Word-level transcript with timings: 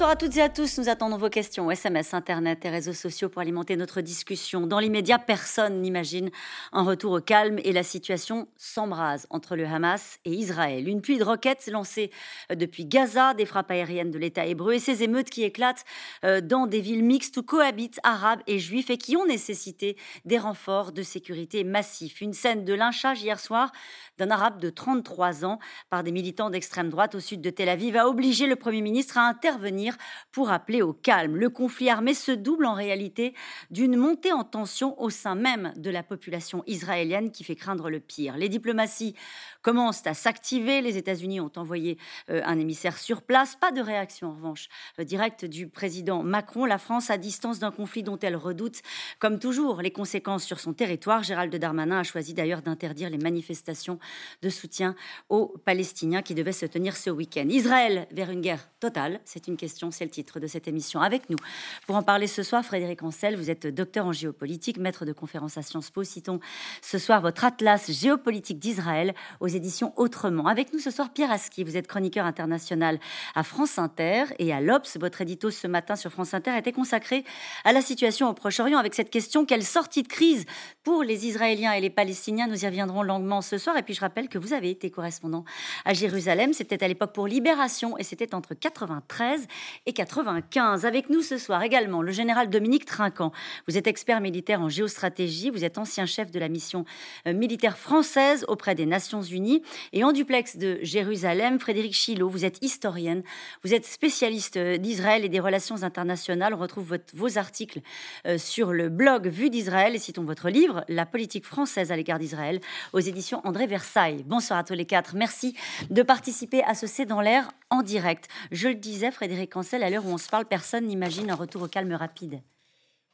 Bonsoir 0.00 0.12
à 0.12 0.16
toutes 0.16 0.38
et 0.38 0.40
à 0.40 0.48
tous. 0.48 0.78
Nous 0.78 0.88
attendons 0.88 1.18
vos 1.18 1.28
questions, 1.28 1.70
SMS, 1.70 2.14
Internet 2.14 2.64
et 2.64 2.70
réseaux 2.70 2.94
sociaux 2.94 3.28
pour 3.28 3.42
alimenter 3.42 3.76
notre 3.76 4.00
discussion. 4.00 4.66
Dans 4.66 4.78
l'immédiat, 4.78 5.18
personne 5.18 5.82
n'imagine 5.82 6.30
un 6.72 6.84
retour 6.84 7.12
au 7.12 7.20
calme 7.20 7.58
et 7.64 7.72
la 7.72 7.82
situation 7.82 8.48
s'embrase 8.56 9.26
entre 9.28 9.56
le 9.56 9.66
Hamas 9.66 10.18
et 10.24 10.30
Israël. 10.30 10.88
Une 10.88 11.02
pluie 11.02 11.18
de 11.18 11.24
roquettes 11.24 11.68
lancée 11.70 12.10
euh, 12.50 12.54
depuis 12.54 12.86
Gaza, 12.86 13.34
des 13.34 13.44
frappes 13.44 13.72
aériennes 13.72 14.10
de 14.10 14.18
l'État 14.18 14.46
hébreu 14.46 14.72
et 14.72 14.78
ces 14.78 15.02
émeutes 15.02 15.28
qui 15.28 15.42
éclatent 15.42 15.84
euh, 16.24 16.40
dans 16.40 16.66
des 16.66 16.80
villes 16.80 17.04
mixtes 17.04 17.36
où 17.36 17.42
cohabitent 17.42 18.00
arabes 18.02 18.40
et 18.46 18.58
juifs 18.58 18.88
et 18.88 18.96
qui 18.96 19.18
ont 19.18 19.26
nécessité 19.26 19.98
des 20.24 20.38
renforts 20.38 20.92
de 20.92 21.02
sécurité 21.02 21.62
massifs. 21.62 22.22
Une 22.22 22.32
scène 22.32 22.64
de 22.64 22.72
lynchage 22.72 23.20
hier 23.22 23.38
soir 23.38 23.70
d'un 24.16 24.30
arabe 24.30 24.60
de 24.62 24.70
33 24.70 25.44
ans 25.44 25.58
par 25.90 26.04
des 26.04 26.12
militants 26.12 26.48
d'extrême 26.48 26.88
droite 26.88 27.14
au 27.14 27.20
sud 27.20 27.42
de 27.42 27.50
Tel 27.50 27.68
Aviv 27.68 27.96
a 27.96 28.08
obligé 28.08 28.46
le 28.46 28.56
Premier 28.56 28.80
ministre 28.80 29.18
à 29.18 29.28
intervenir 29.28 29.89
pour 30.32 30.50
appeler 30.50 30.82
au 30.82 30.92
calme. 30.92 31.36
Le 31.36 31.50
conflit 31.50 31.90
armé 31.90 32.14
se 32.14 32.32
double 32.32 32.66
en 32.66 32.74
réalité 32.74 33.34
d'une 33.70 33.96
montée 33.96 34.32
en 34.32 34.44
tension 34.44 35.00
au 35.00 35.10
sein 35.10 35.34
même 35.34 35.72
de 35.76 35.90
la 35.90 36.02
population 36.02 36.62
israélienne 36.66 37.30
qui 37.30 37.44
fait 37.44 37.56
craindre 37.56 37.90
le 37.90 38.00
pire. 38.00 38.36
Les 38.36 38.48
diplomaties 38.48 39.14
commencent 39.62 40.06
à 40.06 40.14
s'activer. 40.14 40.80
Les 40.80 40.96
États-Unis 40.96 41.40
ont 41.40 41.52
envoyé 41.56 41.98
euh, 42.30 42.40
un 42.44 42.58
émissaire 42.58 42.98
sur 42.98 43.22
place. 43.22 43.56
Pas 43.56 43.72
de 43.72 43.80
réaction, 43.80 44.28
en 44.28 44.34
revanche, 44.34 44.68
euh, 44.98 45.04
directe 45.04 45.44
du 45.44 45.68
président 45.68 46.22
Macron. 46.22 46.64
La 46.64 46.78
France, 46.78 47.10
à 47.10 47.18
distance 47.18 47.58
d'un 47.58 47.70
conflit 47.70 48.02
dont 48.02 48.18
elle 48.18 48.36
redoute, 48.36 48.80
comme 49.18 49.38
toujours, 49.38 49.82
les 49.82 49.90
conséquences 49.90 50.44
sur 50.44 50.60
son 50.60 50.72
territoire. 50.72 51.22
Gérald 51.22 51.54
Darmanin 51.54 52.00
a 52.00 52.02
choisi 52.02 52.34
d'ailleurs 52.34 52.62
d'interdire 52.62 53.10
les 53.10 53.18
manifestations 53.18 53.98
de 54.42 54.48
soutien 54.48 54.94
aux 55.28 55.48
Palestiniens 55.64 56.22
qui 56.22 56.34
devaient 56.34 56.52
se 56.52 56.66
tenir 56.66 56.96
ce 56.96 57.10
week-end. 57.10 57.46
Israël 57.48 58.06
vers 58.10 58.30
une 58.30 58.40
guerre 58.40 58.68
totale, 58.80 59.20
c'est 59.24 59.48
une 59.48 59.56
question, 59.56 59.79
c'est 59.90 60.04
le 60.04 60.10
titre 60.10 60.40
de 60.40 60.46
cette 60.46 60.68
émission. 60.68 61.00
Avec 61.00 61.30
nous, 61.30 61.38
pour 61.86 61.96
en 61.96 62.02
parler 62.02 62.26
ce 62.26 62.42
soir, 62.42 62.62
Frédéric 62.62 63.02
Ancel, 63.02 63.36
vous 63.36 63.48
êtes 63.48 63.66
docteur 63.66 64.04
en 64.04 64.12
géopolitique, 64.12 64.76
maître 64.76 65.06
de 65.06 65.12
conférence 65.12 65.56
à 65.56 65.62
Sciences 65.62 65.90
Po. 65.90 66.04
Citons 66.04 66.40
ce 66.82 66.98
soir 66.98 67.22
votre 67.22 67.44
atlas 67.44 67.90
géopolitique 67.90 68.58
d'Israël 68.58 69.14
aux 69.40 69.48
éditions 69.48 69.94
Autrement. 69.96 70.46
Avec 70.46 70.72
nous 70.74 70.78
ce 70.78 70.90
soir, 70.90 71.10
Pierre 71.12 71.30
Aski, 71.30 71.64
vous 71.64 71.76
êtes 71.76 71.86
chroniqueur 71.86 72.26
international 72.26 72.98
à 73.34 73.42
France 73.42 73.78
Inter 73.78 74.24
et 74.38 74.52
à 74.52 74.60
l'Obs. 74.60 74.98
Votre 74.98 75.22
édito 75.22 75.50
ce 75.50 75.66
matin 75.66 75.96
sur 75.96 76.10
France 76.10 76.34
Inter 76.34 76.56
était 76.58 76.72
consacré 76.72 77.24
à 77.64 77.72
la 77.72 77.80
situation 77.80 78.28
au 78.28 78.34
Proche-Orient 78.34 78.78
avec 78.78 78.94
cette 78.94 79.10
question 79.10 79.46
quelle 79.46 79.64
sortie 79.64 80.02
de 80.02 80.08
crise 80.08 80.44
pour 80.82 81.02
les 81.02 81.26
Israéliens 81.26 81.72
et 81.72 81.80
les 81.80 81.90
Palestiniens? 81.90 82.48
Nous 82.48 82.64
y 82.64 82.66
reviendrons 82.66 83.02
longuement 83.02 83.40
ce 83.40 83.56
soir. 83.56 83.76
Et 83.76 83.82
puis 83.82 83.94
je 83.94 84.00
rappelle 84.00 84.28
que 84.28 84.38
vous 84.38 84.52
avez 84.52 84.70
été 84.70 84.90
correspondant 84.90 85.44
à 85.84 85.94
Jérusalem. 85.94 86.52
C'était 86.52 86.82
à 86.82 86.88
l'époque 86.88 87.12
pour 87.12 87.26
Libération 87.26 87.96
et 87.98 88.02
c'était 88.02 88.34
entre 88.34 88.54
93 88.54 89.46
et 89.86 89.92
95. 89.92 90.84
Avec 90.84 91.10
nous 91.10 91.22
ce 91.22 91.38
soir 91.38 91.62
également 91.62 92.02
le 92.02 92.12
général 92.12 92.50
Dominique 92.50 92.84
Trinquant. 92.84 93.32
Vous 93.68 93.76
êtes 93.76 93.86
expert 93.86 94.20
militaire 94.20 94.60
en 94.60 94.68
géostratégie, 94.68 95.50
vous 95.50 95.64
êtes 95.64 95.78
ancien 95.78 96.06
chef 96.06 96.30
de 96.30 96.38
la 96.38 96.48
mission 96.48 96.84
euh, 97.26 97.32
militaire 97.32 97.78
française 97.78 98.44
auprès 98.48 98.74
des 98.74 98.86
Nations 98.86 99.22
Unies 99.22 99.62
et 99.92 100.04
en 100.04 100.12
duplex 100.12 100.56
de 100.56 100.78
Jérusalem, 100.82 101.58
Frédéric 101.58 101.94
Chilot, 101.94 102.28
vous 102.28 102.44
êtes 102.44 102.62
historienne, 102.62 103.22
vous 103.64 103.74
êtes 103.74 103.86
spécialiste 103.86 104.56
euh, 104.56 104.76
d'Israël 104.76 105.24
et 105.24 105.28
des 105.28 105.40
relations 105.40 105.82
internationales. 105.82 106.54
On 106.54 106.58
retrouve 106.58 106.98
vos 107.14 107.38
articles 107.38 107.80
euh, 108.26 108.38
sur 108.38 108.72
le 108.72 108.88
blog 108.88 109.28
Vue 109.28 109.50
d'Israël 109.50 109.94
et 109.94 109.98
citons 109.98 110.24
votre 110.24 110.48
livre 110.48 110.84
La 110.88 111.06
politique 111.06 111.46
française 111.46 111.92
à 111.92 111.96
l'égard 111.96 112.18
d'Israël 112.18 112.60
aux 112.92 113.00
éditions 113.00 113.40
André 113.44 113.66
Versailles. 113.66 114.24
Bonsoir 114.26 114.58
à 114.58 114.64
tous 114.64 114.74
les 114.74 114.86
quatre. 114.86 115.14
Merci 115.14 115.54
de 115.90 116.02
participer 116.02 116.62
à 116.64 116.74
ce 116.74 116.86
C'est 116.86 117.06
dans 117.06 117.20
l'air 117.20 117.50
en 117.70 117.82
direct. 117.82 118.28
Je 118.50 118.68
le 118.68 118.74
disais, 118.74 119.10
Frédéric 119.10 119.56
Ancel, 119.56 119.82
à 119.82 119.90
l'heure 119.90 120.06
où 120.06 120.10
on 120.10 120.18
se 120.18 120.28
parle, 120.28 120.44
personne 120.44 120.86
n'imagine 120.86 121.30
un 121.30 121.34
retour 121.34 121.62
au 121.62 121.68
calme 121.68 121.92
rapide. 121.92 122.42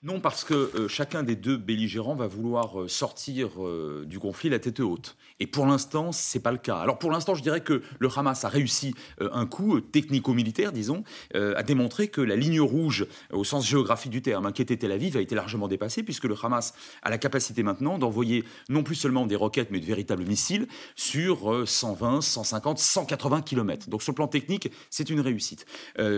Non, 0.02 0.20
parce 0.20 0.44
que 0.44 0.54
euh, 0.54 0.88
chacun 0.88 1.22
des 1.22 1.36
deux 1.36 1.56
belligérants 1.56 2.14
va 2.14 2.26
vouloir 2.26 2.82
euh, 2.82 2.86
sortir 2.86 3.48
euh, 3.64 4.04
du 4.06 4.18
conflit 4.18 4.50
la 4.50 4.58
tête 4.58 4.80
haute. 4.80 5.16
Et 5.40 5.46
pour 5.46 5.64
l'instant, 5.64 6.12
c'est 6.12 6.40
pas 6.40 6.52
le 6.52 6.58
cas. 6.58 6.76
Alors 6.76 6.98
pour 6.98 7.10
l'instant, 7.10 7.34
je 7.34 7.42
dirais 7.42 7.62
que 7.62 7.82
le 7.98 8.08
Hamas 8.14 8.44
a 8.44 8.48
réussi 8.50 8.94
un 9.20 9.46
coup 9.46 9.80
technico-militaire, 9.80 10.72
disons, 10.72 11.04
à 11.34 11.62
démontrer 11.62 12.08
que 12.08 12.22
la 12.22 12.36
ligne 12.36 12.60
rouge, 12.60 13.06
au 13.30 13.44
sens 13.44 13.68
géographique 13.68 14.10
du 14.10 14.22
terme, 14.22 14.50
qui 14.52 14.62
était 14.62 14.78
Tel 14.78 14.92
Aviv, 14.92 15.16
a 15.18 15.20
été 15.20 15.34
largement 15.34 15.68
dépassée, 15.68 16.02
puisque 16.02 16.24
le 16.24 16.34
Hamas 16.42 16.72
a 17.02 17.10
la 17.10 17.18
capacité 17.18 17.62
maintenant 17.62 17.98
d'envoyer 17.98 18.44
non 18.70 18.82
plus 18.82 18.94
seulement 18.94 19.26
des 19.26 19.36
roquettes, 19.36 19.70
mais 19.70 19.80
de 19.80 19.84
véritables 19.84 20.24
missiles 20.24 20.68
sur 20.94 21.68
120, 21.68 22.22
150, 22.22 22.78
180 22.78 23.42
km. 23.42 23.90
Donc 23.90 24.02
sur 24.02 24.12
le 24.12 24.16
plan 24.16 24.28
technique, 24.28 24.70
c'est 24.88 25.10
une 25.10 25.20
réussite. 25.20 25.66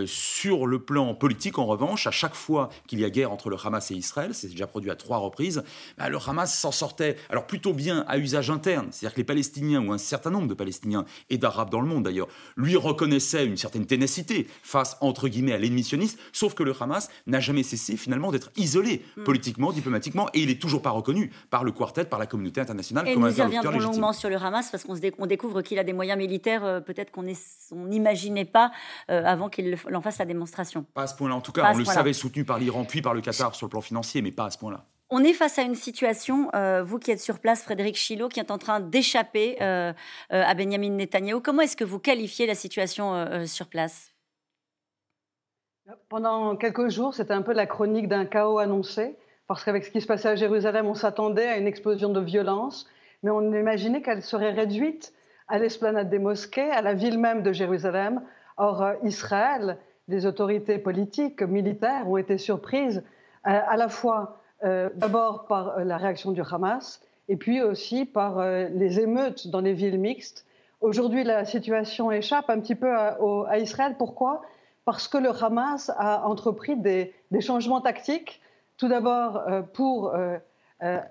sur 0.05 0.65
le 0.65 0.79
plan 0.79 1.13
politique, 1.13 1.59
en 1.59 1.65
revanche, 1.65 2.07
à 2.07 2.11
chaque 2.11 2.35
fois 2.35 2.69
qu'il 2.87 3.01
y 3.01 3.05
a 3.05 3.09
guerre 3.09 3.33
entre 3.33 3.49
le 3.49 3.57
Hamas 3.61 3.68
et 3.89 3.95
Israël, 3.95 4.31
c'est 4.33 4.47
déjà 4.47 4.67
produit 4.67 4.91
à 4.91 4.95
trois 4.95 5.17
reprises, 5.17 5.63
bah, 5.97 6.09
le 6.09 6.17
Hamas 6.17 6.57
s'en 6.57 6.71
sortait 6.71 7.15
alors 7.29 7.47
plutôt 7.47 7.73
bien 7.73 8.05
à 8.07 8.17
usage 8.17 8.49
interne, 8.49 8.87
c'est-à-dire 8.91 9.13
que 9.13 9.19
les 9.19 9.25
Palestiniens, 9.25 9.85
ou 9.85 9.91
un 9.91 9.97
certain 9.97 10.31
nombre 10.31 10.47
de 10.47 10.53
Palestiniens, 10.53 11.05
et 11.29 11.37
d'Arabes 11.37 11.69
dans 11.69 11.81
le 11.81 11.87
monde 11.87 12.03
d'ailleurs, 12.03 12.27
lui 12.57 12.75
reconnaissaient 12.75 13.45
une 13.45 13.57
certaine 13.57 13.85
ténacité 13.85 14.47
face, 14.63 14.97
entre 15.01 15.27
guillemets, 15.27 15.53
à 15.53 15.57
l'ennemi 15.57 15.83
sioniste, 15.83 16.19
sauf 16.31 16.53
que 16.53 16.63
le 16.63 16.73
Hamas 16.79 17.09
n'a 17.27 17.39
jamais 17.39 17.63
cessé 17.63 17.97
finalement 17.97 18.31
d'être 18.31 18.51
isolé 18.57 19.03
hmm. 19.17 19.23
politiquement, 19.23 19.71
diplomatiquement, 19.71 20.29
et 20.33 20.41
il 20.41 20.47
n'est 20.47 20.59
toujours 20.59 20.81
pas 20.81 20.91
reconnu 20.91 21.31
par 21.49 21.63
le 21.63 21.71
quartet, 21.71 22.05
par 22.05 22.19
la 22.19 22.25
communauté 22.25 22.61
internationale 22.61 23.07
et 23.07 23.13
comme 23.13 23.23
reviendrons 23.23 23.79
longuement 23.79 24.13
sur 24.13 24.29
le 24.29 24.37
Hamas, 24.37 24.69
parce 24.69 24.83
qu'on 24.83 25.25
découvre 25.25 25.61
qu'il 25.61 25.79
a 25.79 25.83
des 25.83 25.93
moyens 25.93 26.17
militaires 26.17 26.63
euh, 26.63 26.79
peut-être 26.79 27.11
qu'on 27.11 27.25
n'imaginait 27.73 28.45
pas 28.45 28.71
euh, 29.09 29.23
avant 29.25 29.49
qu'il 29.49 29.77
en 29.93 30.01
fasse 30.01 30.17
la 30.17 30.25
démonstration. 30.25 30.85
Pas 30.93 31.03
à 31.03 31.07
ce 31.07 31.15
point-là, 31.15 31.35
en 31.35 31.41
tout 31.41 31.51
cas, 31.51 31.71
on 31.73 31.77
le 31.77 31.85
savait 31.85 32.13
soutenu 32.13 32.45
par 32.45 32.59
l'Iran, 32.59 32.85
puis 32.85 33.01
par 33.01 33.13
le 33.13 33.21
Qatar 33.21 33.55
sur 33.59 33.69
plan 33.69 33.81
financier, 33.81 34.21
mais 34.23 34.31
pas 34.31 34.45
à 34.45 34.49
ce 34.49 34.57
point-là. 34.57 34.85
On 35.11 35.23
est 35.23 35.33
face 35.33 35.57
à 35.57 35.63
une 35.63 35.75
situation, 35.75 36.49
euh, 36.53 36.83
vous 36.83 36.99
qui 36.99 37.09
êtes 37.11 37.19
sur 37.19 37.39
place, 37.39 37.63
Frédéric 37.63 37.95
Chilot, 37.95 38.29
qui 38.29 38.39
est 38.39 38.51
en 38.51 38.59
train 38.59 38.79
d'échapper 38.79 39.57
euh, 39.59 39.91
euh, 40.31 40.43
à 40.43 40.53
Benjamin 40.53 40.91
Netanyahu. 40.91 41.41
Comment 41.41 41.63
est-ce 41.63 41.75
que 41.75 41.83
vous 41.83 41.99
qualifiez 41.99 42.45
la 42.45 42.55
situation 42.55 43.45
sur 43.47 43.67
place? 43.67 44.13
Pendant 46.09 46.55
quelques 46.55 46.89
jours, 46.89 47.15
c'était 47.15 47.33
un 47.33 47.41
peu 47.41 47.53
la 47.53 47.65
chronique 47.65 48.07
d'un 48.07 48.25
chaos 48.25 48.59
annoncé, 48.59 49.15
parce 49.47 49.63
qu'avec 49.63 49.83
ce 49.83 49.89
qui 49.89 50.01
se 50.01 50.05
passait 50.05 50.29
à 50.29 50.35
Jérusalem, 50.35 50.85
on 50.85 50.93
s'attendait 50.93 51.47
à 51.47 51.57
une 51.57 51.65
explosion 51.65 52.09
de 52.09 52.19
violence, 52.19 52.87
mais 53.23 53.31
on 53.31 53.41
imaginait 53.51 54.03
qu'elle 54.03 54.21
serait 54.21 54.51
réduite 54.51 55.11
à 55.47 55.57
l'esplanade 55.57 56.11
des 56.11 56.19
mosquées, 56.19 56.69
à 56.69 56.83
la 56.83 56.93
ville 56.93 57.17
même 57.17 57.41
de 57.41 57.51
Jérusalem. 57.51 58.21
Or, 58.57 58.91
Israël, 59.03 59.79
les 60.07 60.27
autorités 60.27 60.77
politiques, 60.77 61.41
militaires 61.41 62.07
ont 62.07 62.17
été 62.17 62.37
surprises 62.37 63.03
à 63.43 63.77
la 63.77 63.89
fois 63.89 64.39
euh, 64.63 64.89
d'abord 64.95 65.45
par 65.45 65.77
euh, 65.77 65.83
la 65.85 65.97
réaction 65.97 66.31
du 66.31 66.41
Hamas 66.41 67.01
et 67.29 67.37
puis 67.37 67.61
aussi 67.61 68.05
par 68.05 68.43
les 68.43 68.99
émeutes 68.99 69.47
dans 69.49 69.61
les 69.61 69.73
villes 69.73 69.99
mixtes. 69.99 70.47
Aujourd'hui, 70.81 71.23
la 71.23 71.45
situation 71.45 72.11
échappe 72.11 72.49
un 72.49 72.59
petit 72.59 72.73
peu 72.73 72.91
à, 72.91 73.59
Israël. 73.59 73.95
Pourquoi? 73.99 74.41
Parce 74.83 75.07
que 75.07 75.19
le 75.19 75.29
Hamas 75.29 75.91
a 75.95 76.25
entrepris 76.25 76.75
des, 76.75 77.13
changements 77.39 77.81
tactiques. 77.81 78.41
Tout 78.77 78.87
d'abord, 78.87 79.43
pour 79.75 80.11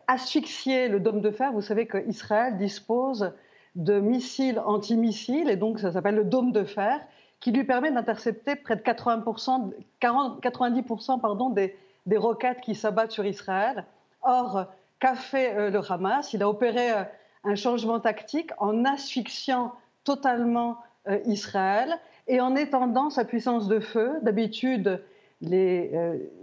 asphyxier 0.09 0.89
le 0.89 0.99
dôme 0.99 1.21
de 1.21 1.31
fer. 1.31 1.53
Vous 1.53 1.63
savez 1.63 1.87
qu'Israël 1.87 2.57
dispose 2.57 3.33
de 3.77 4.01
missiles 4.01 4.59
antimissiles, 4.59 5.49
et 5.49 5.57
donc 5.57 5.79
ça 5.79 5.93
s'appelle 5.93 6.17
le 6.17 6.25
dôme 6.25 6.51
de 6.51 6.65
fer, 6.65 7.01
qui 7.39 7.53
lui 7.53 7.63
permet 7.63 7.93
d'intercepter 7.93 8.57
près 8.57 8.75
de 8.75 8.83
80%, 8.83 9.73
40, 10.01 10.43
90% 10.43 11.21
pardon, 11.21 11.51
des, 11.51 11.77
des 12.09 12.17
roquettes 12.17 12.63
qui 12.63 12.75
s'abattent 12.75 13.13
sur 13.13 13.27
Israël. 13.27 13.85
Or, 14.23 14.65
qu'a 14.99 15.15
fait 15.15 15.55
euh, 15.55 15.71
le 15.71 15.81
Hamas? 15.93 16.33
Il 16.33 16.43
a 16.43 16.49
opéré 16.49 16.91
euh, 16.91 17.03
un 17.45 17.55
changement 17.55 18.01
tactique 18.01 18.51
en 18.59 18.85
asphyxiant 18.85 19.73
totalement 20.05 20.79
euh, 21.07 21.19
Israël 21.27 21.95
et 22.27 22.41
en 22.41 22.57
étendant 22.57 23.11
sa 23.11 23.25
puissance 23.25 23.69
de 23.69 23.79
feu. 23.79 24.19
D'habitude, 24.23 25.03
les, 25.41 25.93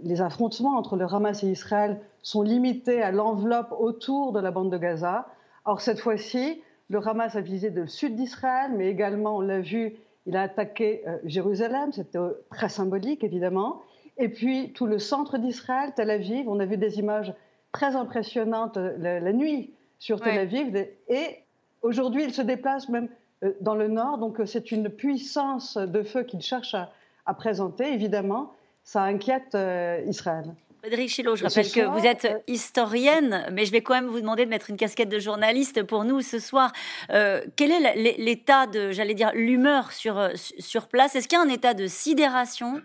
les, 0.04 0.22
affrontements 0.22 0.78
entre 0.78 0.96
le 0.96 1.04
Hamas 1.04 1.42
et 1.42 1.48
Israël 1.48 2.00
sont 2.22 2.42
limités 2.42 3.02
à 3.02 3.12
l'enveloppe 3.12 3.74
autour 3.78 4.32
de 4.32 4.40
la 4.40 4.50
bande 4.50 4.72
de 4.72 4.78
Gaza. 4.78 5.26
Or, 5.64 5.80
cette 5.80 6.00
fois-ci, 6.00 6.62
le 6.88 7.06
Hamas 7.06 7.36
a 7.36 7.40
visé 7.40 7.70
le 7.70 7.86
sud 7.86 8.16
d'Israël, 8.16 8.72
mais 8.74 8.88
également, 8.88 9.36
on 9.36 9.40
l'a 9.40 9.60
vu, 9.60 9.96
il 10.24 10.36
a 10.36 10.42
attaqué 10.42 11.04
Jérusalem, 11.24 11.92
c'était 11.92 12.18
très 12.50 12.70
symbolique 12.70 13.22
évidemment. 13.22 13.82
Et 14.18 14.28
puis 14.28 14.72
tout 14.72 14.86
le 14.86 14.98
centre 14.98 15.38
d'Israël, 15.38 15.92
Tel 15.94 16.10
Aviv, 16.10 16.48
on 16.48 16.58
a 16.60 16.64
vu 16.64 16.76
des 16.76 16.98
images 16.98 17.34
très 17.72 17.96
impressionnantes 17.96 18.78
euh, 18.78 19.20
la, 19.20 19.32
nuit 19.32 19.74
sur 19.98 20.20
Tel 20.20 20.38
Aviv. 20.38 20.86
Et 21.08 21.42
aujourd'hui, 21.82 22.24
il 22.24 22.32
se 22.32 22.42
déplace 22.42 22.88
même 22.88 23.08
euh, 23.44 23.52
dans 23.60 23.74
le 23.74 23.88
nord. 23.88 24.18
Donc 24.18 24.40
euh, 24.40 24.46
c'est 24.46 24.72
une 24.72 24.88
puissance 24.88 25.76
de 25.76 26.02
feu 26.02 26.22
qu'il 26.22 26.40
cherche 26.40 26.74
à, 26.74 27.34
présenter. 27.34 27.92
Évidemment, 27.92 28.52
ça 28.84 29.02
inquiète 29.02 29.56
Israël. 30.06 30.54
Frédéric 30.78 31.08
Chilot, 31.08 31.34
je 31.34 31.42
rappelle 31.42 31.68
que 31.68 31.80
vous 31.80 32.06
êtes 32.06 32.44
historienne, 32.46 33.48
mais 33.50 33.64
je 33.64 33.72
vais 33.72 33.80
quand 33.80 33.94
même 33.94 34.06
vous 34.06 34.20
demander 34.20 34.44
de 34.44 34.50
mettre 34.50 34.70
une 34.70 34.76
casquette 34.76 35.08
de 35.08 35.18
journaliste 35.18 35.82
pour 35.82 36.04
nous 36.04 36.20
ce 36.20 36.38
soir. 36.38 36.72
quel 37.08 37.72
est 37.72 38.16
l'état 38.18 38.68
de, 38.68 38.92
j'allais 38.92 39.14
dire, 39.14 39.32
l'humeur 39.34 39.90
sur, 39.90 40.30
sur 40.36 40.86
place? 40.86 41.16
Est-ce 41.16 41.26
qu'il 41.26 41.36
y 41.36 41.42
a 41.42 41.44
un 41.44 41.48
état 41.48 41.74
de 41.74 41.88
sidération? 41.88 42.80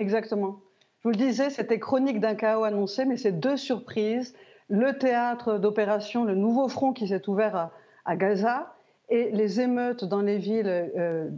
Exactement. 0.00 0.60
Je 1.00 1.08
vous 1.08 1.10
le 1.10 1.16
disais, 1.16 1.50
c'était 1.50 1.78
chronique 1.78 2.20
d'un 2.20 2.34
chaos 2.34 2.64
annoncé, 2.64 3.04
mais 3.04 3.18
c'est 3.18 3.32
deux 3.32 3.58
surprises. 3.58 4.34
Le 4.68 4.98
théâtre 4.98 5.58
d'opération, 5.58 6.24
le 6.24 6.34
nouveau 6.34 6.68
front 6.68 6.94
qui 6.94 7.08
s'est 7.08 7.28
ouvert 7.28 7.70
à, 8.06 8.16
Gaza, 8.16 8.74
et 9.10 9.30
les 9.30 9.60
émeutes 9.60 10.04
dans 10.04 10.22
les 10.22 10.38
villes 10.38 10.66
euh, 10.66 11.28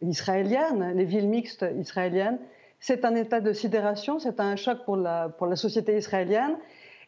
israéliennes, 0.00 0.92
les 0.94 1.04
villes 1.04 1.28
mixtes 1.28 1.66
israéliennes. 1.76 2.38
C'est 2.78 3.04
un 3.04 3.16
état 3.16 3.40
de 3.40 3.52
sidération, 3.52 4.20
c'est 4.20 4.38
un 4.38 4.54
choc 4.54 4.84
pour 4.84 4.96
la, 4.96 5.32
société 5.56 5.96
israélienne. 5.96 6.56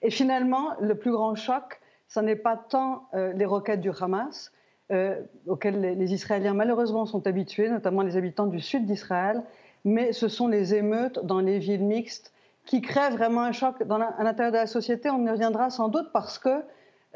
Et 0.03 0.11
finalement, 0.11 0.71
le 0.81 0.97
plus 0.97 1.13
grand 1.13 1.37
choc, 1.37 1.81
ce 2.09 2.19
n'est 2.19 2.37
pas 2.37 2.57
tant 2.57 3.09
euh, 3.15 3.33
les 3.33 3.45
roquettes 3.45 3.81
du 3.81 3.91
Hamas, 3.91 4.53
euh, 4.91 5.21
auxquelles 5.47 5.81
les, 5.81 6.15
Israéliens 6.15 6.55
malheureusement 6.55 7.07
sont 7.07 7.27
habitués, 7.27 7.69
notamment 7.69 8.03
les 8.03 8.17
habitants 8.17 8.47
du 8.47 8.61
sud 8.61 8.87
d'Israël, 8.87 9.45
mais 9.87 10.13
ce 10.13 10.29
sont 10.29 10.49
les 10.49 10.75
émeutes 10.75 11.25
dans 11.25 11.41
les 11.41 11.59
villes 11.59 11.85
mixtes 11.85 12.35
qui 12.67 12.83
créent 12.83 13.11
vraiment 13.11 13.41
un 13.41 13.53
choc 13.53 13.83
dans 13.85 13.99
à 14.01 14.23
l'intérieur 14.23 14.53
de 14.53 14.59
la 14.59 14.67
société. 14.67 15.09
On 15.09 15.25
y 15.25 15.31
reviendra 15.31 15.71
sans 15.71 15.89
doute 15.89 16.09
parce 16.13 16.39
que 16.39 16.63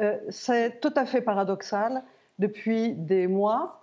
euh, 0.01 0.17
c'est 0.31 0.81
tout 0.81 0.93
à 0.97 1.05
fait 1.05 1.21
paradoxal. 1.21 2.03
Depuis 2.39 2.93
des 2.95 3.27
mois, 3.27 3.83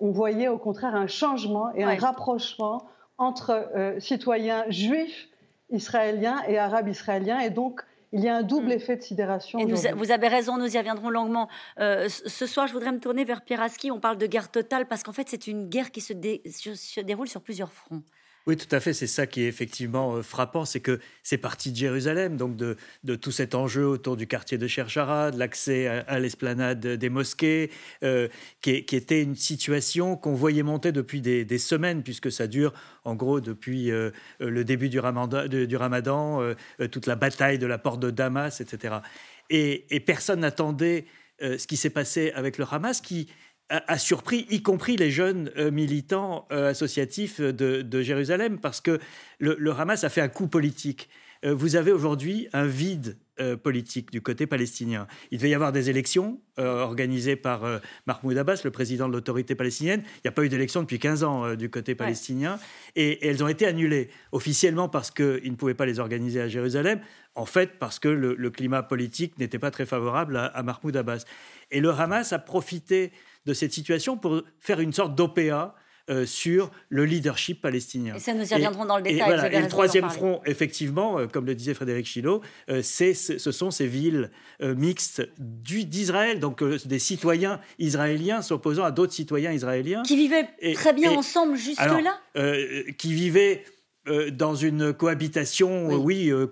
on 0.00 0.10
voyait 0.12 0.48
au 0.48 0.56
contraire 0.56 0.94
un 0.94 1.06
changement 1.06 1.74
et 1.74 1.84
un 1.84 1.94
rapprochement 1.96 2.86
entre 3.18 3.68
citoyens 3.98 4.64
juifs 4.70 5.28
israéliens 5.68 6.42
et 6.48 6.58
arabes 6.58 6.88
israéliens, 6.88 7.40
et 7.40 7.50
donc 7.50 7.84
il 8.12 8.20
y 8.20 8.28
a 8.28 8.36
un 8.36 8.42
double 8.42 8.68
mm. 8.68 8.72
effet 8.72 8.96
de 8.96 9.02
sidération. 9.02 9.58
Et 9.58 9.66
vous 9.66 10.10
avez 10.10 10.28
raison, 10.28 10.58
nous 10.58 10.74
y 10.74 10.78
reviendrons 10.78 11.10
longuement. 11.10 11.48
Euh, 11.78 12.08
ce 12.08 12.46
soir, 12.46 12.66
je 12.66 12.72
voudrais 12.72 12.92
me 12.92 13.00
tourner 13.00 13.24
vers 13.24 13.42
Pierre 13.42 13.66
On 13.90 14.00
parle 14.00 14.18
de 14.18 14.26
guerre 14.26 14.50
totale 14.50 14.86
parce 14.86 15.02
qu'en 15.02 15.12
fait, 15.12 15.28
c'est 15.28 15.46
une 15.46 15.68
guerre 15.68 15.90
qui 15.90 16.00
se, 16.00 16.12
se 16.14 17.00
déroule 17.00 17.28
sur 17.28 17.40
plusieurs 17.40 17.72
fronts. 17.72 18.02
Oui, 18.48 18.56
tout 18.56 18.74
à 18.74 18.80
fait. 18.80 18.92
C'est 18.92 19.06
ça 19.06 19.26
qui 19.28 19.42
est 19.42 19.46
effectivement 19.46 20.16
euh, 20.16 20.22
frappant, 20.22 20.64
c'est 20.64 20.80
que 20.80 20.98
c'est 21.22 21.38
parti 21.38 21.70
de 21.70 21.76
Jérusalem, 21.76 22.36
donc 22.36 22.56
de, 22.56 22.76
tout 23.14 23.30
cet 23.30 23.54
enjeu 23.54 23.86
autour 23.86 24.16
du 24.16 24.26
quartier 24.26 24.58
de 24.58 24.66
Cherchara, 24.66 25.30
de 25.30 25.38
l'accès 25.38 25.86
à, 25.86 26.18
l'esplanade 26.18 26.80
des 26.80 27.08
mosquées, 27.08 27.70
euh, 28.02 28.26
qui, 28.60 28.72
était 28.72 29.22
une 29.22 29.36
situation 29.36 30.16
qu'on 30.16 30.34
voyait 30.34 30.64
monter 30.64 30.90
depuis 30.90 31.20
des, 31.20 31.58
semaines, 31.58 32.02
puisque 32.02 32.32
ça 32.32 32.48
dure 32.48 32.72
en 33.04 33.14
gros 33.14 33.40
depuis 33.40 33.92
euh, 33.92 34.10
le 34.40 34.64
début 34.64 34.88
du 34.88 34.98
ramadan, 34.98 35.46
du 35.46 35.76
ramadan 35.76 36.40
toute 36.90 37.06
la 37.06 37.14
bataille 37.14 37.58
de 37.58 37.66
la 37.66 37.78
porte 37.78 38.00
de 38.00 38.10
Damas, 38.10 38.60
etc. 38.60 38.96
Et, 39.50 39.86
et 39.94 40.00
personne 40.00 40.40
n'attendait 40.40 41.06
ce 41.40 41.66
qui 41.66 41.76
s'est 41.76 41.90
passé 41.90 42.32
avec 42.34 42.58
le 42.58 42.64
Hamas, 42.70 43.00
qui 43.00 43.28
a, 43.72 43.98
surpris, 43.98 44.46
y 44.50 44.62
compris 44.62 44.96
les 44.96 45.10
jeunes 45.10 45.50
euh, 45.56 45.70
militants 45.70 46.46
euh, 46.52 46.70
associatifs 46.70 47.40
de, 47.40 48.02
Jérusalem, 48.02 48.58
parce 48.58 48.80
que 48.80 48.98
le, 49.38 49.70
Hamas 49.72 50.04
a 50.04 50.08
fait 50.08 50.20
un 50.20 50.28
coup 50.28 50.46
politique. 50.46 51.08
Euh, 51.44 51.54
vous 51.54 51.74
avez 51.76 51.90
aujourd'hui 51.90 52.48
un 52.52 52.66
vide 52.66 53.16
politique 53.64 54.12
du 54.12 54.20
côté 54.20 54.46
palestinien. 54.46 55.08
Il 55.32 55.38
devait 55.38 55.50
y 55.50 55.54
avoir 55.54 55.72
des 55.72 55.90
élections 55.90 56.38
organisées 56.58 57.34
par 57.34 57.80
Mahmoud 58.06 58.38
Abbas, 58.38 58.60
le 58.62 58.70
président 58.70 59.08
de 59.08 59.12
l'autorité 59.14 59.56
palestinienne. 59.56 60.02
Il 60.16 60.20
n'y 60.26 60.28
a 60.28 60.32
pas 60.32 60.44
eu 60.44 60.48
d'élection 60.48 60.82
depuis 60.82 61.00
15 61.00 61.24
ans 61.24 61.54
du 61.56 61.68
côté 61.68 61.96
palestinien. 61.96 62.60
Et, 62.94 63.26
elles 63.26 63.42
ont 63.42 63.48
été 63.48 63.66
annulées, 63.66 64.10
officiellement 64.30 64.88
parce 64.88 65.10
qu'ils 65.10 65.50
ne 65.50 65.56
pouvaient 65.56 65.74
pas 65.74 65.86
les 65.86 65.98
organiser 65.98 66.40
à 66.40 66.46
Jérusalem, 66.46 67.00
en 67.34 67.46
fait 67.46 67.80
parce 67.80 67.98
que 67.98 68.08
le, 68.08 68.50
climat 68.50 68.84
politique 68.84 69.36
n'était 69.38 69.58
pas 69.58 69.72
très 69.72 69.86
favorable 69.86 70.36
à, 70.36 70.44
à 70.44 70.62
Mahmoud 70.62 70.96
Abbas. 70.96 71.24
Et 71.72 71.80
le 71.80 71.90
Hamas 71.90 72.32
a 72.32 72.38
profité 72.38 73.10
de 73.46 73.54
cette 73.54 73.72
situation 73.72 74.16
pour 74.16 74.42
faire 74.60 74.80
une 74.80 74.92
sorte 74.92 75.14
d'OPA 75.14 75.74
euh, 76.10 76.26
sur 76.26 76.72
le 76.88 77.04
leadership 77.04 77.60
palestinien. 77.62 78.16
Et 78.16 78.18
ça, 78.18 78.34
nous 78.34 78.44
y 78.44 78.54
reviendrons 78.54 78.86
dans 78.86 78.96
le 78.96 79.04
détail. 79.04 79.54
Et, 79.54 79.60
le 79.60 79.68
troisième 79.68 80.10
front, 80.10 80.40
effectivement, 80.46 81.20
euh, 81.20 81.26
comme 81.28 81.46
le 81.46 81.54
disait 81.54 81.74
Frédéric 81.74 82.06
Chilot, 82.06 82.42
euh, 82.70 82.82
ce 82.82 83.12
sont 83.38 83.70
ces 83.70 83.86
villes 83.86 84.32
mixtes 84.60 85.22
d'Israël, 85.38 86.40
donc 86.40 86.64
des 86.64 86.98
citoyens 86.98 87.60
israéliens 87.78 88.42
s'opposant 88.42 88.82
à 88.82 88.90
d'autres 88.90 89.12
citoyens 89.12 89.52
israéliens. 89.52 90.02
Qui 90.02 90.16
vivaient 90.16 90.48
très 90.74 90.92
bien 90.92 91.12
ensemble 91.12 91.56
jusque-là 91.56 92.18
Qui 92.98 93.14
vivaient 93.14 93.64
euh, 94.08 94.30
dans 94.32 94.56
une 94.56 94.92
cohabitation, 94.92 95.86
oui, 95.94 96.28
euh, 96.30 96.48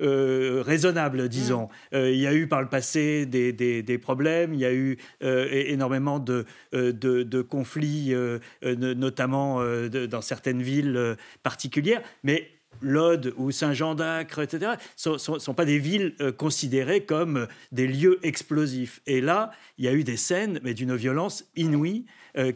euh, 0.00 0.62
raisonnable, 0.66 1.28
disons. 1.28 1.68
Mm. 1.92 1.96
il 1.96 2.16
y 2.16 2.26
a 2.26 2.34
eu 2.34 2.48
par 2.48 2.62
le 2.62 2.68
passé 2.68 3.26
des, 3.26 3.98
problèmes, 3.98 4.54
il 4.54 4.60
y 4.60 4.64
a 4.64 4.72
eu 4.72 4.98
énormément 5.20 6.18
de, 6.18 6.46
de, 6.72 7.42
conflits, 7.42 8.14
notamment 8.62 9.62
dans 9.88 10.20
certaines 10.20 10.62
villes 10.62 11.16
particulières, 11.42 12.02
mais 12.24 12.48
Lod 12.82 13.34
ou 13.36 13.50
Saint-Jean 13.50 13.94
d'Acre, 13.94 14.40
etc., 14.40 14.72
ne 15.06 15.18
sont, 15.18 15.54
pas 15.54 15.64
des 15.64 15.78
villes 15.78 16.14
considérées 16.38 17.04
comme 17.04 17.46
des 17.72 17.86
lieux 17.86 18.18
explosifs. 18.22 19.00
Et 19.06 19.20
là, 19.20 19.50
il 19.78 19.84
y 19.84 19.88
a 19.88 19.92
eu 19.92 20.02
des 20.02 20.16
scènes, 20.16 20.60
mais 20.62 20.74
d'une 20.74 20.96
violence 20.96 21.44
inouïe, 21.56 22.06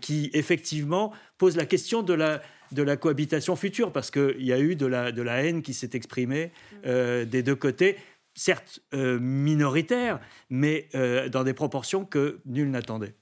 qui 0.01 0.31
effectivement 0.33 1.13
pose 1.37 1.57
la 1.57 1.67
question 1.67 2.03
de 2.03 2.15
la, 2.15 2.41
de 2.73 2.83
la 2.83 2.97
cohabitation 2.97 3.57
future, 3.57 3.93
parce 3.93 4.11
qu'il 4.11 4.45
y 4.45 4.53
a 4.53 4.59
eu 4.59 4.77
de 4.77 4.87
la, 4.87 5.13
de 5.13 5.23
la 5.23 5.43
haine 5.43 5.63
qui 5.63 5.75
s'est 5.75 5.91
exprimée 5.95 6.53
euh, 6.87 7.25
des 7.25 7.43
deux 7.43 7.57
côtés, 7.57 7.97
certes 8.35 8.81
euh, 8.95 9.19
minoritaire, 9.21 10.21
mais 10.51 10.89
euh, 10.95 11.29
dans 11.29 11.45
des 11.45 11.55
proportions 11.55 12.05
que 12.05 12.41
nul 12.47 12.71
n'attendait. 12.71 13.15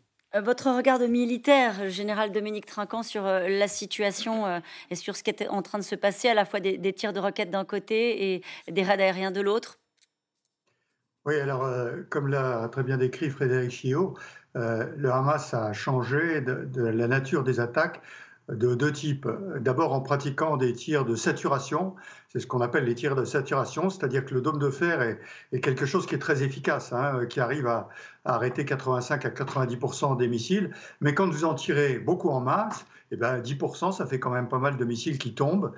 Votre 0.43 0.71
regard 0.71 0.99
de 0.99 1.07
militaire, 1.07 1.91
général 1.91 2.33
Dominique 2.33 2.65
Trinquant, 2.65 3.03
sur 3.03 3.25
la 3.25 3.69
situation 3.69 4.63
et 4.89 4.95
sur 4.95 5.15
ce 5.15 5.23
qui 5.23 5.29
est 5.29 5.47
en 5.47 5.61
train 5.61 5.77
de 5.77 5.85
se 5.85 5.95
passer, 5.95 6.29
à 6.29 6.33
la 6.33 6.47
fois 6.47 6.59
des, 6.59 6.93
tirs 6.95 7.13
de 7.13 7.21
roquettes 7.21 7.51
d'un 7.51 7.67
côté 7.67 8.33
et 8.33 8.43
des 8.71 8.83
raids 8.83 9.03
aériens 9.03 9.31
de 9.31 9.43
l'autre? 9.43 9.79
Oui, 11.27 11.39
alors, 11.39 11.71
comme 12.09 12.29
l'a 12.29 12.67
très 12.73 12.83
bien 12.83 12.97
décrit 12.97 13.29
Frédéric 13.29 13.73
Chiot, 13.73 14.15
le 14.55 15.11
Hamas 15.11 15.53
a 15.53 15.75
changé 15.75 16.41
de 16.41 16.83
la 16.83 17.09
nature 17.09 17.45
des 17.45 17.61
attaques 17.61 18.01
de 18.49 18.75
deux 18.75 18.93
types. 18.93 19.29
D'abord 19.61 19.93
en 19.93 20.01
pratiquant 20.01 20.57
des 20.57 20.73
tirs 20.73 21.05
de 21.05 21.15
saturation, 21.15 21.95
c'est 22.29 22.41
ce 22.41 22.47
qu'on 22.47 22.61
appelle 22.61 22.85
les 22.85 22.95
tirs 22.95 23.15
de 23.15 23.25
saturation, 23.25 23.91
c'est-à-dire 23.91 24.25
que 24.25 24.35
le 24.35 24.41
dôme 24.41 24.59
de 24.59 24.71
fer 24.71 25.01
est, 25.53 25.61
quelque 25.61 25.87
chose 25.87 26.07
qui 26.07 26.15
est 26.15 26.19
très 26.19 26.43
efficace, 26.43 26.93
hein, 26.93 27.27
qui 27.29 27.41
arrive 27.41 27.67
à, 27.67 27.89
arrêter 28.25 28.65
85 28.65 29.25
à 29.25 29.31
90% 29.31 30.17
des 30.17 30.29
missiles, 30.29 30.71
mais 31.01 31.15
quand 31.15 31.29
vous 31.29 31.45
en 31.45 31.55
tirez 31.55 31.99
beaucoup 31.99 32.31
en 32.31 32.41
masse, 32.41 32.87
eh 33.11 33.17
ben 33.17 33.41
10%, 33.41 33.93
ça 33.93 34.07
fait 34.07 34.19
quand 34.19 34.31
même 34.31 34.49
pas 34.49 34.59
mal 34.59 34.77
de 34.77 34.85
missiles 34.85 35.19
qui 35.19 35.35
tombent. 35.35 35.73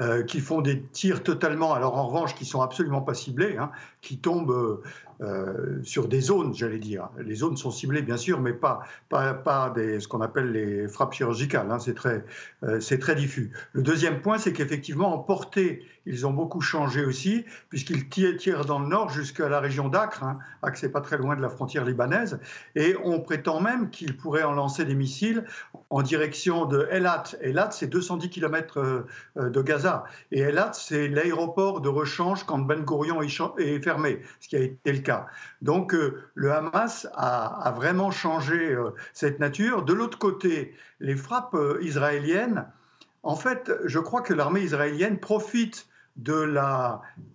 Euh, 0.00 0.24
qui 0.24 0.40
font 0.40 0.60
des 0.60 0.82
tirs 0.82 1.22
totalement, 1.22 1.72
alors 1.72 1.96
en 1.96 2.08
revanche, 2.08 2.34
qui 2.34 2.44
sont 2.44 2.62
absolument 2.62 3.00
pas 3.00 3.14
ciblés, 3.14 3.56
hein, 3.56 3.70
qui 4.00 4.18
tombent 4.18 4.82
euh, 5.20 5.82
sur 5.82 6.08
des 6.08 6.20
zones, 6.20 6.54
j'allais 6.54 6.78
dire. 6.78 7.08
Les 7.18 7.34
zones 7.34 7.56
sont 7.56 7.70
ciblées, 7.70 8.02
bien 8.02 8.16
sûr, 8.16 8.40
mais 8.40 8.52
pas, 8.52 8.82
pas, 9.08 9.70
des, 9.74 10.00
ce 10.00 10.08
qu'on 10.08 10.20
appelle 10.20 10.52
les 10.52 10.88
frappes 10.88 11.12
chirurgicales. 11.12 11.70
Hein, 11.70 11.78
c'est 11.78 11.94
très, 11.94 12.24
euh, 12.62 12.80
très 13.00 13.14
diffus. 13.14 13.52
Le 13.72 13.82
deuxième 13.82 14.20
point, 14.20 14.38
c'est 14.38 14.52
qu'effectivement, 14.52 15.14
en 15.14 15.18
portée, 15.18 15.84
ils 16.06 16.26
ont 16.26 16.32
beaucoup 16.32 16.60
changé 16.60 17.04
aussi, 17.04 17.44
puisqu'ils 17.70 18.08
tirent 18.36 18.64
dans 18.64 18.78
le 18.78 18.88
nord 18.88 19.10
jusqu'à 19.10 19.48
la 19.48 19.60
région 19.60 19.88
d'Acre. 19.88 20.24
Hein. 20.24 20.38
Acre, 20.62 20.78
c'est 20.78 20.92
pas 20.92 21.00
très 21.00 21.16
loin 21.16 21.36
de 21.36 21.42
la 21.42 21.48
frontière 21.48 21.84
libanaise. 21.84 22.38
Et 22.74 22.94
on 23.04 23.20
prétend 23.20 23.60
même 23.60 23.90
qu'ils 23.90 24.16
pourraient 24.16 24.42
en 24.42 24.52
lancer 24.52 24.84
des 24.84 24.94
missiles 24.94 25.44
en 25.94 26.02
direction 26.02 26.64
de 26.64 26.88
Elat. 26.90 27.36
Elat, 27.40 27.70
c'est 27.70 27.86
210 27.86 28.28
km 28.28 28.78
euh, 29.36 29.48
de 29.48 29.62
Gaza. 29.62 30.02
Et 30.32 30.40
Elat, 30.40 30.72
c'est 30.72 31.06
l'aéroport 31.06 31.80
de 31.80 31.88
rechange 31.88 32.42
quand 32.42 32.58
Ben 32.58 32.84
Gurion 32.84 33.22
est 33.22 33.80
fermé, 33.80 34.20
ce 34.40 34.48
qui 34.48 34.56
a 34.56 34.58
été 34.58 34.92
le 34.92 34.98
cas. 34.98 35.28
Donc 35.62 35.94
euh, 35.94 36.24
le 36.34 36.52
Hamas 36.52 37.06
a, 37.14 37.72
vraiment 37.76 38.10
changé 38.10 38.72
euh, 38.72 38.90
cette 39.12 39.38
nature. 39.38 39.84
De 39.84 39.92
l'autre 39.92 40.18
côté, 40.18 40.74
les 40.98 41.14
frappes 41.14 41.54
euh, 41.54 41.78
israéliennes, 41.80 42.66
en 43.22 43.36
fait, 43.36 43.70
je 43.84 44.00
crois 44.00 44.22
que 44.22 44.34
l'armée 44.34 44.62
israélienne 44.62 45.18
profite 45.18 45.86
de 46.16 46.34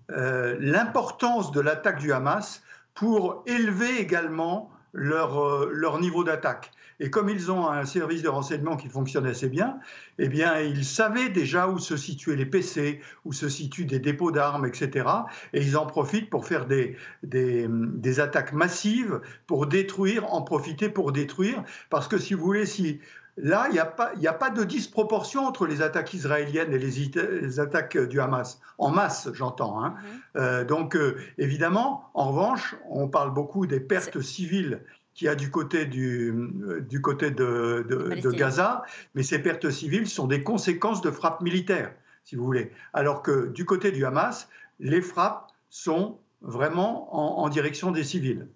l'importance 0.09 1.53
de 1.53 1.61
l'attaque 1.61 1.99
du 1.99 2.11
Hamas 2.11 2.61
pour 2.93 3.41
élever 3.45 3.99
également 4.01 4.69
leur 4.91 5.99
niveau 5.99 6.23
d'attaque. 6.23 6.71
Et 6.99 7.09
comme 7.09 7.29
ils 7.29 7.51
ont 7.51 7.67
un 7.67 7.85
service 7.85 8.21
de 8.21 8.29
renseignement 8.29 8.75
qui 8.75 8.89
fonctionne 8.89 9.25
assez 9.25 9.47
bien, 9.47 9.79
eh 10.17 10.27
bien, 10.27 10.59
ils 10.59 10.85
savaient 10.85 11.29
déjà 11.29 11.67
où 11.67 11.79
se 11.79 11.95
situaient 11.95 12.35
les 12.35 12.45
PC, 12.45 12.99
où 13.25 13.33
se 13.33 13.47
situent 13.47 13.85
des 13.85 13.99
dépôts 13.99 14.31
d'armes, 14.31 14.65
etc. 14.65 15.07
Et 15.53 15.61
ils 15.61 15.77
en 15.77 15.85
profitent 15.85 16.29
pour 16.29 16.45
faire 16.45 16.65
des, 16.65 16.97
des, 17.23 18.19
attaques 18.19 18.53
massives, 18.53 19.21
pour 19.47 19.67
détruire, 19.67 20.33
en 20.33 20.41
profiter 20.41 20.89
pour 20.89 21.11
détruire. 21.11 21.63
Parce 21.89 22.07
que 22.07 22.17
si 22.17 22.33
vous 22.33 22.43
voulez, 22.43 22.65
si 22.65 22.99
Là, 23.41 23.67
il 23.69 23.73
n'y 23.73 23.79
a, 23.79 23.85
pas, 23.85 24.11
a 24.21 24.33
pas 24.33 24.49
de 24.49 24.65
disproportion 24.65 25.45
entre 25.45 25.65
les 25.65 25.81
attaques 25.81 26.13
israéliennes 26.13 26.73
et 26.73 26.77
les, 26.77 27.59
attaques 27.61 27.97
du 27.97 28.19
Hamas. 28.19 28.59
En 28.77 28.89
masse, 28.91 29.29
j'entends. 29.33 29.81
Hein. 29.81 29.95
Mm-hmm. 29.95 30.41
Euh, 30.41 30.65
donc, 30.65 30.97
euh, 30.97 31.17
évidemment, 31.37 32.09
en 32.13 32.31
revanche, 32.31 32.75
on 32.89 33.07
parle 33.07 33.33
beaucoup 33.33 33.65
des 33.65 33.79
pertes 33.79 34.19
civiles 34.19 34.81
qu'il 35.19 35.25
y 35.25 35.29
a 35.29 35.35
du 35.35 35.51
côté, 35.51 35.85
du, 35.85 36.29
euh, 36.63 36.79
du 36.79 37.01
côté 37.01 37.29
de, 37.29 37.85
de, 37.89 38.31
Gaza, 38.31 38.83
mais 39.15 39.23
ces 39.23 39.39
pertes 39.39 39.69
civiles 39.69 40.07
sont 40.07 40.27
des 40.27 40.43
conséquences 40.43 41.01
de 41.01 41.11
frappes 41.11 41.41
militaires. 41.41 41.91
si 42.23 42.37
vous 42.37 42.45
voulez. 42.45 42.71
Alors 42.93 43.21
que 43.21 43.47
du 43.47 43.65
côté 43.65 43.91
du 43.91 44.05
Hamas, 44.05 44.47
les 44.79 45.01
frappes 45.01 45.51
sont 45.69 46.17
vraiment 46.41 47.43
en 47.43 47.49
direction 47.49 47.91
des 47.91 48.05
civils. 48.05 48.47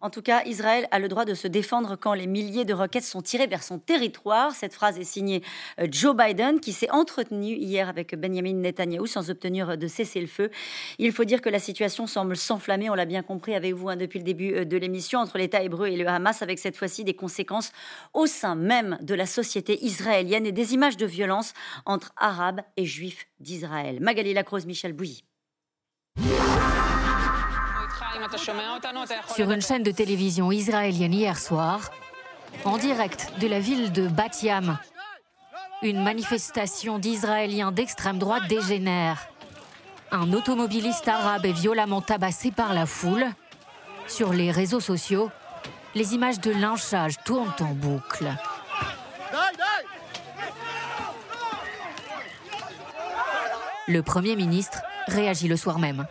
En 0.00 0.10
tout 0.10 0.22
cas, 0.22 0.44
Israël 0.44 0.86
a 0.90 0.98
le 0.98 1.08
droit 1.08 1.24
de 1.24 1.34
se 1.34 1.48
défendre 1.48 1.96
quand 1.96 2.12
les 2.12 2.26
milliers 2.26 2.64
de 2.64 2.74
roquettes 2.74 3.04
sont 3.04 3.22
tirées 3.22 3.46
vers 3.46 3.62
son 3.62 3.78
territoire. 3.78 4.52
Cette 4.52 4.74
phrase 4.74 4.98
est 4.98 5.04
signée 5.04 5.42
euh, 5.80 5.86
Joe 5.90 6.14
Biden, 6.14 6.60
qui 6.60 6.72
s'est 6.72 6.90
entretenu 6.90 7.54
hier 7.54 7.88
avec 7.88 8.14
Benjamin 8.14 8.52
Netanyahu 8.52 9.06
sans 9.06 9.30
obtenir 9.30 9.78
de 9.78 9.86
cessez-le-feu. 9.86 10.50
Il 10.98 11.12
faut 11.12 11.24
dire 11.24 11.40
que 11.40 11.48
la 11.48 11.58
situation 11.58 12.06
semble 12.06 12.36
s'enflammer, 12.36 12.90
on 12.90 12.94
l'a 12.94 13.06
bien 13.06 13.22
compris 13.22 13.54
avec 13.54 13.74
vous 13.74 13.88
hein, 13.88 13.96
depuis 13.96 14.18
le 14.18 14.24
début 14.24 14.54
euh, 14.54 14.64
de 14.64 14.76
l'émission, 14.76 15.20
entre 15.20 15.38
l'État 15.38 15.62
hébreu 15.62 15.88
et 15.88 15.96
le 15.96 16.06
Hamas, 16.06 16.42
avec 16.42 16.58
cette 16.58 16.76
fois-ci 16.76 17.02
des 17.02 17.14
conséquences 17.14 17.72
au 18.12 18.26
sein 18.26 18.54
même 18.54 18.98
de 19.00 19.14
la 19.14 19.26
société 19.26 19.82
israélienne 19.84 20.46
et 20.46 20.52
des 20.52 20.74
images 20.74 20.96
de 20.96 21.06
violence 21.06 21.54
entre 21.86 22.12
Arabes 22.16 22.60
et 22.76 22.84
Juifs 22.84 23.26
d'Israël. 23.40 23.98
Magali 24.00 24.34
Lacrose, 24.34 24.66
Michel 24.66 24.92
Bouilly. 24.92 25.24
Sur 29.34 29.50
une 29.50 29.60
chaîne 29.60 29.82
de 29.82 29.90
télévision 29.90 30.50
israélienne 30.50 31.14
hier 31.14 31.38
soir, 31.38 31.90
en 32.64 32.78
direct 32.78 33.32
de 33.40 33.46
la 33.46 33.60
ville 33.60 33.92
de 33.92 34.08
Batiam, 34.08 34.78
une 35.82 36.02
manifestation 36.02 36.98
d'Israéliens 36.98 37.72
d'extrême 37.72 38.18
droite 38.18 38.48
dégénère. 38.48 39.28
Un 40.10 40.32
automobiliste 40.32 41.08
arabe 41.08 41.46
est 41.46 41.52
violemment 41.52 42.00
tabassé 42.00 42.50
par 42.50 42.74
la 42.74 42.86
foule. 42.86 43.26
Sur 44.06 44.32
les 44.32 44.50
réseaux 44.50 44.80
sociaux, 44.80 45.30
les 45.94 46.14
images 46.14 46.40
de 46.40 46.50
lynchage 46.50 47.16
tournent 47.24 47.54
en 47.60 47.74
boucle. 47.74 48.32
Le 53.88 54.02
Premier 54.02 54.34
ministre 54.34 54.82
réagit 55.06 55.48
le 55.48 55.56
soir 55.56 55.78
même. 55.78 56.06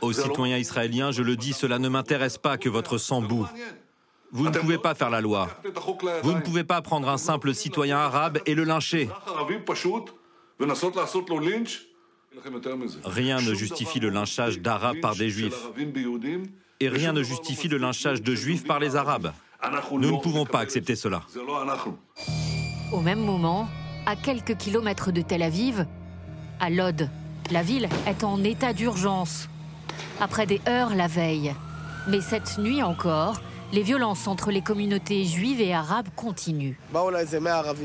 Aux 0.00 0.12
citoyens 0.12 0.58
israéliens, 0.58 1.10
je 1.10 1.22
le 1.22 1.36
dis, 1.36 1.52
cela 1.52 1.78
ne 1.78 1.88
m'intéresse 1.88 2.38
pas 2.38 2.56
que 2.56 2.68
votre 2.68 2.98
sang 2.98 3.22
boue. 3.22 3.46
Vous 4.32 4.48
ne 4.48 4.58
pouvez 4.58 4.78
pas 4.78 4.94
faire 4.94 5.10
la 5.10 5.20
loi. 5.20 5.48
Vous 6.22 6.32
ne 6.32 6.40
pouvez 6.40 6.64
pas 6.64 6.82
prendre 6.82 7.08
un 7.08 7.18
simple 7.18 7.54
citoyen 7.54 7.98
arabe 7.98 8.40
et 8.46 8.54
le 8.54 8.64
lyncher. 8.64 9.08
Rien 13.04 13.40
ne 13.40 13.54
justifie 13.54 14.00
le 14.00 14.08
lynchage 14.08 14.58
d'arabes 14.58 15.00
par 15.00 15.14
des 15.14 15.30
juifs. 15.30 15.68
Et 16.80 16.88
rien 16.88 17.12
ne 17.12 17.22
justifie 17.22 17.68
le 17.68 17.78
lynchage 17.78 18.22
de 18.22 18.34
juifs 18.34 18.64
par 18.64 18.80
les 18.80 18.96
arabes. 18.96 19.32
Nous 19.92 20.16
ne 20.16 20.20
pouvons 20.20 20.44
pas 20.44 20.58
accepter 20.58 20.96
cela. 20.96 21.22
Au 22.92 23.00
même 23.00 23.20
moment, 23.20 23.68
à 24.06 24.16
quelques 24.16 24.56
kilomètres 24.56 25.12
de 25.12 25.22
Tel 25.22 25.42
Aviv, 25.42 25.86
à 26.60 26.70
Lod, 26.70 27.08
la 27.50 27.62
ville 27.62 27.88
est 28.06 28.24
en 28.24 28.42
état 28.42 28.72
d'urgence. 28.72 29.48
Après 30.20 30.46
des 30.46 30.60
heures 30.68 30.94
la 30.94 31.06
veille. 31.06 31.54
Mais 32.08 32.20
cette 32.20 32.58
nuit 32.58 32.82
encore, 32.82 33.40
les 33.74 33.82
violences 33.82 34.28
entre 34.28 34.52
les 34.52 34.62
communautés 34.62 35.24
juives 35.24 35.60
et 35.60 35.74
arabes 35.74 36.06
continuent. 36.14 36.76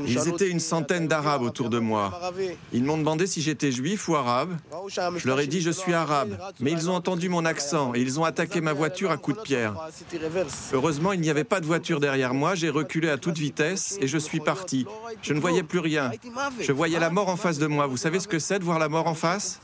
Ils 0.06 0.28
étaient 0.28 0.48
une 0.48 0.60
centaine 0.60 1.08
d'Arabes 1.08 1.42
autour 1.42 1.68
de 1.68 1.80
moi. 1.80 2.32
Ils 2.72 2.84
m'ont 2.84 2.96
demandé 2.96 3.26
si 3.26 3.42
j'étais 3.42 3.72
juif 3.72 4.08
ou 4.08 4.14
arabe. 4.14 4.56
Je 5.16 5.26
leur 5.26 5.40
ai 5.40 5.48
dit 5.48 5.60
je 5.60 5.70
suis 5.70 5.92
arabe, 5.92 6.38
mais 6.60 6.70
ils 6.70 6.88
ont 6.88 6.94
entendu 6.94 7.28
mon 7.28 7.44
accent 7.44 7.92
et 7.94 8.00
ils 8.00 8.20
ont 8.20 8.24
attaqué 8.24 8.60
ma 8.60 8.72
voiture 8.72 9.10
à 9.10 9.16
coups 9.16 9.38
de 9.38 9.42
pierre. 9.42 9.74
Heureusement, 10.72 11.12
il 11.12 11.20
n'y 11.20 11.30
avait 11.30 11.44
pas 11.44 11.60
de 11.60 11.66
voiture 11.66 11.98
derrière 11.98 12.34
moi, 12.34 12.54
j'ai 12.54 12.70
reculé 12.70 13.10
à 13.10 13.18
toute 13.18 13.38
vitesse 13.38 13.98
et 14.00 14.06
je 14.06 14.18
suis 14.18 14.40
parti. 14.40 14.86
Je 15.22 15.34
ne 15.34 15.40
voyais 15.40 15.64
plus 15.64 15.80
rien. 15.80 16.12
Je 16.60 16.72
voyais 16.72 17.00
la 17.00 17.10
mort 17.10 17.28
en 17.28 17.36
face 17.36 17.58
de 17.58 17.66
moi. 17.66 17.88
Vous 17.88 17.96
savez 17.96 18.20
ce 18.20 18.28
que 18.28 18.38
c'est 18.38 18.60
de 18.60 18.64
voir 18.64 18.78
la 18.78 18.88
mort 18.88 19.08
en 19.08 19.14
face? 19.14 19.60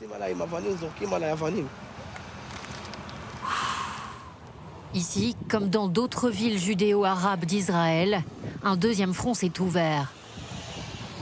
Ici, 4.93 5.35
comme 5.49 5.69
dans 5.69 5.87
d'autres 5.87 6.29
villes 6.29 6.57
judéo-arabes 6.57 7.45
d'Israël, 7.45 8.23
un 8.63 8.77
deuxième 8.77 9.13
front 9.13 9.33
s'est 9.33 9.59
ouvert. 9.59 10.11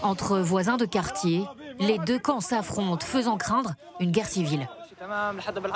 Entre 0.02 0.40
voisins 0.40 0.78
de 0.78 0.86
quartier, 0.86 1.44
les 1.80 1.98
deux 2.00 2.20
camps 2.20 2.42
s'affrontent, 2.42 3.06
faisant 3.06 3.38
craindre 3.38 3.74
une 4.00 4.12
guerre 4.12 4.28
civile. 4.28 4.68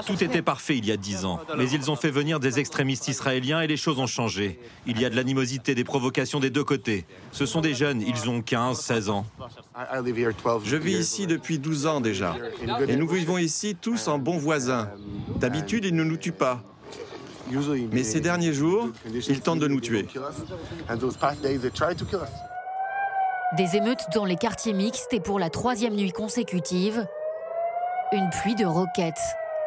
Tout 0.08 0.24
était 0.24 0.42
parfait 0.42 0.78
il 0.78 0.86
y 0.86 0.92
a 0.92 0.98
dix 0.98 1.26
ans, 1.26 1.40
mais 1.58 1.70
ils 1.70 1.92
ont 1.92 1.96
fait 1.96 2.10
venir 2.10 2.40
des 2.40 2.60
extrémistes 2.60 3.08
israéliens 3.10 3.62
et 3.62 3.68
les 3.68 3.78
choses 3.78 4.00
ont 4.00 4.08
changé. 4.08 4.60
Il 4.88 5.00
y 5.00 5.06
a 5.06 5.10
de 5.10 5.16
l'animosité, 5.16 5.76
des 5.76 5.84
provocations 5.84 6.40
des 6.40 6.50
deux 6.50 6.64
côtés. 6.64 7.06
Ce 7.32 7.46
sont 7.46 7.62
des 7.62 7.74
jeunes, 7.74 8.02
ils 8.02 8.30
ont 8.30 8.42
15, 8.42 8.80
16 8.80 9.10
ans. 9.10 9.26
Je 10.64 10.76
vis 10.78 10.98
ici 10.98 11.28
depuis 11.28 11.60
12 11.60 11.86
ans 11.86 12.02
déjà. 12.02 12.36
Et 12.88 12.96
nous 12.96 13.08
vivons 13.08 13.38
ici 13.38 13.76
tous 13.80 14.08
en 14.08 14.18
bons 14.20 14.38
voisins. 14.38 14.90
D'habitude, 15.36 15.86
ils 15.86 15.96
ne 15.96 16.04
nous 16.04 16.18
tuent 16.18 16.32
pas. 16.32 16.64
Mais 17.92 18.04
ces 18.04 18.22
derniers 18.22 18.54
jours, 18.54 18.90
ils 19.14 19.42
tentent 19.42 19.60
de 19.60 19.68
nous 19.68 19.82
tuer. 19.82 20.06
Des 23.58 23.76
émeutes 23.76 24.06
dans 24.14 24.26
les 24.26 24.36
quartiers 24.36 24.74
mixtes 24.74 25.14
et 25.14 25.20
pour 25.20 25.40
la 25.40 25.50
troisième 25.50 25.96
nuit 25.96 26.12
consécutive, 26.12 27.06
une 28.12 28.30
pluie 28.30 28.56
de 28.56 28.66
roquettes. 28.66 29.16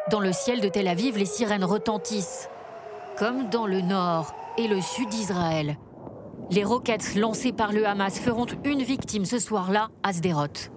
Dans 0.09 0.19
le 0.19 0.31
ciel 0.31 0.61
de 0.61 0.69
Tel 0.69 0.87
Aviv, 0.87 1.17
les 1.17 1.25
sirènes 1.25 1.63
retentissent, 1.63 2.49
comme 3.17 3.49
dans 3.49 3.67
le 3.67 3.81
nord 3.81 4.33
et 4.57 4.67
le 4.67 4.81
sud 4.81 5.09
d'Israël. 5.09 5.77
Les 6.51 6.63
roquettes 6.63 7.15
lancées 7.15 7.53
par 7.53 7.71
le 7.71 7.87
Hamas 7.87 8.19
feront 8.19 8.45
une 8.63 8.83
victime 8.83 9.25
ce 9.25 9.39
soir-là 9.39 9.89
à 10.03 10.13
Sderot. 10.13 10.69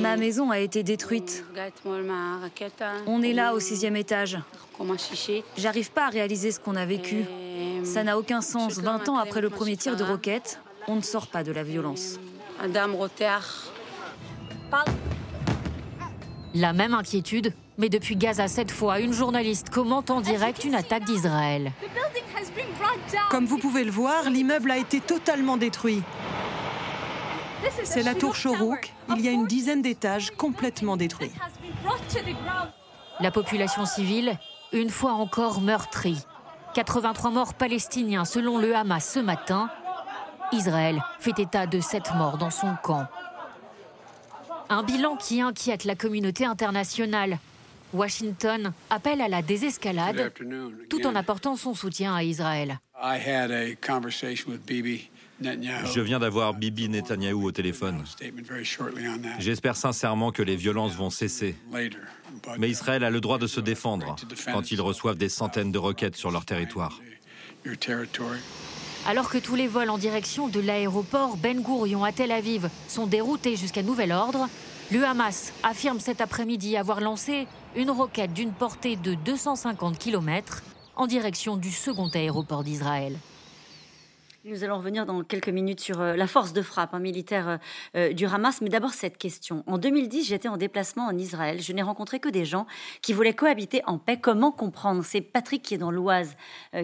Ma 0.00 0.16
maison 0.16 0.50
a 0.50 0.58
été 0.58 0.82
détruite. 0.82 1.44
On 3.06 3.22
est 3.22 3.32
là 3.32 3.54
au 3.54 3.60
sixième 3.60 3.96
étage. 3.96 4.38
J'arrive 5.56 5.90
pas 5.90 6.06
à 6.06 6.10
réaliser 6.10 6.52
ce 6.52 6.60
qu'on 6.60 6.76
a 6.76 6.84
vécu. 6.84 7.24
Ça 7.84 8.04
n'a 8.04 8.18
aucun 8.18 8.40
sens. 8.40 8.78
20 8.78 9.08
ans 9.08 9.16
après 9.16 9.40
le 9.40 9.50
premier 9.50 9.76
tir 9.76 9.96
de 9.96 10.04
roquette, 10.04 10.60
on 10.88 10.96
ne 10.96 11.00
sort 11.00 11.28
pas 11.28 11.42
de 11.42 11.52
la 11.52 11.62
violence. 11.62 12.18
La 16.54 16.72
même 16.72 16.94
inquiétude, 16.94 17.52
mais 17.78 17.88
depuis 17.88 18.16
Gaza 18.16 18.48
cette 18.48 18.70
fois, 18.70 19.00
une 19.00 19.12
journaliste 19.12 19.70
commente 19.70 20.10
en 20.10 20.20
direct 20.20 20.64
une 20.64 20.74
attaque 20.74 21.04
d'Israël. 21.04 21.72
Comme 23.30 23.46
vous 23.46 23.58
pouvez 23.58 23.84
le 23.84 23.90
voir, 23.90 24.30
l'immeuble 24.30 24.70
a 24.70 24.78
été 24.78 25.00
totalement 25.00 25.56
détruit. 25.56 26.02
C'est 27.84 28.02
la 28.02 28.14
tour 28.14 28.34
Shorouk. 28.34 28.92
Il 29.16 29.24
y 29.24 29.28
a 29.28 29.30
une 29.30 29.46
dizaine 29.46 29.82
d'étages 29.82 30.30
complètement 30.30 30.96
détruits. 30.96 31.32
La 33.20 33.30
population 33.30 33.86
civile, 33.86 34.38
une 34.72 34.90
fois 34.90 35.12
encore 35.12 35.60
meurtrie. 35.60 36.18
83 36.74 37.30
morts 37.30 37.54
palestiniens 37.54 38.24
selon 38.24 38.58
le 38.58 38.74
Hamas 38.74 39.12
ce 39.14 39.20
matin. 39.20 39.70
Israël 40.52 41.02
fait 41.18 41.38
état 41.38 41.66
de 41.66 41.80
7 41.80 42.14
morts 42.16 42.38
dans 42.38 42.50
son 42.50 42.74
camp. 42.82 43.06
Un 44.68 44.82
bilan 44.82 45.16
qui 45.16 45.40
inquiète 45.40 45.84
la 45.84 45.94
communauté 45.94 46.44
internationale. 46.44 47.38
Washington 47.94 48.72
appelle 48.90 49.20
à 49.20 49.28
la 49.28 49.42
désescalade 49.42 50.32
tout 50.90 51.06
en 51.06 51.14
apportant 51.14 51.56
son 51.56 51.74
soutien 51.74 52.14
à 52.14 52.22
Israël. 52.24 52.78
Je 55.40 56.00
viens 56.00 56.18
d'avoir 56.18 56.54
Bibi 56.54 56.88
Netanyahou 56.88 57.44
au 57.44 57.52
téléphone. 57.52 58.02
J'espère 59.38 59.76
sincèrement 59.76 60.32
que 60.32 60.42
les 60.42 60.56
violences 60.56 60.94
vont 60.94 61.10
cesser. 61.10 61.54
Mais 62.58 62.70
Israël 62.70 63.04
a 63.04 63.10
le 63.10 63.20
droit 63.20 63.38
de 63.38 63.46
se 63.46 63.60
défendre 63.60 64.16
quand 64.52 64.70
ils 64.70 64.80
reçoivent 64.80 65.18
des 65.18 65.28
centaines 65.28 65.72
de 65.72 65.78
roquettes 65.78 66.16
sur 66.16 66.30
leur 66.30 66.44
territoire. 66.44 67.00
Alors 69.06 69.28
que 69.28 69.38
tous 69.38 69.54
les 69.54 69.68
vols 69.68 69.90
en 69.90 69.98
direction 69.98 70.48
de 70.48 70.60
l'aéroport 70.60 71.36
Ben 71.36 71.62
Gurion 71.62 72.02
à 72.02 72.12
Tel 72.12 72.32
Aviv 72.32 72.68
sont 72.88 73.06
déroutés 73.06 73.56
jusqu'à 73.56 73.82
nouvel 73.82 74.12
ordre, 74.12 74.48
le 74.90 75.04
Hamas 75.04 75.52
affirme 75.62 76.00
cet 76.00 76.20
après-midi 76.20 76.76
avoir 76.76 77.00
lancé 77.00 77.46
une 77.76 77.90
roquette 77.90 78.32
d'une 78.32 78.52
portée 78.52 78.96
de 78.96 79.14
250 79.14 79.98
km 79.98 80.62
en 80.96 81.06
direction 81.06 81.56
du 81.56 81.70
second 81.70 82.08
aéroport 82.08 82.64
d'Israël. 82.64 83.16
Nous 84.48 84.62
allons 84.62 84.76
revenir 84.76 85.06
dans 85.06 85.24
quelques 85.24 85.48
minutes 85.48 85.80
sur 85.80 86.00
euh, 86.00 86.14
la 86.14 86.28
force 86.28 86.52
de 86.52 86.62
frappe 86.62 86.94
hein, 86.94 87.00
militaire 87.00 87.48
euh, 87.48 87.56
euh, 87.96 88.12
du 88.12 88.26
Hamas. 88.26 88.60
Mais 88.60 88.68
d'abord, 88.68 88.92
cette 88.92 89.18
question. 89.18 89.64
En 89.66 89.76
2010, 89.76 90.28
j'étais 90.28 90.46
en 90.46 90.56
déplacement 90.56 91.04
en 91.04 91.18
Israël. 91.18 91.60
Je 91.60 91.72
n'ai 91.72 91.82
rencontré 91.82 92.20
que 92.20 92.28
des 92.28 92.44
gens 92.44 92.64
qui 93.02 93.12
voulaient 93.12 93.34
cohabiter 93.34 93.82
en 93.86 93.98
paix. 93.98 94.20
Comment 94.20 94.52
comprendre? 94.52 95.04
C'est 95.04 95.20
Patrick 95.20 95.62
qui 95.62 95.74
est 95.74 95.78
dans 95.78 95.90
l'Oise 95.90 96.36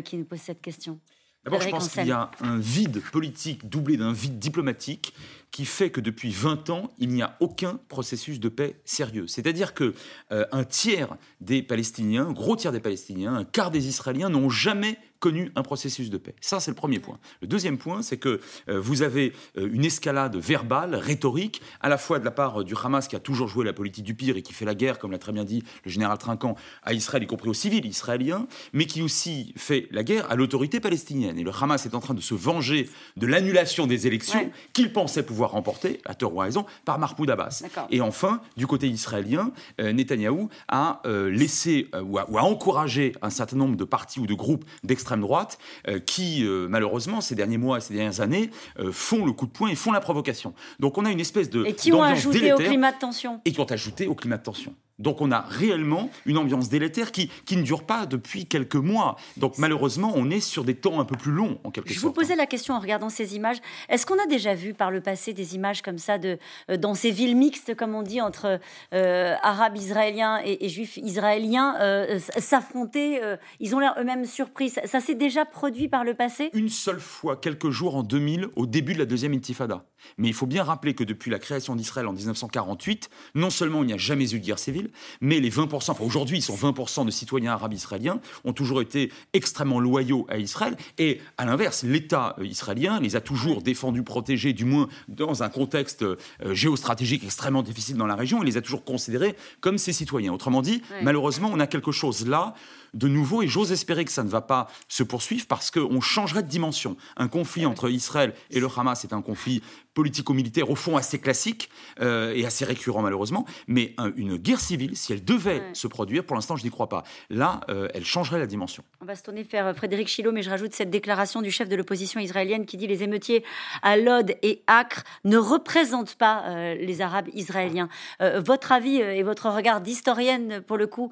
qui 0.05 0.17
nous 0.17 0.25
pose 0.25 0.41
cette 0.41 0.61
question. 0.61 0.99
D'abord, 1.45 1.61
je 1.61 1.69
pense 1.69 1.89
qu'il 1.89 2.07
y 2.07 2.13
a 2.13 2.33
un 2.41 2.59
vide 2.59 3.01
politique 3.13 3.69
doublé 3.69 3.97
d'un 3.97 4.13
vide 4.13 4.41
diplomatique 4.41 5.15
qui 5.53 5.65
fait 5.65 5.91
que 5.91 6.01
depuis 6.01 6.31
20 6.31 6.71
ans, 6.71 6.91
il 6.99 7.11
n'y 7.11 7.23
a 7.23 7.37
aucun 7.41 7.79
processus 7.89 8.41
de 8.41 8.49
paix 8.49 8.81
sérieux. 8.85 9.27
C'est-à-dire 9.27 9.75
que 9.75 9.95
un 10.31 10.65
tiers 10.65 11.17
des 11.41 11.63
Palestiniens, 11.63 12.27
un 12.29 12.33
gros 12.33 12.57
tiers 12.57 12.73
des 12.73 12.81
Palestiniens, 12.81 13.35
un 13.35 13.45
quart 13.45 13.71
des 13.71 13.87
Israéliens 13.89 14.31
n'ont 14.31 14.51
jamais 14.51 14.99
connu 15.23 15.53
un 15.55 15.63
processus 15.63 16.11
de 16.11 16.19
paix. 16.19 16.35
Ça, 16.41 16.59
c'est 16.59 16.73
le 16.73 16.75
premier 16.75 16.99
point. 16.99 17.19
Le 17.43 17.47
deuxième 17.47 17.79
point, 17.79 18.03
c'est 18.03 18.17
que 18.17 18.41
euh, 18.69 18.81
vous 18.81 19.03
avez 19.03 19.33
euh, 19.57 19.71
une 19.73 19.85
escalade 19.85 20.35
verbale, 20.37 20.97
rhétorique, 20.97 21.63
à 21.81 21.89
la 21.89 21.97
fois 21.97 22.19
de 22.19 22.25
la 22.25 22.33
part 22.33 22.65
du 22.65 22.75
Hamas 22.75 23.07
qui 23.07 23.15
a 23.15 23.21
toujours 23.21 23.47
joué 23.47 23.65
la 23.65 23.73
politique 23.73 24.05
du 24.05 24.15
pire 24.15 24.37
et 24.37 24.43
qui 24.43 24.53
fait 24.53 24.65
la 24.65 24.75
guerre, 24.75 24.99
comme 24.99 25.13
l'a 25.13 25.19
très 25.19 25.31
bien 25.31 25.45
dit 25.45 25.63
le 25.85 25.93
général 25.93 26.19
Trinquant, 26.19 26.57
à 26.83 26.93
Israël, 26.93 27.23
y 27.23 27.29
compris 27.29 27.49
aux 27.49 27.55
civils 27.55 27.87
israéliens, 27.87 28.49
mais 28.73 28.87
qui 28.87 29.01
aussi 29.01 29.55
fait 29.57 29.87
la 29.93 30.03
guerre 30.03 30.29
à 30.29 30.35
l'autorité 30.35 30.81
palestinienne. 30.81 31.39
Et 31.39 31.45
le 31.45 31.53
Hamas 31.53 31.87
est 31.87 31.95
en 31.95 32.01
train 32.01 32.15
de 32.15 32.21
se 32.21 32.35
venger 32.35 32.91
de 33.17 33.29
l'annulation 33.29 33.87
des 33.87 34.09
élections 34.09 34.51
qu'il 34.73 34.93
pensait 34.93 35.23
pouvoir 35.23 35.53
remporter, 35.53 36.01
à 36.05 36.17
tort 36.17 36.35
ou 36.35 36.41
à 36.41 36.45
raison, 36.47 36.67
par 36.85 36.99
Mahmoud 36.99 37.31
Abbas. 37.31 37.63
Et 37.91 38.01
enfin, 38.01 38.41
du 38.57 38.67
côté 38.67 38.89
israélien, 38.89 39.53
euh, 39.81 39.93
Netanyahou 39.93 40.49
a 40.67 41.01
laissé 41.05 41.89
ou 42.03 42.19
a, 42.19 42.29
ou, 42.29 42.39
a, 42.39 42.43
encouragé 42.43 43.13
un 43.23 43.31
certain 43.31 43.57
nombre 43.57 43.77
de 43.77 43.85
partis 43.85 44.19
ou 44.19 44.27
de 44.27 44.35
groupes 44.35 44.65
d'extrême 44.83 45.12
droite 45.17 45.59
euh, 45.89 45.99
qui, 45.99 46.45
euh, 46.45 46.67
malheureusement, 46.69 47.21
ces 47.21 47.35
derniers 47.35 47.59
mois 47.59 47.79
et 47.79 47.81
ces 47.81 47.95
dernières 47.95 48.21
années, 48.21 48.51
euh, 48.79 48.93
font 48.93 49.25
le 49.25 49.33
coup 49.33 49.47
de 49.47 49.53
poing 49.53 49.69
et 49.69 49.75
font 49.75 49.93
la 49.93 50.01
provocation. 50.01 50.55
Donc 50.81 50.99
on 50.99 51.05
a 51.05 51.11
une 51.11 51.21
espèce 51.21 51.51
de... 51.51 51.65
Et 51.65 51.75
qui 51.75 51.93
ont 51.93 52.03
ajouté 52.03 52.53
au 52.53 52.57
climat 52.57 52.93
de 52.93 52.99
tension? 52.99 53.41
Et 53.45 53.53
qui 53.53 53.61
ont 53.61 53.71
ajouté 53.71 54.07
au 54.07 54.15
climat 54.15 54.39
de 54.39 54.43
tension. 54.43 54.75
Donc 54.99 55.21
on 55.21 55.31
a 55.31 55.41
réellement 55.41 56.11
une 56.27 56.39
ambiance 56.39 56.69
délétère 56.69 57.13
qui, 57.13 57.29
qui 57.45 57.57
ne 57.57 57.63
dure 57.63 57.85
pas 57.85 58.07
depuis 58.07 58.47
quelques 58.47 58.77
mois. 58.77 59.17
Donc 59.37 59.59
malheureusement, 59.59 60.13
on 60.15 60.31
est 60.31 60.41
sur 60.41 60.65
des 60.65 60.75
temps 60.75 61.01
un 61.01 61.05
peu 61.05 61.17
plus 61.17 61.33
longs, 61.33 61.59
en 61.65 61.71
quelque 61.71 61.89
sorte. 61.89 62.01
Je 62.01 62.07
vous 62.07 62.13
posais 62.13 62.37
la 62.37 62.47
question 62.47 62.75
en 62.75 62.81
regardant 62.81 63.09
ces 63.09 63.35
images. 63.37 63.59
Est-ce 63.89 64.07
qu'on 64.07 64.19
a 64.19 64.27
déjà 64.27 64.55
vu 64.55 64.75
par 64.75 64.91
le 64.91 65.01
passé 65.01 65.33
des 65.33 65.55
images 65.55 65.83
comme 65.83 65.99
ça 65.99 66.19
de, 66.19 66.39
euh, 66.71 66.77
dans 66.77 66.95
ces 66.95 67.11
villes 67.11 67.37
mixtes, 67.37 67.75
comme 67.75 67.95
on 67.95 68.03
dit, 68.03 68.21
entre 68.21 68.61
euh, 68.95 69.35
arabes 69.43 69.77
israéliens 69.77 70.41
et, 70.45 70.69
juifs 70.69 70.97
israéliens 70.97 71.77
euh, 71.81 72.19
s'affronter 72.39 73.21
Ils 73.61 73.75
ont 73.75 73.79
l'air 73.79 73.95
eux-mêmes 73.99 74.25
surpris. 74.25 74.71
Ça, 74.71 74.87
ça 74.87 75.01
s'est 75.01 75.15
déjà 75.15 75.45
produit 75.45 75.89
par 75.89 76.05
le 76.05 76.15
passé? 76.15 76.51
Une 76.55 76.69
seule 76.69 77.01
fois, 77.01 77.37
quelques 77.37 77.71
jours 77.71 77.97
en 77.97 78.03
2000, 78.03 78.49
au 78.57 78.67
début 78.67 78.95
de 78.95 78.99
la 78.99 79.07
deuxième 79.07 79.35
intifada. 79.35 79.85
Mais 80.19 80.29
il 80.29 80.35
faut 80.35 80.47
bien 80.47 80.65
rappeler 80.65 80.95
que 80.95 81.05
depuis 81.05 81.31
la 81.31 81.39
création 81.39 81.77
d'Israël 81.77 82.07
en 82.07 82.13
1948, 82.13 83.11
non 83.35 83.51
seulement 83.51 83.83
il 83.83 83.87
n'y 83.87 83.93
a 83.93 83.99
jamais 83.99 84.33
eu 84.33 84.41
de 84.41 84.45
guerre 84.45 84.59
civile, 84.59 84.91
mais 85.21 85.41
les 85.41 85.51
20%, 85.51 85.91
enfin 85.91 86.05
aujourd'hui 86.05 86.39
ils 86.39 86.43
sont 86.43 86.55
20% 86.55 87.05
de 87.07 87.11
citoyens 87.11 87.53
arabes 87.53 87.73
israéliens, 87.73 88.21
ont 88.45 88.53
toujours 88.53 88.81
été 88.81 89.13
extrêmement 89.33 89.81
loyaux 89.81 90.27
à 90.29 90.39
Israël. 90.39 90.77
Et 90.99 91.21
à 91.39 91.45
l'inverse, 91.45 91.83
l'État 91.83 92.37
euh, 92.39 92.47
israélien 92.47 93.01
les 93.01 93.17
a 93.17 93.21
toujours 93.21 93.63
défendus, 93.63 94.03
protégés, 94.03 94.53
du 94.53 94.65
moins 94.65 94.89
dans 95.09 95.43
un 95.43 95.49
contexte 95.49 96.03
euh, 96.03 96.17
géostratégique 96.51 97.25
extrêmement 97.25 97.63
difficile 97.63 97.97
dans 97.97 98.07
la 98.07 98.17
région, 98.17 98.43
et 98.43 98.47
les 98.47 98.57
a 98.57 98.63
toujours 98.63 98.85
considérés 98.85 99.37
comme 99.61 99.79
ses 99.79 99.93
citoyens. 99.93 100.33
Autrement 100.33 100.63
dit, 100.63 100.83
malheureusement, 101.03 101.51
on 101.53 101.61
a 101.61 101.67
quelque 101.67 101.93
chose 101.93 102.27
là 102.27 102.55
de 102.95 103.09
nouveau, 103.09 103.43
et 103.43 103.49
j'ose 103.49 103.73
espérer 103.73 104.05
que 104.05 104.13
ça 104.13 104.23
ne 104.23 104.29
va 104.29 104.43
pas 104.43 104.69
se 104.89 105.03
poursuivre 105.03 105.47
parce 105.47 105.71
qu'on 105.71 106.01
changerait 106.01 106.43
de 106.43 106.49
dimension. 106.49 106.97
Un 107.17 107.29
conflit 107.29 107.65
entre 107.65 107.91
Israël 107.91 108.35
et 108.51 108.61
le 108.61 108.69
Hamas 108.77 109.05
est 109.05 109.13
un 109.13 109.23
conflit 109.23 109.63
politico-militaire 109.95 110.71
au 110.71 110.75
fond 110.75 110.97
assez 110.97 111.19
classique 111.19 111.71
euh, 112.01 112.33
et 112.35 112.47
assez 112.47 112.65
récurrent 112.65 113.03
malheureusement, 113.03 113.45
mais 113.67 113.95
une 114.17 114.37
guerre 114.37 114.61
civile, 114.61 114.97
si 114.97 115.13
elle 115.13 115.25
devait 115.25 115.63
se 115.73 115.87
produire, 115.87 116.25
pour 116.25 116.37
l'instant 116.37 116.57
je 116.57 116.65
n'y 116.65 116.71
crois 116.71 116.89
pas, 116.89 117.03
là, 117.31 117.61
euh, 117.69 117.89
elle 117.95 118.05
changerait 118.05 118.39
la 118.39 118.47
dimension. 118.47 118.83
On 119.01 119.05
va 119.05 119.17
se 119.17 119.23
tourner 119.23 119.43
vers 119.43 119.67
euh, 119.67 119.75
Frédéric 119.75 120.09
Chilot, 120.09 120.33
mais 120.33 120.43
je 120.43 120.51
rajoute 120.51 120.73
cette 120.73 120.91
déclaration 120.91 121.43
du 121.43 121.51
chef 121.51 121.69
de 121.69 121.77
l'opposition 121.77 122.21
israélienne 122.21 122.67
qui 122.67 122.77
dit 122.77 122.87
les 122.87 123.03
émeutiers 123.03 123.45
à 123.83 123.97
Lod 123.97 124.35
et 124.43 124.63
Acre 124.67 125.05
ne 125.25 125.37
représentent 125.37 126.15
pas 126.15 126.75
les 126.75 127.01
Arabes 127.01 127.29
israéliens. 127.35 127.89
votre 128.21 128.73
avis 128.73 128.97
et 128.97 129.23
votre 129.23 129.49
regard 129.51 129.81
d'historienne, 129.81 130.61
pour 130.63 130.77
le 130.77 130.87
coup, 130.87 131.11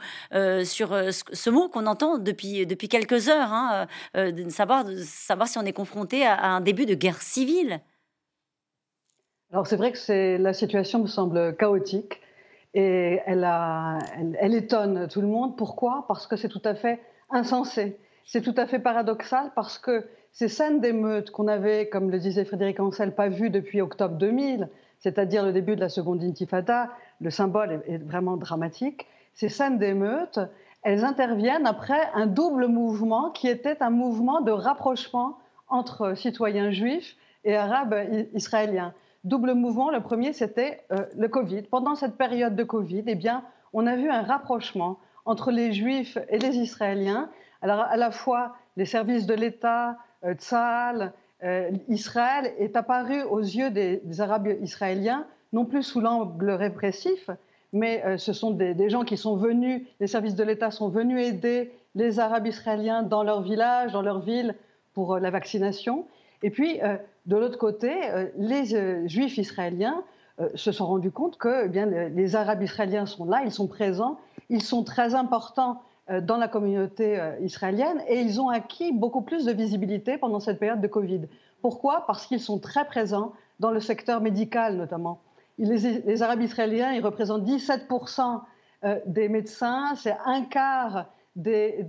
sur 0.64 0.96
ce 1.12 1.50
mot 1.50 1.68
qu'on 1.68 1.86
entend 1.86 2.18
depuis, 2.18 2.66
depuis 2.66 2.88
quelques 2.88 3.28
heures, 3.28 3.52
hein, 3.52 3.86
de 4.14 4.48
savoir, 4.48 4.84
de 4.84 4.96
savoir 4.98 5.48
si 5.48 5.58
on 5.58 5.64
est 5.64 5.72
confronté 5.72 6.24
à 6.24 6.46
un 6.46 6.60
début 6.60 6.86
de 6.86 6.94
guerre 6.94 7.22
civile 7.22 7.80
alors 9.52 9.66
c'est 9.66 9.76
vrai 9.76 9.92
que 9.92 10.36
la 10.36 10.52
situation 10.52 11.00
me 11.00 11.06
semble 11.08 11.56
chaotique 11.56 12.20
et 12.74 13.20
elle, 13.26 13.42
a, 13.42 13.98
elle, 14.38 14.54
étonne 14.54 15.08
tout 15.08 15.20
le 15.20 15.26
monde. 15.26 15.56
Pourquoi? 15.56 16.04
Parce 16.06 16.28
que 16.28 16.36
c'est 16.36 16.48
tout 16.48 16.62
à 16.64 16.76
fait 16.76 17.00
insensé. 17.30 17.98
C'est 18.24 18.42
tout 18.42 18.54
à 18.56 18.66
fait 18.66 18.78
paradoxal 18.78 19.50
parce 19.56 19.76
que 19.76 20.06
ces 20.30 20.46
scènes 20.46 20.80
d'émeutes 20.80 21.32
qu'on 21.32 21.48
avait, 21.48 21.88
comme 21.88 22.12
le 22.12 22.20
disait 22.20 22.44
Frédéric 22.44 22.78
Ancel, 22.78 23.12
pas 23.12 23.28
vues 23.28 23.50
depuis 23.50 23.80
octobre 23.80 24.14
2000, 24.14 24.68
c'est-à-dire 25.00 25.44
le 25.44 25.52
début 25.52 25.74
de 25.74 25.80
la 25.80 25.88
seconde 25.88 26.22
intifada, 26.22 26.90
le 27.20 27.30
symbole 27.30 27.82
est 27.88 27.98
vraiment 27.98 28.36
dramatique. 28.36 29.06
Ces 29.34 29.48
scènes 29.48 29.78
d'émeutes, 29.78 30.38
elles 30.84 31.04
interviennent 31.04 31.66
après 31.66 32.08
un 32.14 32.26
double 32.26 32.68
mouvement 32.68 33.30
qui 33.30 33.48
était 33.48 33.82
un 33.82 33.90
mouvement 33.90 34.42
de 34.42 34.52
rapprochement 34.52 35.38
entre 35.68 36.14
citoyens 36.14 36.70
juifs 36.70 37.16
et 37.44 37.56
arabes 37.56 37.96
israéliens 38.32 38.94
double 39.24 39.54
mouvement. 39.54 39.90
Le 39.90 40.00
premier, 40.00 40.32
c'était 40.32 40.80
euh, 40.92 41.06
le 41.16 41.28
Covid. 41.28 41.62
Pendant 41.62 41.94
cette 41.94 42.16
période 42.16 42.56
de 42.56 42.64
Covid, 42.64 43.04
eh 43.06 43.14
bien, 43.14 43.44
on 43.72 43.86
a 43.86 43.96
vu 43.96 44.10
un 44.10 44.22
rapprochement 44.22 44.98
entre 45.24 45.50
les 45.50 45.72
Juifs 45.72 46.18
et 46.28 46.38
les 46.38 46.56
Israéliens. 46.56 47.30
Alors, 47.62 47.80
à 47.80 47.96
la 47.96 48.10
fois, 48.10 48.56
les 48.76 48.86
services 48.86 49.26
de 49.26 49.34
l'État, 49.34 49.98
euh, 50.24 50.34
euh, 51.42 51.70
Israël 51.88 52.52
est 52.58 52.76
apparu 52.76 53.22
aux 53.22 53.40
yeux 53.40 53.70
des, 53.70 54.20
Arabes 54.20 54.48
israéliens, 54.62 55.26
non 55.52 55.64
plus 55.64 55.82
sous 55.82 56.00
l'angle 56.00 56.50
répressif, 56.50 57.30
mais 57.72 58.18
ce 58.18 58.32
sont 58.32 58.50
des, 58.50 58.90
gens 58.90 59.04
qui 59.04 59.16
sont 59.16 59.36
venus, 59.36 59.86
les 60.00 60.06
services 60.06 60.34
de 60.34 60.42
l'État 60.42 60.70
sont 60.70 60.88
venus 60.88 61.24
aider 61.24 61.72
les 61.94 62.18
Arabes 62.18 62.46
israéliens 62.46 63.02
dans 63.02 63.22
leur 63.22 63.42
village, 63.42 63.92
dans 63.92 64.02
leur 64.02 64.20
ville, 64.20 64.54
pour 64.92 65.18
la 65.18 65.30
vaccination. 65.30 66.06
Et 66.42 66.50
puis, 66.50 66.80
de 67.26 67.36
l'autre 67.36 67.58
côté, 67.58 67.92
euh, 68.10 68.26
les 68.36 68.74
euh, 68.74 69.06
Juifs 69.06 69.38
israéliens 69.38 70.02
euh, 70.40 70.48
se 70.54 70.72
sont 70.72 70.86
rendus 70.86 71.10
compte 71.10 71.36
que 71.36 71.66
eh 71.66 71.68
bien, 71.68 71.86
les 71.86 72.36
Arabes 72.36 72.62
israéliens 72.62 73.06
sont 73.06 73.24
là, 73.24 73.42
ils 73.44 73.52
sont 73.52 73.66
présents, 73.66 74.18
ils 74.48 74.62
sont 74.62 74.84
très 74.84 75.14
importants 75.14 75.82
dans 76.22 76.38
la 76.38 76.48
communauté 76.48 77.20
israélienne 77.40 78.02
et 78.08 78.20
ils 78.20 78.40
ont 78.40 78.48
acquis 78.48 78.90
beaucoup 78.90 79.20
plus 79.20 79.44
de 79.44 79.52
visibilité 79.52 80.18
pendant 80.18 80.40
cette 80.40 80.58
période 80.58 80.80
de 80.80 80.88
Covid. 80.88 81.20
Pourquoi? 81.62 82.04
Parce 82.08 82.26
qu'ils 82.26 82.40
sont 82.40 82.58
très 82.58 82.84
présents 82.84 83.32
dans 83.60 83.70
le 83.70 83.78
secteur 83.78 84.20
médical 84.20 84.76
notamment. 84.76 85.20
Les, 85.56 86.22
Arabes 86.22 86.42
israéliens, 86.42 86.90
ils 86.94 87.04
représentent 87.04 87.44
17% 87.44 88.40
des 89.06 89.28
médecins, 89.28 89.94
c'est 89.94 90.16
un 90.24 90.42
quart 90.42 91.06
des, 91.36 91.84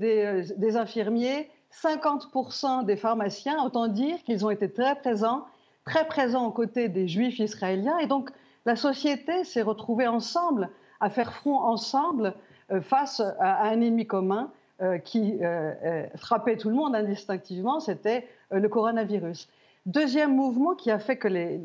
des 0.55 0.77
infirmiers, 0.77 1.49
50% 1.71 2.85
des 2.85 2.95
pharmaciens, 2.95 3.63
autant 3.63 3.87
dire 3.87 4.21
qu'ils 4.23 4.45
ont 4.45 4.49
été 4.49 4.71
très 4.71 4.95
présents, 4.95 5.45
très 5.85 6.05
présents 6.05 6.45
aux 6.45 6.51
côtés 6.51 6.89
des 6.89 7.07
juifs 7.07 7.39
israéliens. 7.39 7.97
Et 7.99 8.07
donc, 8.07 8.29
la 8.65 8.75
société 8.75 9.43
s'est 9.43 9.61
retrouvée 9.61 10.07
ensemble, 10.07 10.69
à 10.99 11.09
faire 11.09 11.33
front 11.33 11.59
ensemble 11.59 12.33
euh, 12.71 12.81
face 12.81 13.21
à, 13.39 13.63
un 13.63 13.81
ennemi 13.81 14.05
commun 14.05 14.51
euh, 14.81 14.97
qui 14.97 15.37
euh, 15.41 16.05
frappait 16.15 16.57
tout 16.57 16.69
le 16.69 16.75
monde 16.75 16.95
indistinctivement, 16.95 17.79
c'était 17.79 18.27
le 18.51 18.67
coronavirus. 18.67 19.47
Deuxième 19.85 20.35
mouvement 20.35 20.75
qui 20.75 20.91
a 20.91 20.99
fait 20.99 21.17
que 21.17 21.27
les, 21.27 21.61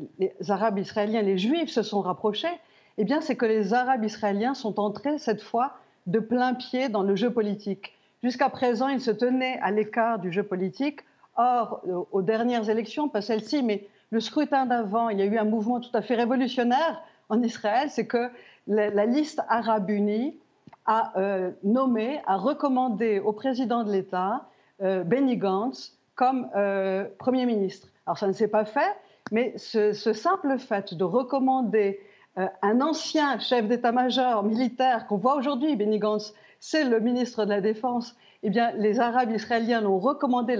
Arabes 0.47 0.79
israéliens, 0.79 1.21
les 1.21 1.37
Juifs 1.37 1.69
se 1.69 1.83
sont 1.83 2.01
rapprochés, 2.01 2.47
eh 2.97 3.03
bien, 3.03 3.21
c'est 3.21 3.35
que 3.35 3.45
les 3.45 3.73
Arabes 3.73 4.05
israéliens 4.05 4.53
sont 4.53 4.79
entrés 4.79 5.19
cette 5.19 5.41
fois 5.41 5.73
de 6.07 6.19
plein 6.19 6.53
pied 6.53 6.89
dans 6.89 7.03
le 7.03 7.15
jeu 7.15 7.29
politique. 7.29 7.96
Jusqu'à 8.23 8.49
présent, 8.49 8.87
ils 8.87 9.01
se 9.01 9.11
tenaient 9.11 9.59
à 9.61 9.71
l'écart 9.71 10.19
du 10.19 10.31
jeu 10.31 10.43
politique. 10.43 11.01
Or, 11.35 11.81
euh, 11.87 12.03
aux 12.11 12.23
dernières 12.23 12.69
élections, 12.69 13.09
pas 13.09 13.21
celle-ci, 13.21 13.61
mais 13.61 13.87
le 14.09 14.19
scrutin 14.19 14.65
d'avant, 14.65 15.09
il 15.09 15.19
y 15.19 15.21
a 15.21 15.25
eu 15.25 15.37
un 15.37 15.45
mouvement 15.45 15.79
tout 15.79 15.91
à 15.93 16.01
fait 16.01 16.15
révolutionnaire 16.15 17.03
en 17.29 17.43
Israël, 17.43 17.89
c'est 17.91 18.07
que 18.07 18.29
la, 18.67 19.05
liste 19.05 19.41
arabe 19.49 19.89
unie 19.89 20.35
a 20.85 21.13
euh, 21.17 21.51
nommé, 21.63 22.21
a 22.25 22.37
recommandé 22.37 23.19
au 23.19 23.33
président 23.33 23.83
de 23.83 23.91
l'État, 23.91 24.45
euh, 24.81 25.03
Benny 25.03 25.37
Gantz, 25.37 25.97
comme 26.15 26.49
Premier 27.19 27.45
ministre. 27.45 27.89
Alors 28.07 28.17
ça 28.17 28.25
ne 28.25 28.33
s'est 28.33 28.47
pas 28.47 28.65
fait, 28.65 28.95
mais 29.31 29.53
ce, 29.55 29.93
ce 29.93 30.13
simple 30.13 30.57
fait 30.57 30.95
de 30.95 31.03
recommander 31.03 31.99
un 32.35 32.81
ancien 32.81 33.37
chef 33.37 33.67
d'état-major 33.67 34.41
militaire 34.41 35.05
qu'on 35.05 35.17
voit 35.17 35.35
aujourd'hui, 35.35 35.75
Benny 35.75 35.99
Gantz, 35.99 36.33
c'est 36.59 36.83
le 36.83 36.99
ministre 36.99 37.45
de 37.45 37.49
la 37.49 37.61
Défense, 37.61 38.15
eh 38.43 38.49
bien, 38.49 38.71
les 38.73 38.99
Arabes 38.99 39.31
israéliens 39.31 39.81
l'ont 39.81 39.99
recommandé, 39.99 40.57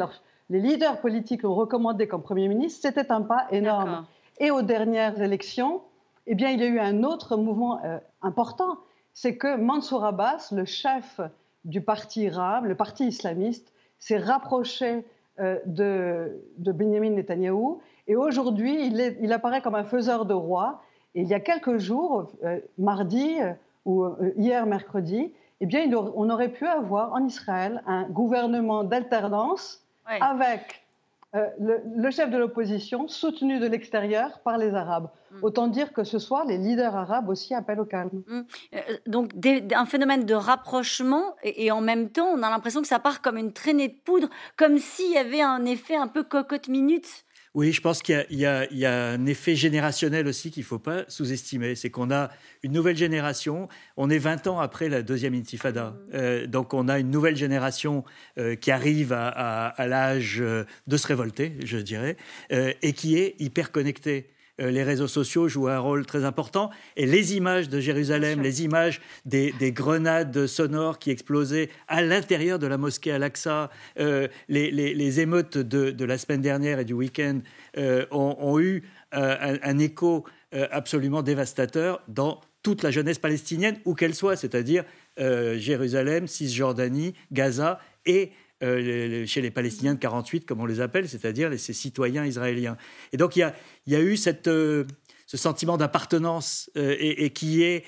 les 0.49 0.59
leaders 0.59 0.99
politiques 0.99 1.43
l'ont 1.43 1.55
recommandé 1.55 2.07
comme 2.07 2.23
Premier 2.23 2.47
ministre, 2.47 2.79
c'était 2.81 3.11
un 3.11 3.21
pas 3.21 3.47
énorme. 3.51 4.05
Et 4.39 4.51
aux 4.51 4.61
dernières 4.61 5.21
élections, 5.21 5.81
eh 6.25 6.35
bien, 6.35 6.49
il 6.49 6.59
y 6.59 6.63
a 6.63 6.67
eu 6.67 6.79
un 6.79 7.03
autre 7.03 7.37
mouvement 7.37 7.83
euh, 7.83 7.97
important, 8.21 8.77
c'est 9.13 9.37
que 9.37 9.55
Mansour 9.57 10.05
Abbas, 10.05 10.49
le 10.51 10.65
chef 10.65 11.19
du 11.65 11.81
parti 11.81 12.27
arabe, 12.27 12.65
le 12.65 12.75
parti 12.75 13.07
islamiste, 13.07 13.73
s'est 13.97 14.17
rapproché 14.17 15.05
euh, 15.39 15.59
de, 15.65 16.41
Benjamin 16.57 17.11
Netanyahou. 17.11 17.79
Et 18.07 18.15
aujourd'hui, 18.15 18.87
il, 18.87 19.33
apparaît 19.33 19.61
comme 19.61 19.75
un 19.75 19.83
faiseur 19.83 20.25
de 20.25 20.33
roi. 20.33 20.81
Et 21.15 21.21
il 21.21 21.27
y 21.27 21.33
a 21.33 21.39
quelques 21.39 21.77
jours, 21.77 22.31
euh, 22.43 22.59
mardi 22.77 23.37
ou 23.85 24.05
hier 24.35 24.65
mercredi, 24.65 25.31
eh 25.61 25.65
bien, 25.65 25.89
on 25.93 26.29
aurait 26.29 26.51
pu 26.51 26.67
avoir 26.67 27.13
en 27.13 27.25
Israël 27.25 27.81
un 27.87 28.03
gouvernement 28.03 28.83
d'alternance 28.83 29.83
avec 30.05 30.87
euh, 31.35 31.45
le, 31.59 32.09
chef 32.09 32.29
de 32.29 32.37
l'opposition 32.37 33.07
soutenu 33.09 33.59
de 33.59 33.67
l'extérieur 33.67 34.39
par 34.45 34.57
les 34.57 34.73
Arabes. 34.73 35.09
Mm. 35.31 35.43
Autant 35.43 35.67
dire 35.67 35.91
que 35.91 36.05
ce 36.05 36.19
soir, 36.19 36.45
les 36.45 36.57
leaders 36.57 36.95
arabes 36.95 37.27
aussi 37.27 37.53
appellent 37.53 37.81
au 37.81 37.85
calme. 37.85 38.23
Mm. 38.27 38.41
Euh, 38.75 38.79
donc 39.07 39.31
un 39.75 39.85
phénomène 39.85 40.23
de 40.23 40.33
rapprochement 40.33 41.35
et, 41.43 41.69
en 41.69 41.81
même 41.81 42.09
temps, 42.09 42.27
on 42.27 42.41
a 42.43 42.49
l'impression 42.49 42.81
que 42.81 42.87
ça 42.87 42.99
part 42.99 43.21
comme 43.21 43.37
une 43.37 43.51
traînée 43.51 43.89
de 43.89 43.97
poudre, 44.05 44.29
comme 44.55 44.77
s'il 44.77 45.11
y 45.11 45.17
avait 45.17 45.41
un 45.41 45.65
effet 45.65 45.97
un 45.97 46.07
peu 46.07 46.23
cocotte 46.23 46.69
minute 46.69 47.25
oui, 47.57 47.73
je 47.73 47.81
pense 47.81 48.03
qu'il 48.03 48.23
y, 48.29 48.43
y, 48.43 48.85
a 48.85 49.05
un 49.07 49.25
effet 49.25 49.55
générationnel 49.55 50.27
aussi 50.27 50.51
qu'il 50.51 50.61
ne 50.61 50.67
faut 50.67 50.77
pas 50.77 51.05
sous-estimer. 51.07 51.73
C'est 51.73 51.89
qu'on 51.89 52.11
a 52.11 52.29
une 52.61 52.71
nouvelle 52.71 52.95
génération. 52.95 53.67
On 53.97 54.11
est 54.11 54.19
20 54.19 54.45
ans 54.45 54.59
après 54.59 54.89
la 54.89 55.01
deuxième 55.01 55.33
intifada. 55.33 55.89
Mmh. 55.89 55.95
Euh, 56.13 56.45
donc 56.45 56.75
on 56.75 56.87
a 56.87 56.99
une 56.99 57.09
nouvelle 57.09 57.35
génération 57.35 58.03
euh, 58.37 58.53
qui 58.53 58.69
arrive 58.69 59.11
à, 59.11 59.29
à 59.69 59.87
l'âge 59.87 60.37
euh, 60.39 60.65
de 60.85 60.97
se 60.97 61.07
révolter, 61.07 61.53
je 61.65 61.79
dirais, 61.79 62.15
et 62.51 62.93
qui 62.93 63.17
est 63.17 63.33
hyper 63.39 63.71
connectée. 63.71 64.29
Euh, 64.59 64.71
les 64.71 64.83
réseaux 64.83 65.07
sociaux 65.07 65.47
jouent 65.47 65.67
un 65.67 65.79
rôle 65.79 66.05
très 66.05 66.25
important. 66.25 66.69
Et 66.95 67.05
les 67.05 67.35
images 67.35 67.69
de 67.69 67.79
Jérusalem, 67.79 68.41
les 68.41 68.63
images 68.63 69.01
des, 69.25 69.53
grenades 69.71 70.47
sonores 70.47 70.99
qui 70.99 71.11
explosaient 71.11 71.69
à 71.87 72.01
l'intérieur 72.01 72.59
de 72.59 72.67
la 72.67 72.77
mosquée 72.77 73.11
Al-Aqsa, 73.11 73.69
euh, 73.99 74.27
les, 74.49 75.19
émeutes 75.19 75.57
de, 75.57 76.05
la 76.05 76.17
semaine 76.17 76.41
dernière 76.41 76.79
et 76.79 76.85
du 76.85 76.93
week-end 76.93 77.39
euh, 77.77 78.05
ont, 78.11 78.59
eu 78.59 78.83
un, 79.11 79.77
écho 79.79 80.25
absolument 80.51 81.21
dévastateur 81.21 82.01
dans 82.07 82.41
toute 82.63 82.83
la 82.83 82.91
jeunesse 82.91 83.19
palestinienne, 83.19 83.77
où 83.85 83.93
qu'elle 83.93 84.15
soit, 84.15 84.35
c'est-à-dire 84.35 84.83
Jérusalem, 85.17 86.27
Cisjordanie, 86.27 87.13
Gaza 87.31 87.79
et 88.05 88.31
euh, 88.63 89.23
chez 89.27 89.41
les 89.41 89.51
Palestiniens 89.51 89.93
de 89.93 89.99
48, 89.99 90.47
comme 90.47 90.61
on 90.61 90.65
les 90.65 90.81
appelle, 90.81 91.07
c'est-à-dire 91.07 91.51
ces 91.59 91.73
citoyens 91.73 92.25
israéliens. 92.25 92.75
Et 93.13 93.17
donc 93.17 93.35
il 93.35 93.47
y 93.85 93.95
a, 93.95 94.01
eu 94.01 94.17
cette, 94.17 94.47
euh, 94.47 94.83
ce 95.27 95.37
sentiment 95.37 95.77
d'appartenance 95.77 96.71
euh, 96.75 96.95
et, 96.99 97.29
qui 97.29 97.61
est 97.61 97.83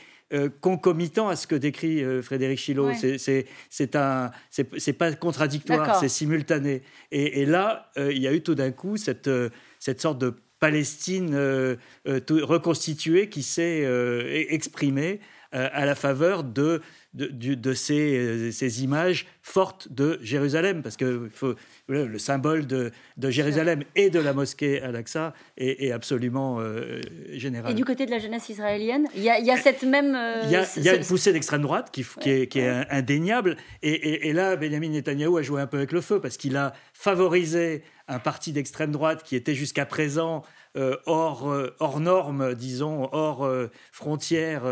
concomitant 0.61 1.27
à 1.27 1.35
ce 1.35 1.47
que 1.47 1.55
décrit 1.55 2.03
Frédéric 2.21 2.59
Chilot. 2.59 2.91
C'est 2.93 3.47
c'est 3.71 3.87
pas 4.93 5.11
contradictoire, 5.19 5.99
c'est 5.99 6.07
simultané. 6.07 6.83
Et, 7.09 7.47
là, 7.47 7.91
il 7.97 8.19
y 8.19 8.27
a 8.27 8.33
eu 8.33 8.41
tout 8.41 8.53
d'un 8.53 8.69
coup 8.69 8.95
cette, 8.95 9.27
cette 9.79 9.99
sorte 9.99 10.19
de 10.19 10.35
Palestine 10.59 11.35
reconstituée 12.05 13.27
qui 13.29 13.41
s'est 13.41 13.87
exprimée 14.51 15.19
à 15.51 15.85
la 15.85 15.95
faveur 15.95 16.43
de 16.43 16.81
de, 17.13 17.73
ces, 17.73 18.51
ces, 18.51 18.83
images 18.83 19.25
fortes 19.41 19.91
de 19.91 20.19
Jérusalem, 20.21 20.83
parce 20.83 20.95
que 20.95 21.29
le 21.87 22.19
symbole 22.19 22.67
de, 22.67 22.91
Jérusalem 23.19 23.83
et 23.95 24.11
de 24.11 24.19
la 24.19 24.33
mosquée 24.33 24.79
Al-Aqsa 24.81 25.33
est, 25.57 25.91
absolument 25.91 26.57
euh, 26.59 27.01
général. 27.31 27.71
Et 27.71 27.73
du 27.73 27.83
côté 27.83 28.05
de 28.05 28.11
la 28.11 28.19
jeunesse 28.19 28.49
israélienne, 28.49 29.07
il 29.15 29.23
y 29.23 29.29
a, 29.29 29.57
cette 29.57 29.83
même... 29.83 30.13
Euh, 30.15 30.41
il, 30.43 30.51
y 30.51 30.89
a, 30.89 30.95
une 30.95 31.05
poussée 31.05 31.33
d'extrême 31.33 31.63
droite 31.63 31.89
qui, 31.91 32.05
est, 32.29 32.87
indéniable, 32.91 33.57
et, 33.81 34.29
et, 34.29 34.33
là, 34.33 34.55
Benjamin 34.55 34.89
Netanyahu 34.89 35.39
a 35.39 35.41
joué 35.41 35.61
un 35.61 35.67
peu 35.67 35.77
avec 35.77 35.91
le 35.91 36.01
feu, 36.01 36.21
parce 36.21 36.37
qu'il 36.37 36.57
a 36.57 36.73
favorisé 36.93 37.81
un 38.07 38.19
parti 38.19 38.51
d'extrême 38.51 38.91
droite 38.91 39.23
qui 39.23 39.35
était 39.35 39.55
jusqu'à 39.55 39.85
présent 39.85 40.43
euh, 40.43 40.58
hors, 40.75 41.49
euh, 41.49 41.75
hors 41.79 41.99
normes, 41.99 42.53
disons, 42.55 43.09
hors 43.11 43.45
euh, 43.45 43.67
frontières 43.91 44.63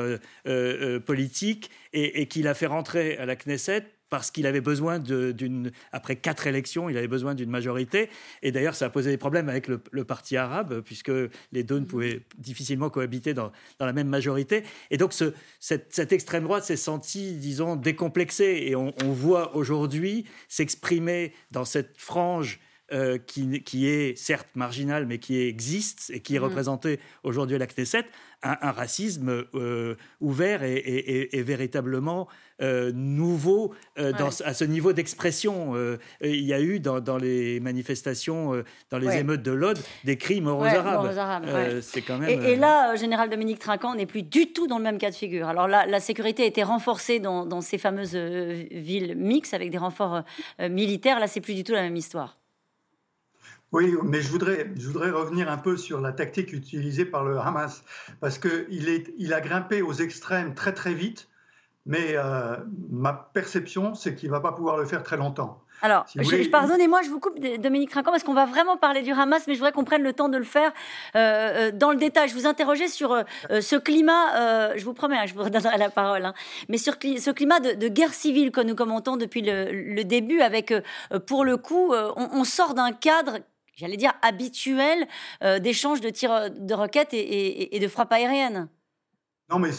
politiques, 1.06 1.72
et, 1.94 2.28
qu'il 2.28 2.48
a 2.48 2.54
fait 2.54 2.68
rentrer 2.68 3.18
à 3.18 3.26
la 3.26 3.36
Knesset 3.36 3.86
parce 4.10 4.32
qu'il 4.32 4.48
avait 4.48 4.62
besoin 4.62 5.00
d'une, 5.00 5.72
après 5.92 6.16
quatre 6.16 6.48
élections, 6.48 6.90
il 6.90 6.98
avait 6.98 7.08
besoin 7.08 7.36
d'une 7.36 7.50
majorité. 7.50 8.10
Et 8.42 8.52
d'ailleurs, 8.52 8.76
ça 8.76 8.86
a 8.86 8.90
posé 8.90 9.10
des 9.12 9.18
problèmes 9.18 9.50
avec 9.50 9.68
le, 9.68 9.80
parti 10.06 10.38
arabe, 10.38 10.82
puisque 10.82 11.12
les 11.52 11.64
deux 11.64 11.80
ne 11.80 11.86
pouvaient 11.86 12.22
difficilement 12.38 12.90
cohabiter 12.90 13.34
dans, 13.34 13.52
la 13.80 13.94
même 13.94 14.08
majorité. 14.08 14.64
Et 14.92 14.98
donc, 14.98 15.12
ce, 15.12 15.34
cette, 15.60 16.14
extrême 16.14 16.44
droite 16.44 16.64
s'est 16.64 16.78
sentie, 16.78 17.34
disons, 17.34 17.76
décomplexée. 17.76 18.64
Et 18.68 18.76
on, 18.76 18.94
on 19.04 19.12
voit 19.12 19.56
aujourd'hui 19.56 20.26
s'exprimer 20.48 21.34
dans 21.52 21.66
cette 21.66 21.98
frange 21.98 22.60
euh, 22.94 23.18
qui, 23.18 23.86
est 23.86 24.18
certes 24.18 24.48
marginal, 24.56 25.08
mais 25.08 25.18
qui 25.18 25.42
existe 25.42 26.10
et 26.14 26.22
qui 26.22 26.38
est 26.38 26.40
mm. 26.40 26.44
représenté 26.44 27.02
aujourd'hui 27.24 27.58
à 27.58 27.60
la 27.60 27.68
Knesset, 27.68 28.06
un, 28.44 28.72
racisme 28.72 29.44
euh, 29.56 29.96
ouvert 30.22 30.64
et, 30.64 31.44
véritablement 31.44 32.30
euh, 32.62 32.94
nouveau 32.94 33.74
dans, 33.98 34.30
à 34.46 34.54
ce 34.54 34.64
niveau 34.64 34.94
d'expression. 34.94 35.76
il 36.22 36.46
y 36.46 36.54
a 36.54 36.62
eu 36.62 36.80
dans, 36.80 37.18
les 37.18 37.60
manifestations, 37.60 38.64
dans 38.90 39.00
les 39.00 39.18
émeutes 39.18 39.44
de 39.44 39.52
l'Aude, 39.52 39.80
des 40.06 40.16
crimes 40.16 40.48
aux 40.48 40.64
Arabes. 40.64 41.82
c'est 41.82 42.04
quand 42.04 42.20
même, 42.20 42.42
et, 42.42 42.56
là, 42.56 42.96
général 42.96 43.30
Dominique 43.30 43.60
Trinquant 43.60 43.96
n'est 43.96 44.06
plus 44.06 44.24
du 44.24 44.54
tout 44.54 44.68
dans 44.68 44.78
le 44.78 44.84
même 44.86 44.98
cas 44.98 45.10
de 45.10 45.16
figure. 45.16 45.50
Alors 45.50 45.68
là, 45.68 45.86
la 45.86 46.00
sécurité 46.00 46.44
a 46.44 46.46
été 46.46 46.64
renforcée 46.64 47.20
dans, 47.20 47.46
dans 47.46 47.60
ces 47.60 47.78
fameuses 47.78 48.16
villes 48.16 49.18
mixtes 49.18 49.54
avec 49.54 49.72
des 49.72 49.78
renforts 49.78 50.24
militaires. 50.58 51.20
Là, 51.20 51.28
c'est 51.28 51.42
plus 51.42 51.54
du 51.54 51.66
tout 51.66 51.74
la 51.74 51.82
même 51.82 51.98
histoire. 51.98 52.38
Oui, 53.74 53.94
mais 54.04 54.22
je 54.22 54.30
voudrais, 54.30 54.72
je 54.78 54.88
voudrais 54.88 55.12
revenir 55.12 55.52
un 55.52 55.58
peu 55.58 55.76
sur 55.76 56.00
la 56.00 56.14
tactique 56.14 56.54
utilisée 56.54 57.06
par 57.06 57.26
le 57.26 57.38
Hamas, 57.38 57.84
parce 58.22 58.38
qu'il 58.38 59.04
il 59.18 59.34
a 59.34 59.42
grimpé 59.42 59.82
aux 59.82 59.94
extrêmes 59.94 60.54
très 60.54 60.74
très 60.74 60.94
vite, 60.94 61.28
mais 61.86 62.16
euh, 62.16 62.56
ma 62.90 63.14
perception, 63.14 63.94
c'est 63.94 64.16
qu'il 64.16 64.30
ne 64.30 64.34
va 64.34 64.42
pas 64.42 64.52
pouvoir 64.52 64.78
le 64.78 64.86
faire 64.86 65.04
très 65.04 65.18
longtemps. 65.18 65.62
Alors, 65.82 66.06
pardonnez-moi, 66.52 67.02
je 67.04 67.10
vous 67.10 67.20
coupe, 67.20 67.40
Dominique 67.40 67.92
Trinquant, 67.92 68.12
parce 68.12 68.24
qu'on 68.24 68.34
va 68.34 68.46
vraiment 68.46 68.78
parler 68.78 69.04
du 69.04 69.12
Hamas, 69.12 69.46
mais 69.48 69.54
je 69.54 69.60
voudrais 69.60 69.72
qu'on 69.72 69.84
prenne 69.84 70.02
le 70.02 70.12
temps 70.12 70.28
de 70.28 70.38
le 70.38 70.44
faire 70.44 70.72
euh, 71.16 71.20
euh, 71.70 71.72
dans 71.72 71.92
le 71.92 71.98
détail. 71.98 72.30
Je 72.30 72.34
vous 72.34 72.48
interrogeais 72.48 72.88
sur 72.88 73.24
ce 73.50 73.76
climat, 73.76 74.76
je 74.76 74.84
vous 74.84 74.94
promets, 74.94 75.18
hein, 75.18 75.26
je 75.28 75.34
vous 75.34 75.44
redonnerai 75.44 75.78
la 75.78 75.90
parole, 75.90 76.26
hein, 76.26 76.34
mais 76.68 76.78
sur 76.78 76.94
ce 76.94 77.32
climat 77.32 77.60
de, 77.60 77.88
guerre 77.90 78.14
civile 78.14 78.52
que 78.52 78.62
nous 78.62 78.76
commentons 78.76 79.18
depuis 79.18 79.42
le, 79.42 80.04
début, 80.04 80.42
avec, 80.42 80.74
pour 81.28 81.46
le 81.46 81.58
coup, 81.58 81.94
on 81.94 82.44
sort 82.44 82.74
d'un 82.74 82.92
cadre 82.92 83.40
j'allais 83.78 83.98
dire, 83.98 84.14
habituel 84.22 85.08
euh, 85.44 85.60
d'échange 85.60 86.02
de 86.02 86.10
tirs 86.10 86.50
de 86.52 86.74
roquettes 86.74 87.14
et, 87.14 87.80
de 87.80 87.88
frappes 87.88 88.12
aériennes. 88.12 88.68
Non, 89.50 89.60
mais 89.60 89.70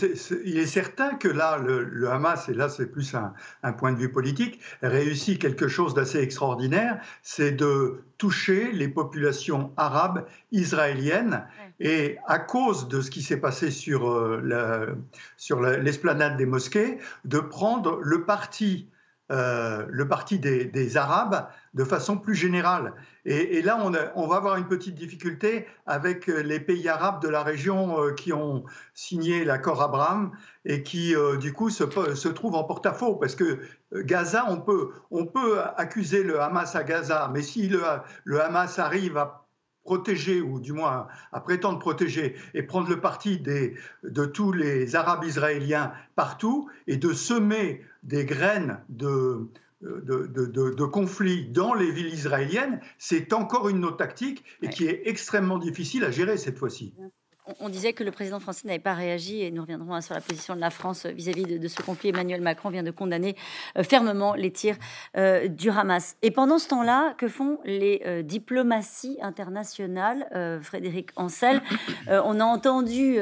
il 0.47 0.57
est 0.57 0.67
certain 0.67 1.17
que 1.17 1.29
là, 1.29 1.59
le, 1.59 2.09
Hamas, 2.11 2.49
et 2.49 2.55
là 2.55 2.71
c'est 2.71 2.87
plus 2.87 3.15
un, 3.15 3.73
point 3.73 3.93
de 3.93 3.99
vue 3.99 4.11
politique, 4.11 4.61
réussit 4.81 5.39
quelque 5.39 5.69
chose 5.69 5.93
d'assez 5.93 6.21
extraordinaire, 6.21 7.03
c'est 7.23 7.53
de 7.53 8.03
toucher 8.17 8.73
les 8.73 8.89
populations 8.89 9.71
arabes 9.77 10.27
israéliennes. 10.53 11.47
Et 11.81 12.17
à 12.27 12.39
cause 12.39 12.89
de 12.89 13.03
ce 13.03 13.11
qui 13.11 13.21
s'est 13.21 13.41
passé 13.41 13.71
sur, 13.71 14.11
euh, 14.11 14.87
sur 15.37 15.61
l'esplanade 15.61 16.39
des 16.39 16.47
mosquées, 16.47 16.99
de 17.27 17.39
prendre 17.39 18.01
le 18.01 18.25
parti 18.25 18.89
euh, 19.31 19.85
le 19.91 20.09
parti 20.09 20.39
des, 20.39 20.97
Arabes 20.97 21.49
de 21.75 21.85
façon 21.85 22.17
plus 22.17 22.35
générale. 22.35 22.95
Et, 23.27 23.61
là, 23.61 23.79
on, 24.15 24.27
va 24.27 24.37
avoir 24.37 24.57
une 24.57 24.67
petite 24.67 24.95
difficulté 24.95 25.67
avec 25.85 26.31
euh, 26.31 26.41
les 26.41 26.61
pays 26.61 26.89
arabes 26.89 27.21
de 27.21 27.29
la 27.29 27.43
région 27.43 28.03
euh, 28.03 28.13
qui 28.13 28.33
ont 28.33 28.65
signé 28.95 29.45
l'accord 29.45 29.83
Abraham 29.83 30.33
et 30.65 30.83
qui, 30.83 31.15
du 31.41 31.53
coup, 31.53 31.69
se, 31.69 32.29
trouvent 32.29 32.55
en 32.55 32.65
porte-à-faux. 32.65 33.17
Parce 33.17 33.35
que 33.35 33.59
Gaza, 33.93 34.47
on 34.49 35.27
peut, 35.27 35.61
accuser 35.77 36.23
le 36.23 36.41
Hamas 36.41 36.75
à 36.75 36.85
Gaza, 36.85 37.31
mais 37.33 37.43
si 37.43 37.69
le 38.25 38.41
Hamas 38.41 38.79
arrive 38.79 39.19
à 39.19 39.48
protéger, 39.89 40.43
ou 40.43 40.61
du 40.61 40.75
moins 40.75 41.07
à 41.33 41.41
prétendre 41.41 41.79
protéger, 41.79 42.37
et 42.53 42.63
prendre 42.63 42.91
le 42.91 43.01
parti 43.01 43.39
des, 43.39 43.75
de 44.03 44.27
tous 44.27 44.53
les 44.53 44.97
Arabes 44.97 45.25
israéliens 45.25 45.95
partout, 46.15 46.69
et 46.87 46.99
de 46.99 47.15
semer 47.15 47.83
des 48.03 48.27
graines 48.27 48.81
de, 48.91 49.49
de, 49.81 50.27
de, 50.27 50.85
conflits 50.85 51.49
dans 51.49 51.73
les 51.73 51.91
villes 51.91 52.13
israéliennes, 52.13 52.81
c'est 52.99 53.33
encore 53.33 53.71
une 53.71 53.83
autre 53.87 53.97
tactique 53.97 54.45
et 54.61 54.69
qui 54.69 54.85
est 54.85 55.03
extrêmement 55.07 55.59
difficile 55.59 56.05
à 56.05 56.11
gérer 56.11 56.37
cette 56.37 56.59
fois-ci 56.59 56.93
on 57.61 57.69
disait 57.69 57.93
que 57.93 58.05
le 58.05 58.11
président 58.11 58.41
français 58.41 58.67
n'avait 58.67 58.79
pas 58.79 58.95
réagi 58.95 59.43
et 59.43 59.51
nous 59.51 59.63
reviendrons 59.63 59.95
hein, 59.95 60.01
sur 60.01 60.15
la 60.15 60.21
position 60.21 60.55
de 60.55 60.61
la 60.61 60.71
France 60.71 61.07
vis-à-vis 61.07 61.45
de, 61.45 61.69
ce 61.69 61.83
conflit. 61.83 62.11
Emmanuel 62.11 62.41
Macron 62.41 62.71
vient 62.71 62.83
de 62.83 62.91
condamner 62.91 63.37
euh, 63.77 63.83
fermement 63.83 64.35
les 64.35 64.51
tirs 64.51 64.77
euh, 65.17 65.49
du 65.49 65.71
Hamas. 65.71 66.17
Et 66.23 66.31
pendant 66.31 66.59
ce 66.59 66.69
temps-là, 66.69 67.15
que 67.19 67.29
font 67.29 67.59
les 67.65 68.03
euh, 68.07 68.23
diplomaties 68.23 69.19
internationales 69.23 70.27
Frédéric 70.63 71.11
Ancel, 71.17 71.63
on 72.09 72.41
a 72.41 72.45
entendu 72.45 73.19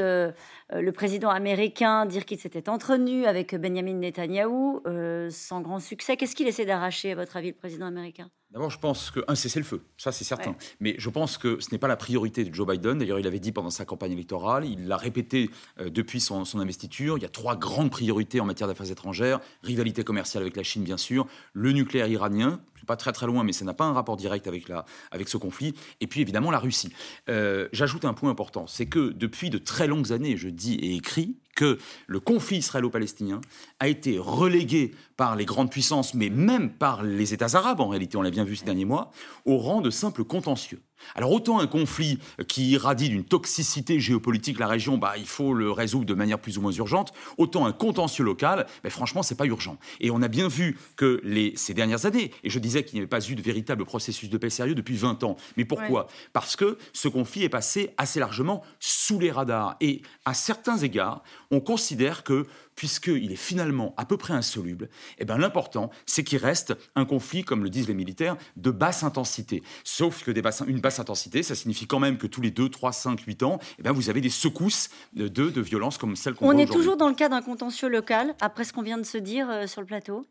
le 0.72 0.90
président 0.92 1.31
américain 1.31 2.07
dire 2.07 2.24
qu'il 2.24 2.38
s'était 2.38 2.68
entretenu 2.68 3.26
avec 3.26 3.55
Benjamin 3.55 3.94
Netanyahou 3.94 4.83
sans 5.31 5.61
grand 5.61 5.81
succès. 5.81 6.16
Qu'est-ce 6.16 6.37
qu'il 6.37 6.48
essaie 6.48 6.66
d'arracher, 6.66 7.12
à 7.12 7.14
votre 7.14 7.37
avis, 7.37 7.48
le 7.48 7.55
président 7.55 7.87
américain? 7.87 8.31
D'abord, 8.52 8.70
je 8.70 8.79
pense 8.79 9.11
qu'un 9.11 9.35
cessez-le-feu, 9.35 9.83
ça 9.96 10.12
c'est 10.12 10.24
certain. 10.24 10.55
Mais 10.79 10.94
je 10.98 11.11
pense 11.11 11.37
que 11.37 11.59
ce 11.61 11.72
n'est 11.72 11.79
pas 11.79 11.88
la 11.88 11.96
priorité 11.96 12.44
de 12.44 12.55
Joe 12.55 12.66
Biden. 12.66 12.96
D'ailleurs, 12.96 13.18
il 13.18 13.24
l'avait 13.24 13.40
dit 13.40 13.50
pendant 13.50 13.70
sa 13.70 13.85
campagne 13.85 14.12
électorale, 14.12 14.64
il 14.64 14.87
l'a 14.87 14.96
répété 14.96 15.50
euh, 15.81 15.90
depuis 15.90 16.20
son, 16.20 16.44
investiture. 16.55 17.18
Il 17.18 17.22
y 17.22 17.26
a 17.26 17.29
trois 17.29 17.57
grandes 17.57 17.90
priorités 17.90 18.40
en 18.40 18.44
matière 18.44 18.68
d'affaires 18.68 18.90
étrangères 18.90 19.40
rivalité 19.62 20.05
commerciale 20.05 20.42
avec 20.42 20.57
la 20.57 20.62
Chine, 20.62 20.85
bien 20.85 20.96
sûr, 20.96 21.26
le 21.52 21.72
nucléaire 21.72 22.07
iranien, 22.07 22.61
pas 22.87 22.96
très 22.96 23.12
très 23.12 23.26
loin, 23.26 23.44
mais 23.44 23.52
ça 23.52 23.64
n'a 23.64 23.74
pas 23.74 23.85
un 23.85 23.92
rapport 23.92 24.16
direct 24.16 24.46
avec, 24.46 24.68
la, 24.68 24.87
avec 25.11 25.29
ce 25.29 25.37
conflit. 25.37 25.74
Et 26.00 26.07
puis 26.07 26.20
évidemment 26.20 26.50
la 26.50 26.59
Russie. 26.59 26.92
Euh, 27.29 27.68
j'ajoute 27.72 28.05
un 28.05 28.14
point 28.14 28.31
important, 28.31 28.66
c'est 28.66 28.87
que 28.87 29.11
depuis 29.11 29.50
de 29.50 29.59
très 29.59 29.87
longues 29.87 30.12
années, 30.12 30.37
je 30.37 30.48
dis 30.57 30.75
et 30.75 30.97
écris, 30.97 31.37
que 31.57 31.79
le 32.07 32.21
conflit 32.21 32.59
israélo-palestinien 32.59 33.40
a 33.81 33.88
été 33.88 34.19
relégué 34.21 34.95
par 35.16 35.35
les 35.35 35.45
grandes 35.45 35.71
puissances, 35.71 36.14
mais 36.14 36.29
même 36.29 36.71
par 36.71 37.03
les 37.03 37.35
États 37.35 37.57
arabes, 37.57 37.81
en 37.81 37.88
réalité, 37.88 38.16
on 38.16 38.23
l'a 38.23 38.31
bien 38.31 38.45
vu 38.45 38.55
ces 38.55 38.64
derniers 38.64 38.85
mois, 38.85 39.11
au 39.45 39.59
rang 39.59 39.81
de 39.81 39.90
simple 39.90 40.23
contentieux. 40.23 40.81
Alors 41.14 41.33
autant 41.33 41.61
un 41.61 41.66
conflit 41.66 42.19
qui 42.49 42.71
irradie 42.71 43.09
d'une 43.09 43.25
toxicité 43.25 44.01
géopolitique 44.01 44.59
la 44.59 44.66
région, 44.66 44.99
bah, 44.99 45.14
il 45.16 45.27
faut 45.27 45.55
le 45.55 45.71
résoudre 45.71 46.07
de 46.07 46.14
manière 46.14 46.38
plus 46.38 46.59
ou 46.59 46.62
moins 46.62 46.73
urgente, 46.73 47.12
autant 47.38 47.66
un 47.66 47.73
contentieux 47.73 48.25
local, 48.25 48.66
bah, 48.83 48.90
franchement, 48.90 49.23
c'est 49.23 49.35
pas 49.35 49.47
urgent. 49.47 49.79
Et 50.01 50.11
on 50.11 50.23
a 50.23 50.29
bien 50.29 50.49
vu 50.49 50.79
que 50.97 51.21
les, 51.23 51.53
ces 51.57 51.75
dernières 51.75 52.07
années, 52.07 52.33
et 52.45 52.51
je 52.51 52.59
disais 52.59 52.85
qu'il 52.85 52.95
n'y 52.95 53.01
avait 53.01 53.09
pas 53.09 53.27
eu 53.27 53.35
de 53.35 53.42
véritable 53.42 53.85
processus 53.85 54.31
de 54.31 54.38
paix 54.38 54.51
sérieux 54.51 54.75
depuis 54.75 54.97
20 54.97 55.23
ans. 55.25 55.37
Mais 55.57 55.64
pourquoi? 55.64 56.09
Parce 56.33 56.57
que 56.57 56.79
ce 56.92 57.09
conflit 57.09 57.45
est 57.45 57.49
passé 57.49 57.90
assez 57.97 58.21
largement 58.21 58.62
sous 58.81 59.19
les 59.19 59.31
radars. 59.31 59.77
Et 59.81 60.03
à 60.25 60.35
certains 60.35 60.79
égards, 60.79 61.23
on 61.51 61.61
considère 61.61 62.25
que 62.25 62.47
puisqu'il 62.75 63.33
est 63.33 63.37
finalement 63.37 63.95
à 63.97 64.05
peu 64.05 64.17
près 64.17 64.35
insoluble, 64.35 64.89
eh 65.19 65.25
ben, 65.25 65.39
l'important, 65.39 65.91
c'est 66.05 66.23
qu'il 66.25 66.39
reste 66.39 66.75
un 66.95 67.07
conflit, 67.07 67.43
comme 67.43 67.65
le 67.65 67.71
disent 67.71 67.89
les 67.89 67.95
militaires, 67.95 68.37
de 68.57 68.71
basse 68.71 69.03
intensité. 69.03 69.63
Sauf 69.83 70.23
que 70.23 70.31
des 70.31 70.43
une 70.67 70.81
basse 70.81 71.01
intensité, 71.01 71.43
ça 71.43 71.55
signifie 71.55 71.87
quand 71.87 71.99
même 71.99 72.19
que 72.19 72.27
tous 72.27 72.41
les 72.41 72.51
2, 72.51 72.69
3, 72.69 72.93
5, 72.93 73.21
8 73.21 73.43
ans, 73.43 73.59
eh 73.79 73.83
ben, 73.83 73.93
vous 73.93 74.11
avez 74.11 74.21
des 74.21 74.31
secousses 74.31 74.91
de, 75.15 75.29
de 75.29 75.61
violence 75.61 75.99
comme 75.99 76.17
celles 76.17 76.35
qu'on 76.35 76.45
voit 76.45 76.55
aujourd'hui. 76.55 76.71
On 76.71 76.75
est 76.75 76.79
toujours 76.79 76.97
dans 76.97 77.09
le 77.09 77.15
cas 77.15 77.29
d'un 77.29 77.43
contentieux 77.43 77.89
local, 77.89 78.35
après 78.41 78.65
ce 78.65 78.73
qu'on 78.73 78.83
vient 78.83 78.99
de 78.99 79.07
se 79.07 79.19
dire 79.19 79.49
euh, 79.51 79.67
sur 79.67 79.81
le 79.81 79.87
plateau? 79.87 80.27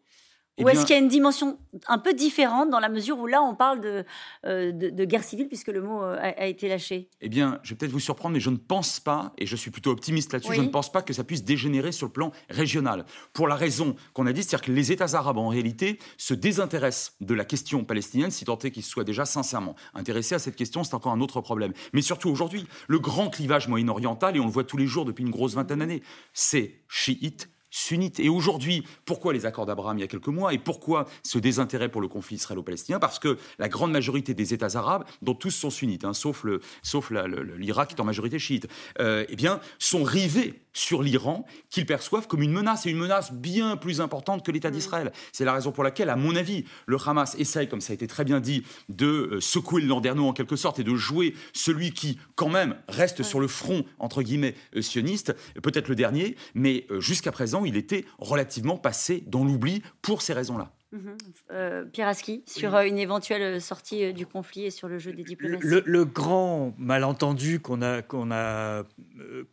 Eh 0.58 0.64
Ou 0.64 0.70
est-ce 0.70 0.86
qu'il 0.86 0.96
y 0.96 1.00
a 1.00 1.02
une 1.02 1.10
dimension 1.10 1.58
un 1.88 1.98
peu 1.98 2.14
différente 2.14 2.70
dans 2.70 2.80
la 2.80 2.88
mesure 2.88 3.20
où 3.20 3.28
là 3.28 3.42
on 3.42 3.56
parle 3.56 3.82
de, 3.82 4.06
euh, 4.46 4.72
de, 4.72 5.06
guerre 5.06 5.24
civile 5.24 5.48
puisque 5.48 5.68
le 5.68 5.82
mot 5.82 6.02
euh, 6.02 6.18
a, 6.18 6.46
été 6.46 6.70
lâché? 6.70 7.10
Eh 7.20 7.28
bien, 7.28 7.60
je 7.64 7.72
vais 7.72 7.76
peut-être 7.76 7.92
vous 7.92 8.00
surprendre, 8.00 8.34
mais 8.34 8.40
je 8.40 8.50
ne 8.50 8.56
pense 8.56 9.02
pas, 9.02 9.34
et 9.38 9.46
je 9.46 9.56
suis 9.58 9.70
plutôt 9.70 9.92
optimiste 9.92 10.32
là-dessus, 10.32 10.54
je 10.54 10.62
ne 10.62 10.70
pense 10.70 10.92
pas 10.92 11.02
que 11.02 11.12
ça 11.12 11.26
puisse 11.26 11.44
dégénérer 11.44 11.92
sur 11.92 12.08
le 12.08 12.14
plan 12.14 12.32
régional. 12.50 13.06
Pour 13.34 13.50
la 13.50 13.56
raison 13.56 13.96
qu'on 14.14 14.28
a 14.28 14.34
dit, 14.34 14.44
c'est-à-dire 14.44 14.66
que 14.66 14.72
les 14.72 14.94
États 14.94 15.18
arabes 15.18 15.38
en 15.38 15.50
réalité 15.50 16.00
se 16.18 16.34
désintéressent 16.34 17.16
de 17.20 17.34
la 17.34 17.44
question 17.44 17.84
palestinienne, 17.84 18.32
si 18.32 18.46
tant 18.46 18.58
est 18.60 18.72
qu'ils 18.72 18.84
soient 18.84 19.04
déjà 19.04 19.26
sincèrement 19.26 19.76
intéressés 19.94 20.36
à 20.36 20.40
cette 20.40 20.56
question, 20.56 20.86
c'est 20.86 20.94
encore 20.94 21.12
un 21.12 21.22
autre 21.22 21.42
problème. 21.42 21.74
Mais 21.92 22.02
surtout 22.02 22.30
aujourd'hui, 22.30 22.66
le 22.88 23.00
grand 23.00 23.30
clivage 23.30 23.68
moyen-oriental, 23.68 24.38
et 24.38 24.40
on 24.40 24.46
le 24.46 24.52
voit 24.52 24.64
tous 24.64 24.78
les 24.78 24.88
jours 24.88 25.04
depuis 25.04 25.24
une 25.24 25.32
grosse 25.32 25.56
vingtaine 25.56 25.80
d'années, 25.80 26.02
c'est 26.34 26.82
chiite 26.88 27.50
sunnites. 27.76 28.20
Et 28.20 28.30
aujourd'hui, 28.30 28.84
pourquoi 29.06 29.34
les 29.34 29.46
accords 29.46 29.66
d'Abraham 29.66 29.98
il 29.98 30.02
y 30.02 30.04
a 30.04 30.08
quelques 30.08 30.28
mois 30.28 30.54
et 30.54 30.58
pourquoi 30.58 31.06
ce 31.24 31.38
désintérêt 31.38 31.90
pour 31.90 32.02
le 32.02 32.08
conflit 32.08 32.38
israélo-palestinien? 32.38 33.00
Parce 33.00 33.20
que 33.20 33.38
la 33.60 33.68
grande 33.68 33.92
majorité 33.92 34.34
des 34.34 34.54
États 34.54 34.78
arabes, 34.78 35.04
dont 35.22 35.36
tous 35.36 35.52
sont 35.52 35.70
sunnites, 35.70 36.06
hein, 36.06 36.14
sauf 36.14 36.46
l'Irak 36.46 37.90
qui 37.90 37.96
est 37.96 38.02
en 38.02 38.06
majorité 38.06 38.40
chiite, 38.40 38.68
euh, 39.00 39.26
eh 39.28 39.36
bien, 39.36 39.60
sont 39.78 40.04
rivés 40.04 40.65
sur 40.76 41.02
l'Iran 41.02 41.48
qu'ils 41.72 41.88
perçoivent 41.88 42.28
comme 42.28 42.44
une 42.44 42.52
menace, 42.52 42.86
et 42.86 42.92
une 42.92 43.00
menace 43.00 43.34
bien 43.34 43.78
plus 43.78 44.02
importante 44.02 44.46
que 44.46 44.52
l'État 44.52 44.70
d'Israël. 44.70 45.12
C'est 45.32 45.46
la 45.46 45.54
raison 45.54 45.72
pour 45.72 45.84
laquelle, 45.84 46.12
à 46.12 46.16
mon 46.16 46.36
avis, 46.36 46.66
le 46.86 46.98
Hamas 47.04 47.36
essaye, 47.40 47.68
comme 47.68 47.82
ça 47.82 47.94
a 47.94 47.96
été 47.96 48.06
très 48.06 48.24
bien 48.24 48.40
dit, 48.40 48.64
de 48.90 49.08
euh, 49.08 49.42
secouer 49.42 49.82
le 49.82 49.88
landerneau 49.88 50.28
en 50.28 50.34
quelque 50.34 50.56
sorte 50.56 50.78
et 50.78 50.84
de 50.84 50.96
jouer 50.96 51.34
celui 51.54 51.92
qui, 51.92 52.20
quand 52.36 52.50
même, 52.50 52.76
reste 52.88 53.24
sur 53.24 53.40
le 53.40 53.48
front, 53.48 53.86
entre 53.98 54.22
guillemets, 54.22 54.54
euh, 54.76 54.82
sioniste, 54.82 55.36
peut-être 55.64 55.88
le 55.88 55.96
dernier, 55.96 56.36
mais 56.54 56.86
jusqu'à 57.00 57.32
présent, 57.32 57.66
il 57.66 57.78
était 57.78 58.06
relativement 58.20 58.78
passé 58.78 59.24
dans 59.26 59.44
l'oubli 59.44 59.82
pour 60.02 60.22
ces 60.22 60.34
raisons-là. 60.34 60.75
Mhm. 60.96 61.18
Euh, 61.52 61.84
Pierre 61.92 62.08
Aski, 62.08 62.42
sur 62.48 62.74
euh, 62.74 62.84
une 62.84 62.98
éventuelle 62.98 63.60
sortie 63.60 64.06
euh, 64.06 64.12
du 64.14 64.26
conflit 64.26 64.64
et 64.64 64.72
sur 64.72 64.88
le 64.88 64.98
jeu 64.98 65.12
des 65.12 65.24
diplomaties. 65.24 65.68
Le, 65.86 66.06
grand 66.06 66.74
malentendu 66.78 67.60
qu'on 67.60 67.82
a, 67.82 68.02
qu'on 68.02 68.32
a 68.32 68.84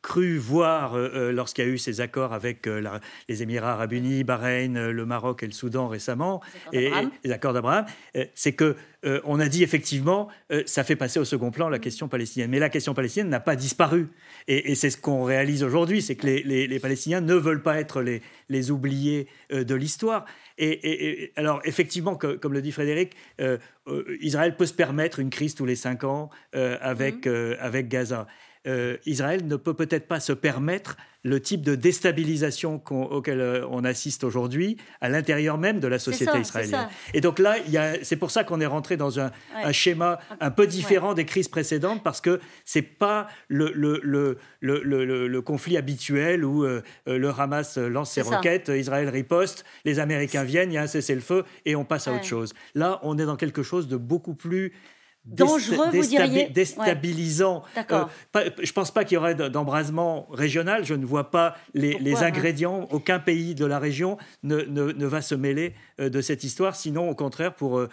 cru 0.03 0.37
voir 0.39 0.97
lorsqu'il 0.97 1.65
y 1.65 1.67
a 1.67 1.71
eu 1.71 1.79
ces 1.79 2.01
accords 2.01 2.33
avec 2.33 2.69
les 3.29 3.43
Émirats 3.43 3.73
arabes 3.73 3.93
unis, 3.93 4.23
Bahreïn, 4.23 4.91
le 4.91 5.07
Maroc 5.07 5.43
et 5.43 5.47
le 5.47 5.53
Soudan 5.53 5.89
récemment, 5.89 6.41
et, 6.73 6.91
les 7.25 7.33
accords 7.33 7.55
d'Abraham, 7.55 7.87
c'est 8.35 8.53
que 8.53 8.77
on 9.25 9.41
a 9.41 9.49
dit 9.49 9.65
effectivement, 9.65 10.29
ça 10.67 10.85
fait 10.85 10.95
passer 10.95 11.19
au 11.19 11.25
second 11.25 11.51
plan 11.51 11.69
la 11.69 11.79
question 11.79 12.07
palestinienne. 12.07 12.51
Mais 12.51 12.61
la 12.61 12.69
question 12.69 12.95
palestinienne 12.95 13.31
n'a 13.31 13.41
pas 13.41 13.57
disparu. 13.57 14.09
Et, 14.47 14.75
c'est 14.75 14.91
ce 14.91 14.99
qu'on 14.99 15.25
réalise 15.25 15.65
aujourd'hui, 15.65 16.03
c'est 16.03 16.15
que 16.15 16.27
les, 16.27 16.79
Palestiniens 16.79 17.21
ne 17.21 17.35
veulent 17.35 17.63
pas 17.63 17.81
être 17.81 18.03
les, 18.03 18.23
les 18.49 18.71
oubliés 18.71 19.27
de 19.51 19.75
l'histoire. 19.75 20.27
Et, 20.65 21.33
alors, 21.35 21.61
effectivement, 21.65 22.15
comme, 22.15 22.53
le 22.53 22.63
dit 22.63 22.71
Frédéric, 22.71 23.17
euh, 23.41 23.59
euh, 23.89 24.17
Israël 24.21 24.57
peut 24.57 24.67
se 24.67 24.75
permettre 24.75 25.19
une 25.19 25.31
crise 25.31 25.57
tous 25.57 25.67
les 25.67 25.75
cinq 25.75 26.05
ans 26.05 26.31
euh, 26.55 26.79
avec, 26.81 27.27
mhm. 27.27 27.57
avec 27.59 27.89
Gaza. 27.89 28.29
Israël 29.07 29.47
ne 29.47 29.57
peut 29.57 29.75
peut-être 29.75 30.07
pas 30.07 30.21
se 30.21 30.33
permettre 30.33 30.97
le 31.25 31.41
type 31.41 31.63
de 31.63 31.75
déstabilisation 31.75 32.83
auquel 32.91 33.41
euh, 33.41 33.67
on 33.71 33.85
assiste 33.85 34.25
aujourd'hui 34.25 34.77
à 35.01 35.09
l'intérieur 35.09 35.57
même 35.57 35.79
de 35.79 35.87
la 35.87 35.99
société 35.99 36.39
israélienne. 36.39 36.89
Et 37.15 37.21
donc 37.21 37.39
là, 37.39 37.57
c'est 38.03 38.17
pour 38.17 38.31
ça 38.31 38.45
qu'on 38.45 38.61
est 38.61 38.67
rentré 38.67 38.97
dans 38.97 39.21
un, 39.21 39.31
schéma 39.73 40.19
un 40.41 40.51
peu 40.51 40.67
différent 40.67 41.15
des 41.15 41.25
crises 41.25 41.49
précédentes 41.49 42.03
parce 42.03 42.21
que 42.21 42.41
c'est 42.65 42.83
pas 42.83 43.29
le, 43.49 43.71
le, 43.75 44.01
le, 44.03 45.29
le, 45.29 45.43
conflit 45.43 45.77
habituel 45.77 46.45
où 46.45 46.65
euh, 46.65 46.83
le 47.07 47.29
Hamas 47.29 47.79
lance 47.79 48.13
ses 48.13 48.23
roquettes, 48.23 48.69
Israël 48.69 49.09
riposte, 49.09 49.65
les 49.85 49.99
Américains 49.99 50.45
viennent, 50.45 50.71
il 50.73 50.75
y 50.75 50.79
a 50.79 50.83
un 50.83 50.87
cessez-le-feu 50.87 51.45
et 51.65 51.77
on 51.77 51.85
passe 51.85 52.09
à 52.09 52.13
autre 52.13 52.25
chose. 52.25 52.53
Là, 52.75 53.01
on 53.03 53.19
est 53.19 53.27
dans 53.27 53.37
quelque 53.37 53.63
chose 53.63 53.89
de 53.89 53.97
beaucoup 53.97 54.35
plus 54.35 54.73
dangereux, 55.25 55.91
vous 55.93 56.07
diriez 56.07 56.49
Déstabilisant. 56.49 57.63
Euh, 57.77 58.05
je 58.35 58.69
ne 58.69 58.73
pense 58.73 58.91
pas 58.91 59.05
qu'il 59.05 59.15
y 59.17 59.19
aurait 59.19 59.35
d'embrasement 59.35 60.27
régional. 60.33 60.85
Je 60.85 60.95
ne 60.95 61.07
vois 61.07 61.31
pas 61.31 61.57
les, 61.75 62.23
ingrédients. 62.23 62.89
Aucun 62.91 63.19
pays 63.19 63.55
de 63.55 63.65
la 63.65 63.79
région 63.79 64.19
ne, 64.43 64.63
ne, 64.63 65.07
va 65.07 65.23
se 65.23 65.35
mêler 65.35 65.75
euh, 66.01 66.09
de 66.09 66.21
cette 66.21 66.45
histoire, 66.45 66.77
sinon 66.77 67.09
au 67.09 67.15
contraire 67.15 67.55
pour 67.55 67.79
euh, 67.79 67.89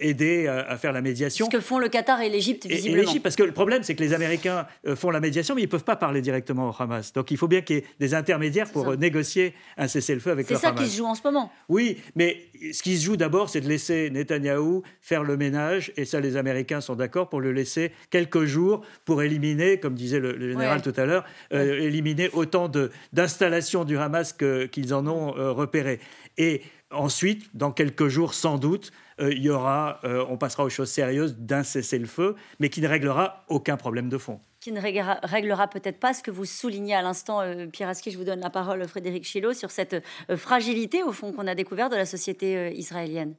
aider 0.00 0.46
à, 0.46 0.76
faire 0.76 0.92
la 0.92 1.02
médiation. 1.02 1.46
Ce 1.46 1.50
que 1.50 1.60
font 1.60 1.78
le 1.78 1.88
Qatar 1.88 2.20
et 2.20 2.28
l'Égypte, 2.28 2.66
visiblement. 2.66 3.12
parce 3.22 3.36
que 3.36 3.42
le 3.42 3.52
problème, 3.52 3.82
c'est 3.82 3.94
que 3.94 4.02
les 4.02 4.14
Américains 4.14 4.66
font 4.94 5.10
la 5.10 5.20
médiation, 5.20 5.54
mais 5.54 5.62
ils 5.62 5.66
ne 5.66 5.70
peuvent 5.70 5.84
pas 5.84 5.96
parler 5.96 6.22
directement 6.22 6.70
au 6.70 6.74
Hamas. 6.82 7.12
Donc 7.12 7.30
il 7.30 7.36
faut 7.36 7.48
bien 7.48 7.60
qu'il 7.60 7.76
y 7.76 7.78
ait 7.80 7.84
des 7.98 8.14
intermédiaires 8.14 8.70
pour 8.70 8.96
négocier 8.96 9.54
un 9.76 9.88
cessez-le-feu 9.88 10.30
avec 10.30 10.48
le 10.48 10.56
Hamas. 10.56 10.62
C'est 10.62 10.78
ça 10.78 10.84
qui 10.84 10.90
se 10.90 10.98
joue 10.98 11.06
en 11.06 11.14
ce 11.14 11.22
moment. 11.24 11.52
Oui, 11.68 11.98
mais 12.14 12.42
ce 12.72 12.82
qui 12.82 12.96
se 12.98 13.04
joue 13.04 13.16
d'abord, 13.16 13.48
c'est 13.48 13.60
de 13.60 13.68
laisser 13.68 14.10
Netanyahou 14.10 14.82
faire 15.00 15.22
le 15.22 15.36
ménage, 15.36 15.92
et 15.96 16.04
ça, 16.04 16.20
les 16.20 16.36
Américains 16.36 16.69
sont 16.78 16.94
d'accord 16.94 17.28
pour 17.28 17.40
le 17.40 17.50
laisser 17.50 17.90
quelques 18.10 18.44
jours 18.44 18.82
pour 19.04 19.22
éliminer, 19.22 19.80
comme 19.80 19.94
disait 19.94 20.20
le, 20.20 20.38
général 20.38 20.82
tout 20.82 20.92
à 20.96 21.04
l'heure, 21.04 21.24
euh, 21.52 21.80
éliminer 21.80 22.30
autant 22.32 22.70
d'installations 23.12 23.84
du 23.84 23.98
Hamas 23.98 24.32
qu'ils 24.70 24.94
en 24.94 25.06
ont 25.08 25.36
euh, 25.36 25.50
repéré. 25.50 25.98
Et 26.38 26.62
ensuite, 26.92 27.50
dans 27.54 27.72
quelques 27.72 28.06
jours, 28.06 28.34
sans 28.34 28.58
doute, 28.58 28.92
euh, 29.20 29.32
il 29.32 29.42
y 29.42 29.50
aura, 29.50 30.00
on 30.28 30.36
passera 30.36 30.64
aux 30.64 30.70
choses 30.70 30.90
sérieuses 30.90 31.36
d'un 31.36 31.64
cessez-le-feu, 31.64 32.36
mais 32.60 32.68
qui 32.68 32.80
ne 32.80 32.88
réglera 32.88 33.44
aucun 33.48 33.76
problème 33.76 34.08
de 34.08 34.18
fond 34.18 34.40
qui 34.60 34.72
ne 34.72 34.80
réglera, 34.80 35.68
peut-être 35.68 35.98
pas 35.98 36.12
ce 36.12 36.22
que 36.22 36.30
vous 36.30 36.44
soulignez 36.44 36.94
à 36.94 37.02
l'instant, 37.02 37.40
euh, 37.40 37.66
Pierre 37.66 37.88
Aski, 37.88 38.10
je 38.10 38.18
vous 38.18 38.24
donne 38.24 38.40
la 38.40 38.50
parole, 38.50 38.86
Frédéric 38.86 39.24
Chilo, 39.24 39.54
sur 39.54 39.70
cette 39.70 39.94
euh, 40.28 40.36
fragilité, 40.36 41.02
au 41.02 41.12
fond, 41.12 41.32
qu'on 41.32 41.46
a 41.46 41.54
découvert 41.54 41.88
de 41.88 41.96
la 41.96 42.04
société 42.04 42.56
euh, 42.56 42.70
israélienne. 42.70 43.34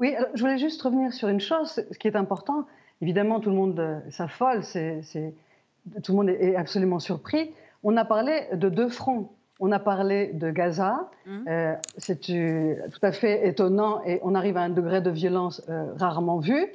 Oui, 0.00 0.14
je 0.34 0.40
voulais 0.40 0.58
juste 0.58 0.80
revenir 0.82 1.12
sur 1.12 1.28
une 1.28 1.40
chose, 1.40 1.68
ce 1.90 1.98
qui 1.98 2.08
est 2.08 2.16
important. 2.16 2.66
Évidemment, 3.02 3.40
tout 3.40 3.50
le 3.50 3.56
monde 3.56 4.02
s'affole, 4.10 4.62
tout 4.62 6.12
le 6.12 6.16
monde 6.16 6.28
est 6.28 6.56
absolument 6.56 6.98
surpris. 6.98 7.52
On 7.82 7.96
a 7.96 8.04
parlé 8.04 8.46
de 8.52 8.68
deux 8.68 8.88
fronts. 8.88 9.30
On 9.60 9.72
a 9.72 9.80
parlé 9.80 10.32
de 10.34 10.50
Gaza, 10.52 11.10
mmh. 11.26 11.50
c'est 11.96 12.20
tout 12.20 13.00
à 13.02 13.10
fait 13.10 13.48
étonnant 13.48 14.00
et 14.04 14.20
on 14.22 14.36
arrive 14.36 14.56
à 14.56 14.60
un 14.60 14.68
degré 14.68 15.00
de 15.00 15.10
violence 15.10 15.62
rarement 15.96 16.38
vu. 16.38 16.68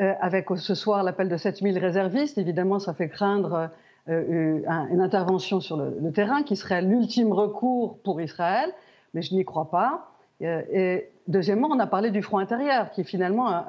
Euh, 0.00 0.14
avec 0.20 0.46
ce 0.56 0.74
soir 0.74 1.02
l'appel 1.02 1.28
de 1.28 1.36
7000 1.36 1.76
réservistes, 1.78 2.38
évidemment, 2.38 2.78
ça 2.78 2.94
fait 2.94 3.08
craindre 3.08 3.70
euh, 4.08 4.62
une 4.90 5.00
intervention 5.00 5.60
sur 5.60 5.76
le, 5.76 6.10
terrain 6.12 6.42
qui 6.42 6.56
serait 6.56 6.80
l'ultime 6.80 7.32
recours 7.32 7.98
pour 7.98 8.20
Israël, 8.20 8.70
mais 9.12 9.20
je 9.20 9.34
n'y 9.34 9.44
crois 9.44 9.70
pas. 9.70 10.09
Euh, 10.42 10.62
et 10.72 11.08
deuxiemsement, 11.28 11.68
on 11.70 11.78
a 11.78 11.86
parlé 11.86 12.10
du 12.10 12.22
front 12.22 12.38
intérieur, 12.38 12.90
qui 12.90 13.02
est 13.02 13.04
finalement 13.04 13.64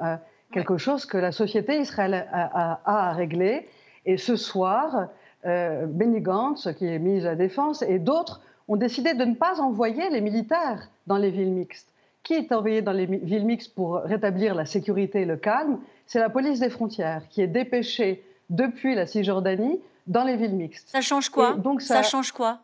quelque 0.52 0.76
chose 0.76 1.06
que 1.06 1.18
la 1.18 1.32
société 1.32 1.78
israélienne 1.80 2.26
a, 2.32 2.80
à 2.84 3.12
régler. 3.12 3.68
Et 4.04 4.16
ce 4.16 4.36
soir, 4.36 5.08
Benny 5.44 6.20
Gantz, 6.20 6.68
qui 6.76 6.86
est 6.86 6.98
ministre 6.98 7.24
de 7.24 7.30
la 7.30 7.36
Défense, 7.36 7.82
et 7.82 7.98
d'autres 7.98 8.40
ont 8.68 8.76
décidé 8.76 9.14
de 9.14 9.24
ne 9.24 9.34
pas 9.34 9.60
envoyer 9.60 10.08
les 10.10 10.20
militaires 10.20 10.88
dans 11.06 11.16
les 11.16 11.30
villes 11.30 11.52
mixtes. 11.52 11.88
Qui 12.22 12.34
est 12.34 12.52
envoyé 12.52 12.82
dans 12.82 12.92
les 12.92 13.06
villes 13.06 13.44
mixtes 13.44 13.74
pour 13.74 13.96
rétablir 13.96 14.54
la 14.54 14.64
sécurité 14.64 15.22
et 15.22 15.24
le 15.24 15.36
calme? 15.36 15.78
C'est 16.06 16.20
la 16.20 16.30
police 16.30 16.60
des 16.60 16.70
frontières 16.70 17.22
qui 17.28 17.42
est 17.42 17.48
dépêchée 17.48 18.24
depuis 18.50 18.94
la 18.94 19.06
Cisjordanie 19.06 19.80
dans 20.06 20.24
les 20.24 20.36
villes 20.36 20.54
mixtes. 20.54 20.88
Ça 20.88 21.00
change 21.00 21.28
quoi? 21.28 21.54
Donc 21.54 21.82
ça... 21.82 22.02
change 22.02 22.32
quoi? 22.32 22.60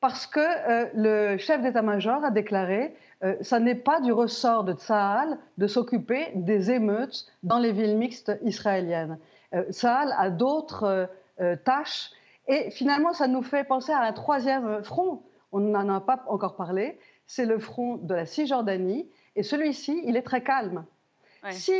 Parce 0.00 0.26
que 0.26 0.40
euh, 0.40 0.88
le 0.94 1.38
chef 1.38 1.62
d'état-major 1.62 2.24
a 2.24 2.30
déclaré 2.30 2.94
euh, 3.24 3.34
ça 3.40 3.58
n'est 3.58 3.74
pas 3.74 4.00
du 4.00 4.12
ressort 4.12 4.64
de 4.64 4.72
Tsahal 4.72 5.38
de 5.58 5.66
s'occuper 5.66 6.30
des 6.34 6.70
émeutes 6.70 7.26
dans 7.42 7.58
les 7.58 7.72
villes 7.72 7.96
mixtes 7.96 8.32
israéliennes. 8.42 9.18
Euh, 9.54 9.64
Tsahal 9.72 10.14
a 10.16 10.30
d'autres 10.30 11.08
euh, 11.40 11.56
tâches 11.56 12.10
et 12.46 12.70
finalement 12.70 13.12
ça 13.12 13.26
nous 13.26 13.42
fait 13.42 13.64
penser 13.64 13.92
à 13.92 14.00
un 14.00 14.12
troisième 14.12 14.84
front. 14.84 15.22
On 15.50 15.60
n'en 15.60 15.88
a 15.88 16.00
pas 16.00 16.24
encore 16.28 16.54
parlé. 16.54 16.98
C'est 17.26 17.46
le 17.46 17.58
front 17.58 17.96
de 17.96 18.14
la 18.14 18.24
Cisjordanie 18.24 19.08
et 19.34 19.42
celui-ci, 19.42 20.00
il 20.04 20.16
est 20.16 20.22
très 20.22 20.42
calme. 20.42 20.84
Si 21.50 21.72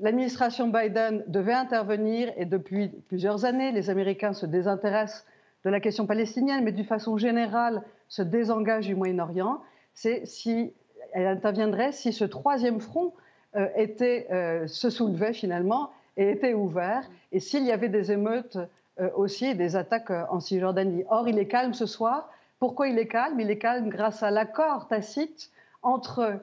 l'administration 0.00 0.68
Biden 0.68 1.22
devait 1.26 1.52
intervenir, 1.52 2.32
et 2.36 2.46
depuis 2.46 2.88
plusieurs 3.06 3.44
années, 3.44 3.70
les 3.70 3.90
Américains 3.90 4.32
se 4.32 4.46
désintéressent 4.46 5.26
de 5.66 5.70
la 5.72 5.80
question 5.80 6.06
palestinienne, 6.06 6.62
mais 6.62 6.70
d'une 6.70 6.84
façon 6.84 7.18
générale 7.18 7.82
se 8.08 8.22
désengagent 8.22 8.86
du 8.86 8.94
Moyen-Orient, 8.94 9.60
c'est 9.94 10.24
si 10.24 10.72
elle 11.12 11.26
interviendrait 11.26 11.90
si 11.90 12.12
ce 12.12 12.24
troisième 12.24 12.78
front 12.78 13.12
euh, 13.56 13.66
était, 13.74 14.28
euh, 14.30 14.68
se 14.68 14.90
soulevait 14.90 15.32
finalement 15.32 15.90
et 16.16 16.30
était 16.30 16.54
ouvert, 16.54 17.02
et 17.32 17.40
s'il 17.40 17.64
y 17.64 17.72
avait 17.72 17.88
des 17.88 18.12
émeutes 18.12 18.58
euh, 19.00 19.10
aussi 19.16 19.56
des 19.56 19.74
attaques 19.74 20.12
en 20.30 20.38
Cisjordanie. 20.38 21.02
Or, 21.10 21.28
il 21.28 21.36
est 21.36 21.48
calme 21.48 21.74
ce 21.74 21.86
soir. 21.86 22.30
Pourquoi 22.60 22.86
il 22.86 22.96
est 22.96 23.08
calme? 23.08 23.40
Il 23.40 23.50
est 23.50 23.58
calme 23.58 23.88
grâce 23.88 24.22
à 24.22 24.30
l'accord 24.30 24.86
tacite 24.86 25.50
entre 25.82 26.40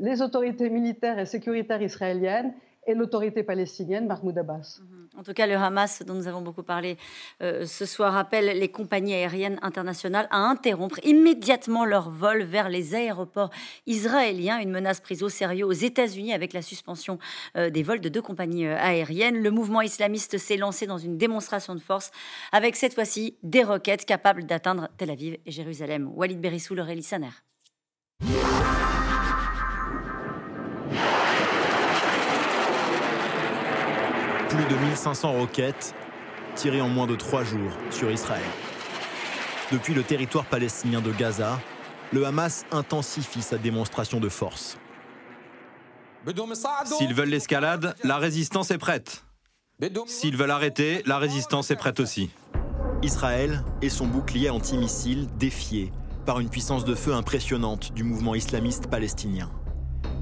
les 0.00 0.22
autorités 0.22 0.70
militaires 0.70 1.18
et 1.18 1.26
sécuritaires 1.26 1.82
israéliennes 1.82 2.54
et 2.86 2.94
l'autorité 2.94 3.42
palestinienne, 3.42 4.06
Mahmoud 4.06 4.36
Abbas. 4.36 4.80
Mhm. 4.80 5.08
En 5.18 5.22
tout 5.22 5.34
cas, 5.34 5.46
le 5.46 5.54
Hamas, 5.54 6.02
dont 6.04 6.14
nous 6.14 6.26
avons 6.26 6.42
beaucoup 6.42 6.62
parlé 6.62 6.96
euh, 7.42 7.64
ce 7.66 7.86
soir, 7.86 8.16
appelle 8.16 8.58
les 8.58 8.68
compagnies 8.70 9.14
aériennes 9.14 9.58
internationales 9.62 10.26
à 10.30 10.38
interrompre 10.38 10.98
immédiatement 11.04 11.84
leur 11.84 12.10
vol 12.10 12.42
vers 12.42 12.68
les 12.68 12.94
aéroports 12.94 13.50
israéliens. 13.86 14.58
Une 14.58 14.70
menace 14.70 15.00
prise 15.00 15.22
au 15.22 15.28
sérieux 15.28 15.66
aux 15.66 15.72
États-Unis 15.72 16.32
avec 16.32 16.52
la 16.52 16.62
suspension 16.62 17.18
euh, 17.56 17.70
des 17.70 17.82
vols 17.82 18.00
de 18.00 18.08
deux 18.08 18.22
compagnies 18.22 18.66
euh, 18.66 18.76
aériennes. 18.76 19.42
Le 19.42 19.50
mouvement 19.50 19.82
islamiste 19.82 20.38
s'est 20.38 20.56
lancé 20.56 20.86
dans 20.86 20.98
une 20.98 21.18
démonstration 21.18 21.74
de 21.74 21.80
force 21.80 22.10
avec 22.50 22.74
cette 22.74 22.94
fois-ci 22.94 23.36
des 23.42 23.62
roquettes 23.62 24.06
capables 24.06 24.44
d'atteindre 24.44 24.88
Tel 24.96 25.10
Aviv 25.10 25.36
et 25.46 25.50
Jérusalem. 25.50 26.10
Walid 26.14 26.40
Berissou, 26.40 26.74
Laurélie 26.74 27.02
Saner. 27.02 27.30
De 34.72 34.76
1500 34.86 35.32
roquettes 35.32 35.94
tirées 36.54 36.80
en 36.80 36.88
moins 36.88 37.06
de 37.06 37.14
trois 37.14 37.44
jours 37.44 37.72
sur 37.90 38.10
Israël. 38.10 38.42
Depuis 39.70 39.92
le 39.92 40.02
territoire 40.02 40.46
palestinien 40.46 41.02
de 41.02 41.12
Gaza, 41.12 41.60
le 42.10 42.24
Hamas 42.24 42.64
intensifie 42.70 43.42
sa 43.42 43.58
démonstration 43.58 44.18
de 44.18 44.30
force. 44.30 44.78
S'ils 46.86 47.12
veulent 47.12 47.28
l'escalade, 47.28 47.94
la 48.02 48.16
résistance 48.16 48.70
est 48.70 48.78
prête. 48.78 49.24
S'ils 50.06 50.36
veulent 50.36 50.50
arrêter, 50.50 51.02
la 51.04 51.18
résistance 51.18 51.70
est 51.70 51.76
prête 51.76 52.00
aussi. 52.00 52.30
Israël 53.02 53.64
et 53.82 53.90
son 53.90 54.06
bouclier 54.06 54.48
antimissile 54.48 55.26
défiés 55.38 55.92
par 56.24 56.40
une 56.40 56.48
puissance 56.48 56.84
de 56.84 56.94
feu 56.94 57.12
impressionnante 57.12 57.92
du 57.92 58.04
mouvement 58.04 58.34
islamiste 58.34 58.86
palestinien. 58.86 59.50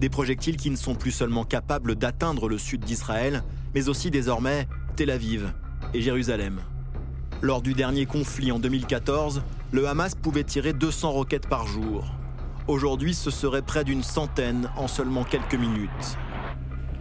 Des 0.00 0.08
projectiles 0.08 0.56
qui 0.56 0.70
ne 0.70 0.76
sont 0.76 0.94
plus 0.94 1.10
seulement 1.10 1.44
capables 1.44 1.94
d'atteindre 1.94 2.48
le 2.48 2.56
sud 2.56 2.80
d'Israël, 2.80 3.42
mais 3.74 3.90
aussi 3.90 4.10
désormais 4.10 4.66
Tel 4.96 5.10
Aviv 5.10 5.52
et 5.92 6.00
Jérusalem. 6.00 6.60
Lors 7.42 7.60
du 7.60 7.74
dernier 7.74 8.06
conflit 8.06 8.50
en 8.50 8.58
2014, 8.58 9.42
le 9.72 9.86
Hamas 9.86 10.14
pouvait 10.14 10.44
tirer 10.44 10.72
200 10.72 11.10
roquettes 11.10 11.48
par 11.48 11.66
jour. 11.66 12.06
Aujourd'hui, 12.66 13.12
ce 13.12 13.30
serait 13.30 13.62
près 13.62 13.84
d'une 13.84 14.02
centaine 14.02 14.70
en 14.76 14.88
seulement 14.88 15.24
quelques 15.24 15.54
minutes. 15.54 16.16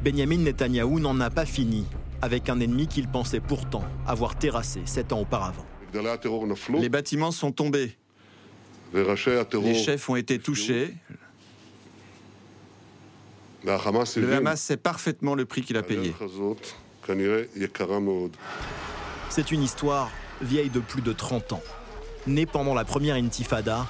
Benjamin 0.03 0.37
Netanyahou 0.37 0.99
n'en 0.99 1.19
a 1.21 1.29
pas 1.29 1.45
fini 1.45 1.85
avec 2.21 2.49
un 2.49 2.59
ennemi 2.59 2.87
qu'il 2.87 3.07
pensait 3.07 3.39
pourtant 3.39 3.83
avoir 4.07 4.35
terrassé 4.35 4.81
sept 4.85 5.13
ans 5.13 5.21
auparavant. 5.21 5.65
Les 6.79 6.89
bâtiments 6.89 7.31
sont 7.31 7.51
tombés. 7.51 7.95
Les 8.93 9.75
chefs 9.75 10.09
ont 10.09 10.15
été 10.15 10.39
touchés. 10.39 10.95
Le 13.63 14.33
Hamas 14.33 14.61
sait 14.61 14.77
parfaitement 14.77 15.35
le 15.35 15.45
prix 15.45 15.61
qu'il 15.61 15.77
a 15.77 15.83
payé. 15.83 16.13
C'est 19.29 19.51
une 19.51 19.63
histoire 19.63 20.09
vieille 20.41 20.69
de 20.69 20.79
plus 20.79 21.01
de 21.01 21.13
30 21.13 21.53
ans. 21.53 21.63
Né 22.27 22.45
pendant 22.45 22.73
la 22.73 22.85
première 22.85 23.15
intifada, 23.15 23.85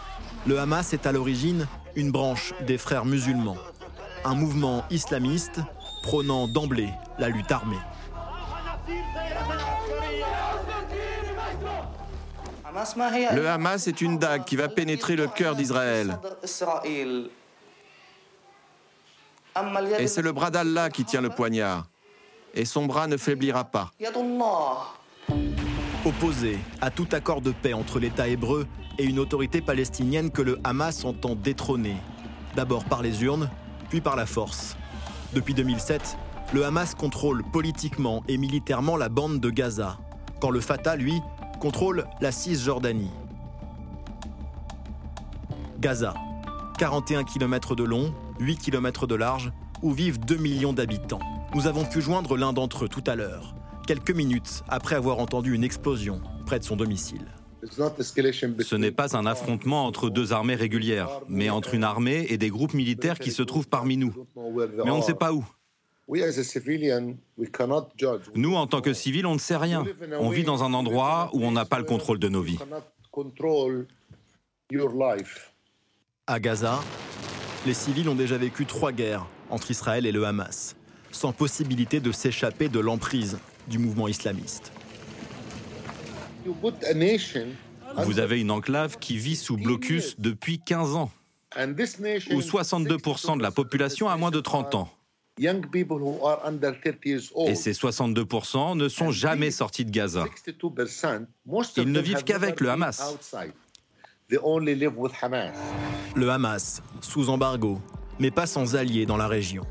le 0.47 0.59
Hamas 0.59 0.93
est 0.93 1.05
à 1.05 1.11
l'origine 1.11 1.67
une 1.95 2.11
branche 2.11 2.53
des 2.65 2.77
frères 2.77 3.05
musulmans, 3.05 3.57
un 4.23 4.35
mouvement 4.35 4.85
islamiste 4.89 5.59
prônant 6.03 6.47
d'emblée 6.47 6.89
la 7.17 7.29
lutte 7.29 7.51
armée. 7.51 7.77
Le 13.33 13.47
Hamas 13.47 13.87
est 13.87 14.01
une 14.01 14.17
dague 14.17 14.45
qui 14.45 14.55
va 14.55 14.69
pénétrer 14.69 15.15
le 15.15 15.27
cœur 15.27 15.55
d'Israël. 15.55 16.17
Et 19.99 20.07
c'est 20.07 20.21
le 20.21 20.31
bras 20.31 20.51
d'Allah 20.51 20.89
qui 20.89 21.05
tient 21.05 21.21
le 21.21 21.29
poignard. 21.29 21.87
Et 22.53 22.65
son 22.65 22.85
bras 22.85 23.07
ne 23.07 23.17
faiblira 23.17 23.63
pas. 23.65 23.91
Opposé 26.05 26.57
à 26.81 26.91
tout 26.91 27.07
accord 27.11 27.41
de 27.41 27.51
paix 27.51 27.73
entre 27.73 27.99
l'État 27.99 28.27
hébreu 28.27 28.67
et 28.97 29.03
une 29.03 29.19
autorité 29.19 29.61
palestinienne 29.61 30.31
que 30.31 30.41
le 30.41 30.59
Hamas 30.63 31.05
entend 31.05 31.35
détrôner, 31.35 31.97
d'abord 32.55 32.85
par 32.85 33.01
les 33.01 33.23
urnes, 33.23 33.49
puis 33.89 34.01
par 34.01 34.15
la 34.15 34.25
force. 34.25 34.75
Depuis 35.33 35.53
2007, 35.53 36.17
le 36.53 36.65
Hamas 36.65 36.95
contrôle 36.95 37.43
politiquement 37.51 38.23
et 38.27 38.37
militairement 38.37 38.97
la 38.97 39.09
bande 39.09 39.39
de 39.39 39.49
Gaza, 39.49 39.97
quand 40.41 40.49
le 40.49 40.61
Fatah, 40.61 40.95
lui, 40.95 41.21
contrôle 41.59 42.05
la 42.21 42.31
Cisjordanie. 42.31 43.11
Gaza, 45.79 46.13
41 46.77 47.23
km 47.23 47.75
de 47.75 47.83
long, 47.83 48.13
8 48.39 48.57
km 48.57 49.07
de 49.07 49.15
large, 49.15 49.51
où 49.81 49.91
vivent 49.91 50.19
2 50.19 50.37
millions 50.37 50.73
d'habitants. 50.73 51.19
Nous 51.55 51.67
avons 51.67 51.85
pu 51.85 52.01
joindre 52.01 52.37
l'un 52.37 52.53
d'entre 52.53 52.85
eux 52.85 52.89
tout 52.89 53.03
à 53.07 53.15
l'heure, 53.15 53.55
quelques 53.87 54.11
minutes 54.11 54.63
après 54.67 54.95
avoir 54.95 55.19
entendu 55.19 55.53
une 55.53 55.63
explosion 55.63 56.21
près 56.45 56.59
de 56.59 56.63
son 56.63 56.75
domicile. 56.75 57.25
Ce 57.63 58.75
n'est 58.75 58.91
pas 58.91 59.17
un 59.17 59.25
affrontement 59.25 59.85
entre 59.85 60.09
deux 60.09 60.31
armées 60.31 60.55
régulières, 60.55 61.09
mais 61.27 61.49
entre 61.49 61.73
une 61.73 61.83
armée 61.83 62.25
et 62.29 62.37
des 62.37 62.49
groupes 62.49 62.73
militaires 62.73 63.19
qui 63.19 63.31
se 63.31 63.43
trouvent 63.43 63.67
parmi 63.67 63.97
nous. 63.97 64.13
Mais 64.35 64.91
on 64.91 64.97
ne 64.97 65.03
sait 65.03 65.13
pas 65.13 65.33
où. 65.33 65.45
Nous, 68.35 68.55
en 68.55 68.67
tant 68.67 68.81
que 68.81 68.93
civils, 68.93 69.25
on 69.25 69.33
ne 69.33 69.39
sait 69.39 69.57
rien. 69.57 69.83
On 70.19 70.29
vit 70.29 70.43
dans 70.43 70.63
un 70.63 70.73
endroit 70.73 71.29
où 71.33 71.43
on 71.43 71.51
n'a 71.51 71.65
pas 71.65 71.77
le 71.77 71.83
contrôle 71.83 72.17
de 72.17 72.29
nos 72.29 72.41
vies. 72.41 72.57
À 76.25 76.39
Gaza, 76.39 76.79
les 77.65 77.73
civils 77.73 78.09
ont 78.09 78.15
déjà 78.15 78.37
vécu 78.37 78.65
trois 78.65 78.91
guerres 78.91 79.25
entre 79.49 79.71
Israël 79.71 80.05
et 80.05 80.11
le 80.11 80.25
Hamas, 80.25 80.75
sans 81.11 81.31
possibilité 81.33 81.99
de 81.99 82.11
s'échapper 82.11 82.69
de 82.69 82.79
l'emprise 82.79 83.39
du 83.67 83.79
mouvement 83.79 84.07
islamiste. 84.07 84.71
Vous 87.97 88.19
avez 88.19 88.39
une 88.39 88.51
enclave 88.51 88.97
qui 88.99 89.17
vit 89.17 89.35
sous 89.35 89.57
blocus 89.57 90.15
depuis 90.19 90.59
15 90.59 90.95
ans, 90.95 91.11
où 91.57 92.39
62% 92.39 93.37
de 93.37 93.43
la 93.43 93.51
population 93.51 94.09
a 94.09 94.15
moins 94.17 94.31
de 94.31 94.39
30 94.39 94.75
ans. 94.75 94.89
Et 95.39 95.45
ces 97.55 97.71
62% 97.71 98.77
ne 98.77 98.89
sont 98.89 99.11
jamais 99.11 99.51
sortis 99.51 99.85
de 99.85 99.91
Gaza. 99.91 100.25
Ils 101.77 101.91
ne 101.91 101.99
vivent 101.99 102.23
qu'avec 102.23 102.59
le 102.59 102.69
Hamas. 102.69 103.15
Le 106.15 106.29
Hamas, 106.29 106.83
sous 107.01 107.29
embargo, 107.29 107.79
mais 108.19 108.29
pas 108.29 108.45
sans 108.45 108.75
alliés 108.75 109.07
dans 109.07 109.17
la 109.17 109.27
région. 109.27 109.63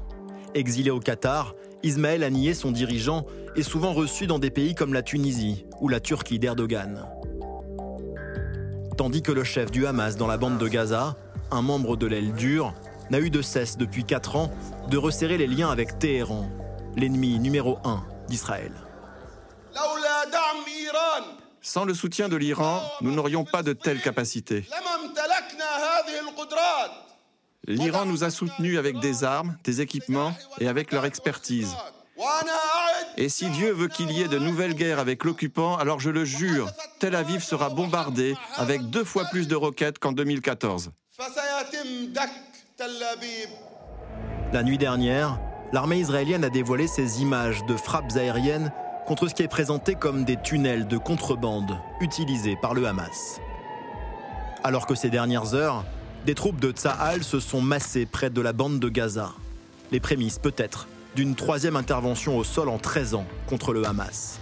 Exilé 0.52 0.90
au 0.90 0.98
Qatar, 0.98 1.54
Ismaël 1.84 2.24
a 2.24 2.30
nié 2.30 2.54
son 2.54 2.72
dirigeant 2.72 3.24
et 3.54 3.62
souvent 3.62 3.92
reçu 3.92 4.26
dans 4.26 4.40
des 4.40 4.50
pays 4.50 4.74
comme 4.74 4.92
la 4.92 5.02
Tunisie 5.02 5.64
ou 5.80 5.88
la 5.88 6.00
Turquie 6.00 6.40
d'Erdogan. 6.40 7.06
Tandis 8.96 9.22
que 9.22 9.30
le 9.30 9.44
chef 9.44 9.70
du 9.70 9.86
Hamas 9.86 10.16
dans 10.16 10.26
la 10.26 10.38
bande 10.38 10.58
de 10.58 10.66
Gaza, 10.66 11.14
un 11.52 11.62
membre 11.62 11.96
de 11.96 12.08
l'aile 12.08 12.32
dure, 12.32 12.74
n'a 13.10 13.20
eu 13.20 13.30
de 13.30 13.42
cesse 13.42 13.76
depuis 13.76 14.02
4 14.02 14.34
ans 14.34 14.50
de 14.90 14.96
resserrer 14.96 15.38
les 15.38 15.46
liens 15.46 15.70
avec 15.70 16.00
Téhéran, 16.00 16.50
l'ennemi 16.96 17.38
numéro 17.38 17.78
1 17.84 18.02
d'Israël. 18.28 18.72
Sans 21.60 21.84
le 21.84 21.94
soutien 21.94 22.28
de 22.28 22.36
l'Iran, 22.36 22.82
nous 23.00 23.14
n'aurions 23.14 23.44
pas 23.44 23.62
de 23.62 23.72
telles 23.72 24.00
capacités. 24.00 24.64
L'Iran 27.66 28.06
nous 28.06 28.24
a 28.24 28.30
soutenus 28.30 28.78
avec 28.78 28.98
des 29.00 29.24
armes, 29.24 29.56
des 29.64 29.80
équipements 29.80 30.34
et 30.60 30.68
avec 30.68 30.92
leur 30.92 31.04
expertise. 31.04 31.76
Et 33.16 33.28
si 33.28 33.50
Dieu 33.50 33.72
veut 33.72 33.88
qu'il 33.88 34.10
y 34.10 34.22
ait 34.22 34.28
de 34.28 34.38
nouvelles 34.38 34.74
guerres 34.74 34.98
avec 34.98 35.24
l'occupant, 35.24 35.76
alors 35.76 36.00
je 36.00 36.10
le 36.10 36.24
jure, 36.24 36.70
Tel 36.98 37.14
Aviv 37.14 37.42
sera 37.42 37.68
bombardé 37.68 38.34
avec 38.56 38.90
deux 38.90 39.04
fois 39.04 39.24
plus 39.26 39.48
de 39.48 39.56
roquettes 39.56 39.98
qu'en 39.98 40.12
2014. 40.12 40.92
La 44.52 44.62
nuit 44.62 44.78
dernière, 44.78 45.38
l'armée 45.72 45.98
israélienne 45.98 46.44
a 46.44 46.50
dévoilé 46.50 46.86
ses 46.86 47.20
images 47.20 47.64
de 47.66 47.76
frappes 47.76 48.16
aériennes 48.16 48.72
contre 49.08 49.26
ce 49.26 49.34
qui 49.34 49.42
est 49.42 49.48
présenté 49.48 49.94
comme 49.94 50.24
des 50.26 50.36
tunnels 50.36 50.86
de 50.86 50.98
contrebande 50.98 51.78
utilisés 52.02 52.58
par 52.60 52.74
le 52.74 52.86
Hamas. 52.86 53.40
Alors 54.62 54.86
que 54.86 54.94
ces 54.94 55.08
dernières 55.08 55.54
heures, 55.54 55.86
des 56.26 56.34
troupes 56.34 56.60
de 56.60 56.72
Tsahal 56.72 57.24
se 57.24 57.40
sont 57.40 57.62
massées 57.62 58.04
près 58.04 58.28
de 58.28 58.42
la 58.42 58.52
bande 58.52 58.78
de 58.80 58.88
Gaza. 58.90 59.32
Les 59.92 59.98
prémices, 59.98 60.38
peut-être, 60.38 60.88
d'une 61.16 61.34
troisième 61.36 61.74
intervention 61.74 62.36
au 62.36 62.44
sol 62.44 62.68
en 62.68 62.76
13 62.76 63.14
ans 63.14 63.24
contre 63.48 63.72
le 63.72 63.86
Hamas. 63.86 64.38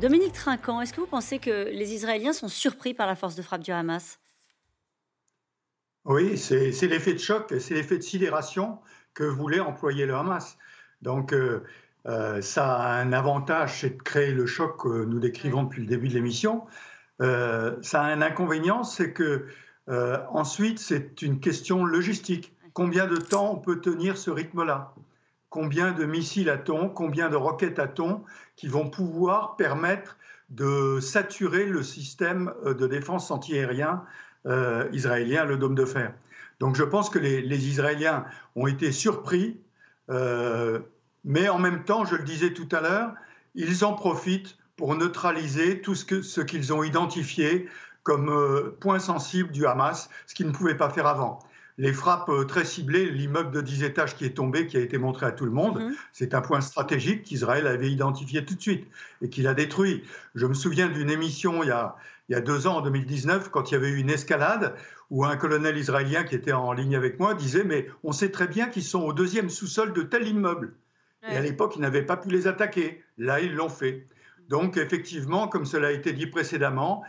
Dominique 0.00 0.32
Trinquant, 0.32 0.80
est-ce 0.80 0.94
que 0.94 1.02
vous 1.02 1.06
pensez 1.06 1.38
que 1.38 1.68
les 1.70 1.92
Israéliens 1.92 2.32
sont 2.32 2.48
surpris 2.48 2.94
par 2.94 3.06
la 3.06 3.16
force 3.16 3.34
de 3.34 3.42
frappe 3.42 3.62
du 3.62 3.70
Hamas? 3.70 4.18
Oui, 6.06 6.38
c'est 6.38 6.70
l'effet 6.86 7.12
de 7.12 7.18
choc, 7.18 7.52
c'est 7.60 7.74
l'effet 7.74 7.98
de 7.98 8.02
sidération 8.02 8.78
que 9.12 9.24
voulait 9.24 9.60
employer 9.60 10.06
le 10.06 10.14
Hamas. 10.14 10.56
Donc, 11.02 11.34
euh, 11.34 11.64
euh, 12.06 12.40
ça 12.40 12.74
a 12.76 12.92
un 12.94 13.12
avantage, 13.12 13.80
c'est 13.80 13.96
de 13.96 14.02
créer 14.02 14.32
le 14.32 14.46
choc 14.46 14.82
que 14.82 15.04
nous 15.04 15.20
décrivons 15.20 15.64
depuis 15.64 15.82
le 15.82 15.88
début 15.88 16.08
de 16.08 16.14
l'émission. 16.14 16.64
Euh, 17.22 17.76
ça 17.82 18.02
a 18.02 18.06
un 18.06 18.22
inconvénient, 18.22 18.84
c'est 18.84 19.12
que 19.12 19.46
ensuite, 19.86 20.78
c'est 20.78 21.20
une 21.20 21.40
question 21.40 21.84
logistique. 21.84 22.54
Combien 22.72 23.06
de 23.06 23.16
temps 23.16 23.52
on 23.52 23.58
peut 23.58 23.80
tenir 23.80 24.16
ce 24.16 24.30
rythme-là? 24.30 24.94
Combien 25.54 25.92
de 25.92 26.04
missiles 26.04 26.50
a-t-on? 26.50 26.88
Combien 26.88 27.28
de 27.28 27.36
roquettes 27.36 27.78
a-t-on 27.78 28.24
qui 28.56 28.66
vont 28.66 28.90
pouvoir 28.90 29.54
permettre 29.54 30.16
de 30.50 30.98
saturer 30.98 31.66
le 31.66 31.84
système 31.84 32.52
euh, 32.64 32.74
de 32.74 32.88
défense 32.88 33.30
antiaérien 33.30 34.02
euh, 34.46 34.88
israélien, 34.92 35.44
le 35.44 35.56
dôme 35.56 35.76
de 35.76 35.84
fer? 35.84 36.12
Donc 36.58 36.74
je 36.74 36.82
pense 36.82 37.08
que 37.08 37.20
les, 37.20 37.68
Israéliens 37.68 38.24
ont 38.56 38.66
été 38.66 38.90
surpris, 38.90 39.60
euh, 40.10 40.80
mais 41.24 41.48
en 41.48 41.58
même 41.58 41.84
temps, 41.84 42.04
je 42.04 42.16
le 42.16 42.24
disais 42.24 42.52
tout 42.52 42.68
à 42.72 42.80
l'heure, 42.80 43.14
ils 43.54 43.84
en 43.84 43.94
profitent 43.94 44.56
pour 44.76 44.94
neutraliser 44.96 45.80
tout 45.80 45.94
ce 45.94 46.40
qu'ils 46.40 46.72
ont 46.72 46.82
identifié 46.82 47.68
comme 48.02 48.74
point 48.80 48.98
sensible 48.98 49.50
du 49.50 49.66
Hamas, 49.66 50.10
ce 50.26 50.34
qu'ils 50.34 50.46
ne 50.46 50.52
pouvaient 50.52 50.76
pas 50.76 50.90
faire 50.90 51.06
avant 51.06 51.38
les 51.78 51.92
frappes 51.92 52.28
euh, 52.28 52.44
très 52.44 52.64
ciblées, 52.64 53.10
l'immeuble 53.10 53.50
de 53.50 53.60
10 53.60 53.82
étages 53.82 54.16
qui 54.16 54.24
est 54.24 54.36
tombé, 54.36 54.66
qui 54.66 54.76
a 54.76 54.80
été 54.80 54.98
montré 54.98 55.26
à 55.26 55.32
tout 55.32 55.44
le 55.44 55.50
monde, 55.50 55.80
mhm. 55.80 55.94
c'est 56.12 56.34
un 56.34 56.40
point 56.40 56.60
stratégique 56.60 57.24
qu'Israël 57.24 57.66
avait 57.66 57.90
identifié 57.90 58.44
tout 58.44 58.54
de 58.54 58.60
suite 58.60 58.86
et 59.22 59.28
qu'il 59.28 59.46
a 59.48 59.54
détruit. 59.54 60.04
Je 60.34 60.46
me 60.46 60.54
souviens 60.54 60.88
d'une 60.88 61.10
émission 61.10 61.62
il 61.62 61.68
y, 61.68 61.72
a, 61.72 61.96
il 62.28 62.32
y 62.32 62.36
a 62.36 62.40
deux 62.40 62.66
ans, 62.66 62.76
en 62.76 62.80
2019, 62.80 63.50
quand 63.50 63.70
il 63.70 63.74
y 63.74 63.76
avait 63.76 63.88
eu 63.88 63.96
une 63.96 64.10
escalade, 64.10 64.74
où 65.10 65.24
un 65.24 65.36
colonel 65.36 65.76
israélien 65.76 66.24
qui 66.24 66.34
était 66.34 66.52
en 66.52 66.72
ligne 66.72 66.96
avec 66.96 67.18
moi 67.18 67.34
disait 67.34 67.64
Mais 67.64 67.88
on 68.04 68.12
sait 68.12 68.30
très 68.30 68.48
bien 68.48 68.68
qu'ils 68.68 68.84
sont 68.84 69.02
au 69.02 69.12
deuxième 69.12 69.50
sous-sol 69.50 69.92
de 69.92 70.02
tel 70.02 70.26
immeuble. 70.26 70.74
Et 71.28 71.36
à 71.36 71.40
l'époque, 71.40 71.74
ils 71.76 71.82
n'avaient 71.82 72.04
pas 72.04 72.16
pu 72.16 72.28
les 72.28 72.46
attaquer. 72.46 73.02
Là, 73.18 73.40
ils 73.40 73.54
l'ont 73.54 73.68
fait. 73.68 74.06
Donc, 74.48 74.76
effectivement, 74.76 75.48
comme 75.48 75.64
cela 75.64 75.88
a 75.88 75.90
été 75.90 76.12
dit 76.12 76.26
précédemment, 76.26 77.02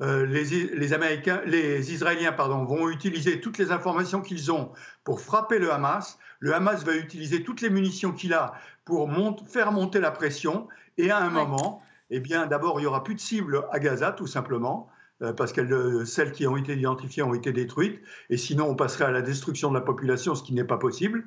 euh, 0.00 0.26
les, 0.26 0.92
Américains, 0.92 1.42
les 1.46 1.92
Israéliens 1.92 2.32
pardon, 2.32 2.64
vont 2.64 2.88
utiliser 2.88 3.40
toutes 3.40 3.58
les 3.58 3.70
informations 3.72 4.20
qu'ils 4.20 4.50
ont 4.50 4.72
pour 5.04 5.20
frapper 5.20 5.58
le 5.58 5.72
Hamas. 5.72 6.18
Le 6.40 6.54
Hamas 6.54 6.84
va 6.84 6.94
utiliser 6.96 7.44
toutes 7.44 7.60
les 7.60 7.70
munitions 7.70 8.12
qu'il 8.12 8.34
a 8.34 8.54
pour 8.84 9.08
faire 9.46 9.72
monter 9.72 10.00
la 10.00 10.10
pression. 10.10 10.68
Et 10.98 11.10
à 11.10 11.18
un 11.18 11.30
moment, 11.30 11.82
eh 12.10 12.20
bien, 12.20 12.46
d'abord, 12.46 12.80
il 12.80 12.82
y 12.82 12.86
aura 12.86 13.04
plus 13.04 13.14
de 13.14 13.20
cibles 13.20 13.64
à 13.70 13.78
Gaza, 13.78 14.12
tout 14.12 14.26
simplement, 14.26 14.88
parce 15.30 15.52
que 15.52 15.60
euh, 15.60 16.04
celles 16.04 16.32
qui 16.32 16.46
ont 16.46 16.56
été 16.56 16.74
identifiées 16.74 17.22
ont 17.22 17.34
été 17.34 17.52
détruites. 17.52 18.00
Et 18.30 18.36
sinon, 18.36 18.70
on 18.70 18.74
passerait 18.74 19.04
à 19.04 19.10
la 19.10 19.22
destruction 19.22 19.68
de 19.70 19.74
la 19.74 19.80
population, 19.80 20.34
ce 20.34 20.42
qui 20.42 20.52
n'est 20.52 20.64
pas 20.64 20.78
possible. 20.78 21.24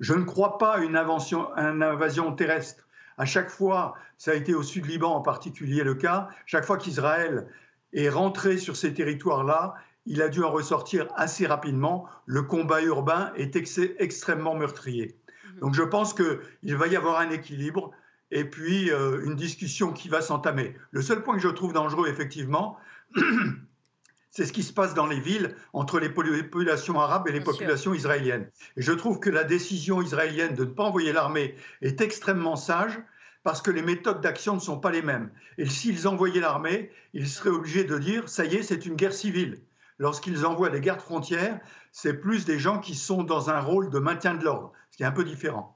Je 0.00 0.14
ne 0.14 0.24
crois 0.24 0.56
pas 0.56 0.76
à 0.76 0.78
une, 0.78 0.96
une 0.96 1.82
invasion 1.82 2.32
terrestre. 2.32 2.84
À 3.18 3.26
chaque 3.26 3.50
fois, 3.50 3.94
ça 4.16 4.30
a 4.30 4.34
été 4.34 4.54
au 4.54 4.62
sud 4.62 4.86
Liban 4.86 5.14
en 5.14 5.20
particulier 5.20 5.84
le 5.84 5.94
cas, 5.94 6.28
chaque 6.46 6.64
fois 6.64 6.78
qu'Israël 6.78 7.46
et 7.92 8.08
rentré 8.08 8.58
sur 8.58 8.76
ces 8.76 8.92
territoires-là, 8.94 9.74
il 10.06 10.20
a 10.20 10.28
dû 10.28 10.42
en 10.42 10.50
ressortir 10.50 11.08
assez 11.14 11.46
rapidement. 11.46 12.06
Le 12.26 12.42
combat 12.42 12.82
urbain 12.82 13.32
est 13.36 13.56
extrêmement 13.56 14.54
meurtrier. 14.54 15.16
Mhm. 15.54 15.60
Donc 15.60 15.74
je 15.74 15.82
pense 15.82 16.14
qu'il 16.14 16.76
va 16.76 16.86
y 16.88 16.96
avoir 16.96 17.20
un 17.20 17.30
équilibre 17.30 17.92
et 18.30 18.44
puis 18.44 18.90
euh, 18.90 19.24
une 19.24 19.36
discussion 19.36 19.92
qui 19.92 20.08
va 20.08 20.20
s'entamer. 20.20 20.74
Le 20.90 21.02
seul 21.02 21.22
point 21.22 21.36
que 21.36 21.42
je 21.42 21.48
trouve 21.48 21.72
dangereux, 21.72 22.08
effectivement, 22.08 22.76
c'est 24.30 24.46
ce 24.46 24.52
qui 24.52 24.62
se 24.62 24.72
passe 24.72 24.94
dans 24.94 25.06
les 25.06 25.20
villes 25.20 25.54
entre 25.72 26.00
les 26.00 26.08
populations 26.08 26.98
arabes 27.00 27.28
et 27.28 27.32
les 27.32 27.40
populations 27.40 27.94
israéliennes. 27.94 28.50
Et 28.76 28.82
je 28.82 28.92
trouve 28.92 29.20
que 29.20 29.30
la 29.30 29.44
décision 29.44 30.02
israélienne 30.02 30.54
de 30.54 30.64
ne 30.64 30.70
pas 30.70 30.84
envoyer 30.84 31.12
l'armée 31.12 31.54
est 31.82 32.00
extrêmement 32.00 32.56
sage 32.56 32.98
parce 33.44 33.62
que 33.62 33.70
les 33.70 33.82
méthodes 33.82 34.20
d'action 34.20 34.54
ne 34.54 34.60
sont 34.60 34.80
pas 34.80 34.90
les 34.90 35.02
mêmes. 35.02 35.30
Et 35.58 35.66
s'ils 35.66 36.08
envoyaient 36.08 36.40
l'armée, 36.40 36.90
ils 37.12 37.28
seraient 37.28 37.50
obligés 37.50 37.84
de 37.84 37.98
dire, 37.98 38.28
ça 38.28 38.44
y 38.44 38.56
est, 38.56 38.62
c'est 38.62 38.86
une 38.86 38.96
guerre 38.96 39.12
civile. 39.12 39.60
Lorsqu'ils 39.98 40.44
envoient 40.44 40.70
des 40.70 40.80
gardes 40.80 41.02
frontières, 41.02 41.60
c'est 41.92 42.14
plus 42.14 42.44
des 42.44 42.58
gens 42.58 42.80
qui 42.80 42.96
sont 42.96 43.22
dans 43.22 43.50
un 43.50 43.60
rôle 43.60 43.90
de 43.90 43.98
maintien 44.00 44.34
de 44.34 44.42
l'ordre, 44.42 44.72
ce 44.90 44.96
qui 44.96 45.02
est 45.04 45.06
un 45.06 45.12
peu 45.12 45.24
différent. 45.24 45.73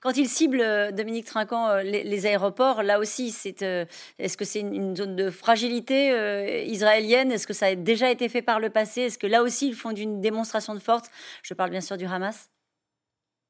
Quand 0.00 0.16
ils 0.16 0.28
ciblent, 0.28 0.62
euh, 0.62 0.92
Dominique 0.92 1.26
Trinquant, 1.26 1.68
euh, 1.68 1.82
les, 1.82 2.26
aéroports, 2.26 2.82
là 2.82 2.98
aussi, 2.98 3.36
euh, 3.62 3.84
est-ce 4.18 4.38
que 4.38 4.46
c'est 4.46 4.60
une, 4.60 4.96
zone 4.96 5.14
de 5.14 5.30
fragilité 5.30 6.64
israélienne? 6.66 7.30
Est-ce 7.30 7.46
que 7.46 7.52
ça 7.52 7.66
a 7.66 7.74
déjà 7.74 8.10
été 8.10 8.30
fait 8.30 8.40
par 8.40 8.60
le 8.60 8.70
passé? 8.70 9.02
Est-ce 9.02 9.18
que 9.18 9.26
là 9.26 9.42
aussi, 9.42 9.68
ils 9.68 9.74
font 9.74 9.90
une 9.90 10.22
démonstration 10.22 10.74
de 10.74 10.80
force? 10.80 11.10
Je 11.42 11.52
parle 11.52 11.70
bien 11.70 11.82
sûr 11.82 11.98
du 11.98 12.06
Hamas. 12.06 12.50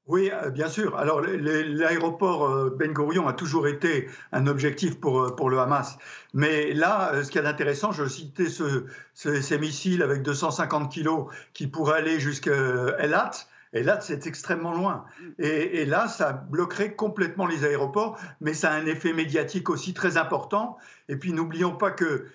Oui, 0.07 0.32
bien 0.53 0.68
sûr. 0.68 0.96
Alors, 0.96 1.20
l'aéroport 1.20 2.70
Ben 2.72 2.92
Gurion 2.92 3.28
a 3.28 3.32
toujours 3.32 3.68
été 3.68 4.09
un 4.32 4.48
objectif 4.48 4.98
pour, 4.98 5.36
pour 5.36 5.51
le 5.51 5.61
Hamas. 5.61 5.98
Mais 6.34 6.72
là, 6.72 7.22
ce 7.22 7.30
qui 7.30 7.38
est 7.38 7.46
intéressant, 7.46 7.92
je 7.92 8.09
citais 8.09 8.48
ce, 8.48 8.86
ces 9.14 9.59
missiles 9.59 10.03
avec 10.03 10.22
250 10.22 10.90
kilos 10.90 11.26
qui 11.53 11.68
pourraient 11.68 11.98
aller 11.98 12.18
jusqu'à 12.18 12.51
Elat. 12.98 13.30
Elat, 13.72 14.00
c'est 14.00 14.26
extrêmement 14.26 14.72
loin. 14.72 15.04
Et, 15.38 15.80
et, 15.80 15.84
là, 15.86 16.08
ça 16.08 16.32
bloquerait 16.32 16.94
complètement 16.94 17.46
les 17.46 17.64
aéroports, 17.64 18.18
mais 18.40 18.52
ça 18.52 18.70
a 18.70 18.74
un 18.74 18.86
effet 18.86 19.12
médiatique 19.12 19.70
aussi 19.70 19.94
très 19.94 20.16
important. 20.16 20.76
Et 21.08 21.16
puis, 21.16 21.32
n'oublions 21.32 21.76
pas 21.76 21.90
que 21.90 22.26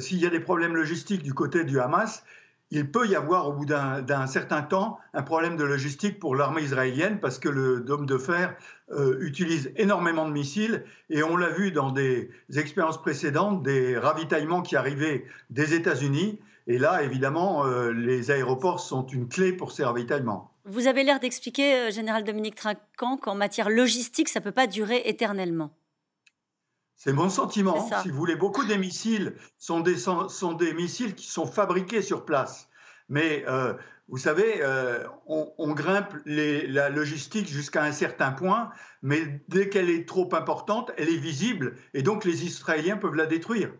s'il 0.00 0.18
y 0.18 0.26
a 0.26 0.30
des 0.30 0.40
problèmes 0.40 0.74
logistiques 0.74 1.22
du 1.22 1.34
côté 1.34 1.64
du 1.64 1.78
Hamas, 1.78 2.24
il 2.70 2.90
peut 2.90 3.06
y 3.06 3.16
avoir 3.16 3.48
au 3.48 3.52
bout 3.52 3.64
d'un 3.64 4.26
certain 4.26 4.62
temps 4.62 4.98
un 5.14 5.22
problème 5.22 5.56
de 5.56 5.64
logistique 5.64 6.18
pour 6.18 6.36
l'armée 6.36 6.62
israélienne 6.62 7.18
parce 7.20 7.38
que 7.38 7.48
le 7.48 7.80
dôme 7.80 8.04
de 8.04 8.18
fer 8.18 8.54
euh, 8.92 9.18
utilise 9.20 9.72
énormément 9.76 10.26
de 10.26 10.32
missiles 10.32 10.84
et 11.08 11.22
on 11.22 11.36
l'a 11.36 11.48
vu 11.48 11.72
dans 11.72 11.90
des 11.90 12.30
expériences 12.54 13.00
précédentes, 13.00 13.62
des 13.62 13.96
ravitaillements 13.96 14.62
qui 14.62 14.76
arrivaient 14.76 15.24
des 15.50 15.74
États-Unis. 15.74 16.40
Et 16.66 16.78
là, 16.78 17.02
évidemment, 17.02 17.64
euh, 17.64 17.90
les 17.92 18.30
aéroports 18.30 18.80
sont 18.80 19.06
une 19.06 19.28
clé 19.28 19.52
pour 19.54 19.72
ces 19.72 19.84
ravitaillements. 19.84 20.52
Vous 20.68 20.86
avez 20.86 21.02
l'air 21.02 21.18
d'expliquer, 21.18 21.74
euh, 21.74 21.90
Général 21.90 22.24
Dominique 22.24 22.54
Trinquant, 22.54 23.16
qu'en 23.16 23.34
matière 23.34 23.70
logistique, 23.70 24.28
ça 24.28 24.40
ne 24.40 24.44
peut 24.44 24.52
pas 24.52 24.66
durer 24.66 25.02
éternellement. 25.06 25.70
C'est 26.94 27.12
mon 27.12 27.28
sentiment. 27.28 27.88
Si 28.02 28.10
vous 28.10 28.16
voulez, 28.16 28.36
beaucoup 28.36 28.64
des 28.64 28.76
missiles 28.76 29.34
sont 29.56 29.80
des, 29.80 29.96
sont 29.96 30.52
des 30.52 30.74
missiles 30.74 31.14
qui 31.14 31.26
sont 31.26 31.46
fabriqués 31.46 32.02
sur 32.02 32.24
place. 32.24 32.68
Mais 33.08 33.44
euh, 33.46 33.72
vous 34.08 34.18
savez, 34.18 34.60
euh, 34.62 35.06
on, 35.26 35.72
grimpe 35.74 36.16
la 36.24 36.88
logistique 36.88 37.46
jusqu'à 37.46 37.84
un 37.84 37.92
certain 37.92 38.32
point, 38.32 38.70
mais 39.02 39.42
dès 39.48 39.68
qu'elle 39.68 39.90
est 39.90 40.08
trop 40.08 40.28
importante, 40.34 40.92
elle 40.96 41.08
est 41.08 41.18
visible, 41.18 41.76
et 41.94 42.02
donc 42.02 42.24
les 42.24 42.44
Israéliens 42.44 42.96
peuvent 42.96 43.14
la 43.14 43.26
détruire. 43.26 43.70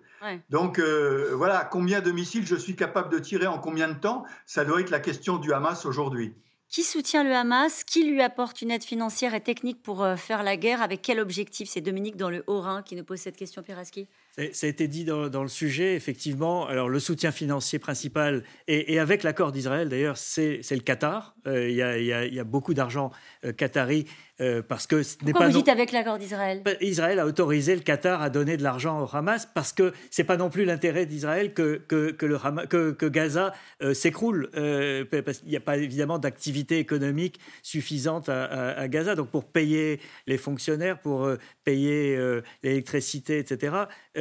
Donc 0.50 0.78
euh, 0.78 1.32
voilà, 1.34 1.64
combien 1.64 2.00
de 2.00 2.10
missiles 2.10 2.46
je 2.46 2.56
suis 2.56 2.76
capable 2.76 3.08
de 3.10 3.18
tirer 3.18 3.46
en 3.46 3.58
combien 3.58 3.88
de 3.88 3.98
temps 3.98 4.24
Ça 4.46 4.64
doit 4.64 4.80
être 4.80 4.90
la 4.90 5.00
question 5.00 5.36
du 5.36 5.52
Hamas 5.52 5.86
aujourd'hui. 5.86 6.34
Qui 6.68 6.82
soutient 6.82 7.24
le 7.24 7.34
Hamas? 7.34 7.82
Qui 7.82 8.04
lui 8.04 8.20
apporte 8.20 8.60
une 8.60 8.70
aide 8.70 8.84
financière 8.84 9.32
et 9.32 9.40
technique 9.40 9.82
pour 9.82 10.02
euh, 10.02 10.16
faire 10.16 10.42
la 10.42 10.58
guerre? 10.58 10.82
Avec 10.82 11.00
quel 11.00 11.18
objectif? 11.18 11.68
C'est 11.70 11.80
Dominique 11.80 12.16
dans 12.16 12.28
le 12.28 12.44
Haut-Rhin 12.46 12.82
qui 12.82 12.94
nous 12.94 13.04
pose 13.04 13.20
cette 13.20 13.38
question, 13.38 13.62
Piraski. 13.62 14.06
Ça 14.52 14.66
a 14.66 14.70
été 14.70 14.88
dit 14.88 15.04
dans, 15.04 15.42
le 15.42 15.48
sujet, 15.48 15.94
effectivement. 15.94 16.66
Alors, 16.66 16.88
le 16.88 17.00
soutien 17.00 17.32
financier 17.32 17.78
principal, 17.78 18.44
et, 18.66 18.98
avec 18.98 19.22
l'accord 19.22 19.52
d'Israël 19.52 19.88
d'ailleurs, 19.88 20.16
c'est 20.16 20.62
le 20.70 20.80
Qatar, 20.80 21.34
Il 21.46 21.70
y, 21.72 22.40
a 22.40 22.44
beaucoup 22.44 22.74
d'argent 22.74 23.10
qatari 23.56 24.06
euh, 24.40 24.62
parce 24.62 24.86
que 24.86 25.02
ce 25.02 25.16
n'est 25.24 25.32
pas. 25.32 25.48
vous 25.48 25.58
dites 25.58 25.68
avec 25.68 25.90
l'accord 25.90 26.16
d'Israël? 26.16 26.62
Bah, 26.64 26.72
Israël 26.80 27.18
a 27.18 27.26
autorisé 27.26 27.74
le 27.74 27.80
Qatar 27.80 28.22
à 28.22 28.30
donner 28.30 28.56
de 28.56 28.62
l'argent 28.62 29.02
au 29.02 29.16
Hamas 29.16 29.48
parce 29.52 29.72
que 29.72 29.92
c'est 30.10 30.22
pas 30.22 30.36
non 30.36 30.48
plus 30.48 30.64
l'intérêt 30.64 31.06
d'Israël 31.06 31.52
que 31.54 31.82
que, 31.88 32.12
que, 32.12 32.24
le 32.24 32.38
que, 32.66 32.92
que 32.92 33.06
Gaza 33.06 33.52
euh, 33.82 33.94
s'écroule 33.94 34.48
euh, 34.54 35.04
parce 35.24 35.38
qu'il 35.38 35.48
n'y 35.48 35.56
a 35.56 35.60
pas 35.60 35.76
évidemment 35.76 36.20
d'activité 36.20 36.78
économique 36.78 37.40
suffisante 37.62 38.28
à, 38.28 38.44
à, 38.78 38.86
Gaza. 38.86 39.16
Donc 39.16 39.30
pour 39.30 39.44
payer 39.44 39.98
les 40.28 40.38
fonctionnaires, 40.38 41.00
pour 41.00 41.28
payer 41.64 42.16
l'électricité, 42.62 43.38
etc. 43.38 43.72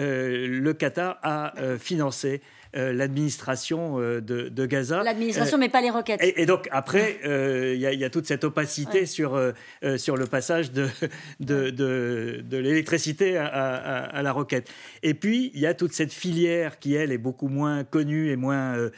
le 0.07 0.73
Qatar 0.73 1.19
a 1.23 1.53
financé 1.79 2.41
euh, 2.75 2.91
l'administration 2.93 3.99
euh, 3.99 4.21
de, 4.21 4.65
Gaza. 4.65 5.03
L'administration, 5.03 5.57
mais 5.57 5.69
pas 5.69 5.81
les 5.81 5.89
roquettes. 5.89 6.19
Et, 6.21 6.45
donc 6.45 6.67
après, 6.71 7.19
euh, 7.25 7.73
il 7.75 7.81
y, 7.81 8.03
a 8.03 8.09
toute 8.09 8.27
cette 8.27 8.43
opacité 8.43 9.05
sur, 9.05 9.39
sur 9.97 10.17
le 10.17 10.25
passage 10.25 10.71
de, 10.71 10.87
de, 11.39 11.69
de, 11.69 12.57
l'électricité 12.57 13.37
à, 13.37 14.21
la 14.21 14.31
roquette. 14.31 14.69
Et 15.03 15.13
puis, 15.13 15.51
il 15.53 15.61
y 15.61 15.65
a 15.65 15.73
toute 15.73 15.93
cette 15.93 16.13
filière 16.13 16.79
qui, 16.79 16.95
elle, 16.95 17.11
est 17.11 17.17
beaucoup 17.17 17.47
moins 17.47 17.83
connue 17.83 18.29
et 18.29 18.35
moins 18.35 18.89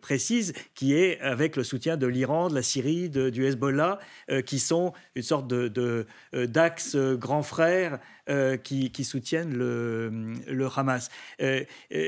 précise, 0.00 0.52
qui 0.74 0.94
est 0.94 1.20
avec 1.20 1.56
le 1.56 1.64
soutien 1.64 1.96
de 1.96 2.06
l'Iran, 2.06 2.48
de 2.48 2.54
la 2.54 2.62
Syrie, 2.62 3.10
du 3.10 3.44
Hezbollah, 3.44 3.98
qui 4.44 4.58
sont 4.58 4.92
une 5.14 5.22
sorte 5.22 5.48
de, 5.48 6.06
d'axe 6.32 6.96
grand 6.96 7.42
frère 7.42 7.98
euh, 8.28 8.56
qui, 8.56 9.04
soutiennent 9.04 9.56
le, 9.56 10.10
le 10.48 10.68
Hamas. 10.74 11.10
Euh, 11.40 11.62
euh, 11.92 12.05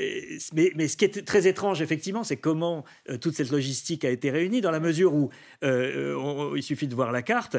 mais, 0.54 0.88
ce 0.88 0.96
qui 0.96 1.04
est 1.04 1.24
très 1.24 1.46
étrange, 1.46 1.82
effectivement, 1.82 2.24
c'est 2.24 2.36
comment 2.36 2.84
toute 3.20 3.34
cette 3.34 3.50
logistique 3.50 4.04
a 4.04 4.10
été 4.10 4.30
réunie, 4.30 4.60
dans 4.60 4.70
la 4.70 4.80
mesure 4.80 5.14
où, 5.14 5.30
il 5.62 6.62
suffit 6.62 6.88
de 6.88 6.94
voir 6.94 7.12
la 7.12 7.22
carte, 7.22 7.56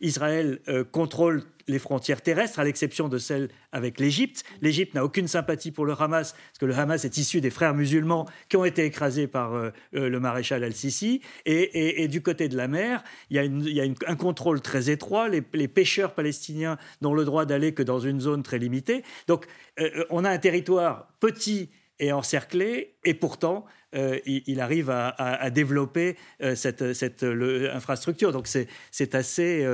Israël 0.00 0.60
contrôle 0.90 1.42
les 1.68 1.78
frontières 1.78 2.22
terrestres, 2.22 2.58
à 2.58 2.64
l'exception 2.64 3.08
de 3.08 3.18
celles 3.18 3.48
avec 3.72 4.00
l'Égypte. 4.00 4.44
L'Égypte 4.60 4.94
n'a 4.94 5.04
aucune 5.04 5.28
sympathie 5.28 5.70
pour 5.70 5.84
le 5.84 5.94
Hamas, 5.98 6.32
parce 6.32 6.58
que 6.58 6.66
le 6.66 6.74
Hamas 6.74 7.04
est 7.04 7.16
issu 7.16 7.40
des 7.40 7.50
frères 7.50 7.74
musulmans 7.74 8.28
qui 8.48 8.56
ont 8.56 8.64
été 8.64 8.84
écrasés 8.84 9.26
par 9.26 9.54
euh, 9.54 9.70
euh, 9.94 10.08
le 10.08 10.20
maréchal 10.20 10.64
al-Sisi. 10.64 11.20
Et, 11.46 12.08
du 12.08 12.22
côté 12.22 12.48
de 12.48 12.56
la 12.56 12.68
mer, 12.68 13.02
il 13.30 13.36
y 13.36 13.80
a, 13.80 13.84
un 14.06 14.16
contrôle 14.16 14.60
très 14.60 14.90
étroit. 14.90 15.28
Les, 15.28 15.68
pêcheurs 15.68 16.14
palestiniens 16.14 16.76
n'ont 17.00 17.14
le 17.14 17.24
droit 17.24 17.46
d'aller 17.46 17.72
que 17.72 17.82
dans 17.82 18.00
une 18.00 18.20
zone 18.20 18.42
très 18.42 18.58
limitée. 18.58 19.02
Donc, 19.26 19.46
euh, 19.80 20.04
on 20.10 20.24
a 20.24 20.30
un 20.30 20.38
territoire 20.38 21.08
petit 21.20 21.70
et 22.02 22.12
encerclé, 22.12 22.96
et 23.04 23.14
pourtant, 23.14 23.64
il, 23.94 24.60
arrive 24.60 24.90
à, 24.90 25.50
développer 25.50 26.16
cette, 26.54 26.94
cette 26.94 27.22
infrastructure. 27.22 28.32
Donc 28.32 28.48
c'est 28.48 29.14
assez 29.14 29.66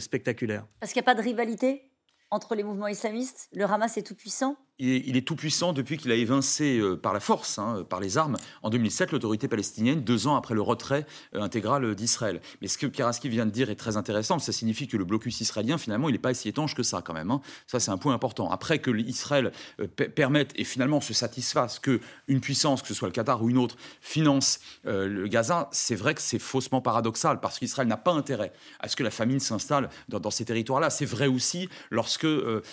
spectaculaire. 0.00 0.66
Parce 0.80 0.92
qu'il 0.92 1.00
n'y 1.00 1.04
a 1.04 1.14
pas 1.14 1.14
de 1.14 1.22
rivalité 1.22 1.92
entre 2.32 2.54
les 2.54 2.64
mouvements 2.64 2.88
islamistes? 2.88 3.48
Le 3.52 3.64
Hamas 3.64 3.96
est 3.96 4.02
tout 4.02 4.14
puissant? 4.14 4.56
Il 4.78 5.16
est, 5.16 5.26
tout 5.26 5.36
puissant 5.36 5.72
depuis 5.72 5.96
qu'il 5.96 6.10
a 6.10 6.14
évincé 6.14 6.78
euh, 6.78 6.96
par 6.96 7.12
la 7.12 7.20
force, 7.20 7.58
hein, 7.58 7.84
par 7.88 8.00
les 8.00 8.18
armes, 8.18 8.36
en 8.62 8.70
2007, 8.70 9.12
l'autorité 9.12 9.46
palestinienne, 9.46 10.00
deux 10.00 10.26
ans 10.26 10.34
après 10.34 10.54
le 10.54 10.62
retrait 10.62 11.06
euh, 11.34 11.42
intégral 11.42 11.94
d'Israël. 11.94 12.40
Mais 12.60 12.68
ce 12.68 12.78
que 12.78 12.86
Karaski 12.86 13.28
vient 13.28 13.46
de 13.46 13.50
dire 13.50 13.70
est 13.70 13.76
très 13.76 13.96
intéressant. 13.96 14.38
Ça 14.38 14.50
signifie 14.50 14.88
que 14.88 14.96
le 14.96 15.04
blocus 15.04 15.40
israélien, 15.40 15.78
finalement, 15.78 16.08
il 16.08 16.12
n'est 16.12 16.18
pas 16.18 16.34
si 16.34 16.48
étanche 16.48 16.74
que 16.74 16.82
ça, 16.82 17.02
quand 17.02 17.12
même. 17.12 17.30
Hein. 17.30 17.40
Ça, 17.66 17.80
c'est 17.80 17.90
un 17.90 17.98
point 17.98 18.14
important. 18.14 18.50
Après 18.50 18.78
que 18.78 18.90
l'Israël 18.90 19.52
euh, 19.80 19.86
permette 19.86 20.52
et 20.56 20.64
finalement 20.64 21.00
se 21.00 21.14
satisfasse 21.14 21.78
que 21.78 22.00
une 22.26 22.40
puissance, 22.40 22.82
que 22.82 22.88
ce 22.88 22.94
soit 22.94 23.08
le 23.08 23.12
Qatar 23.12 23.42
ou 23.42 23.50
une 23.50 23.58
autre, 23.58 23.76
finance 24.00 24.60
le 24.84 25.26
Gaza, 25.26 25.68
c'est 25.72 25.94
vrai 25.94 26.14
que 26.14 26.20
c'est 26.20 26.38
faussement 26.38 26.80
paradoxal 26.80 27.40
parce 27.40 27.58
qu'Israël 27.58 27.88
n'a 27.88 27.96
pas 27.96 28.12
intérêt 28.12 28.52
à 28.80 28.88
ce 28.88 28.96
que 28.96 29.02
la 29.02 29.10
famine 29.10 29.40
s'installe 29.40 29.90
dans, 30.08 30.30
ces 30.30 30.44
territoires-là. 30.44 30.90
C'est 30.90 31.04
vrai 31.04 31.26
aussi 31.26 31.68
lorsque 31.90 32.26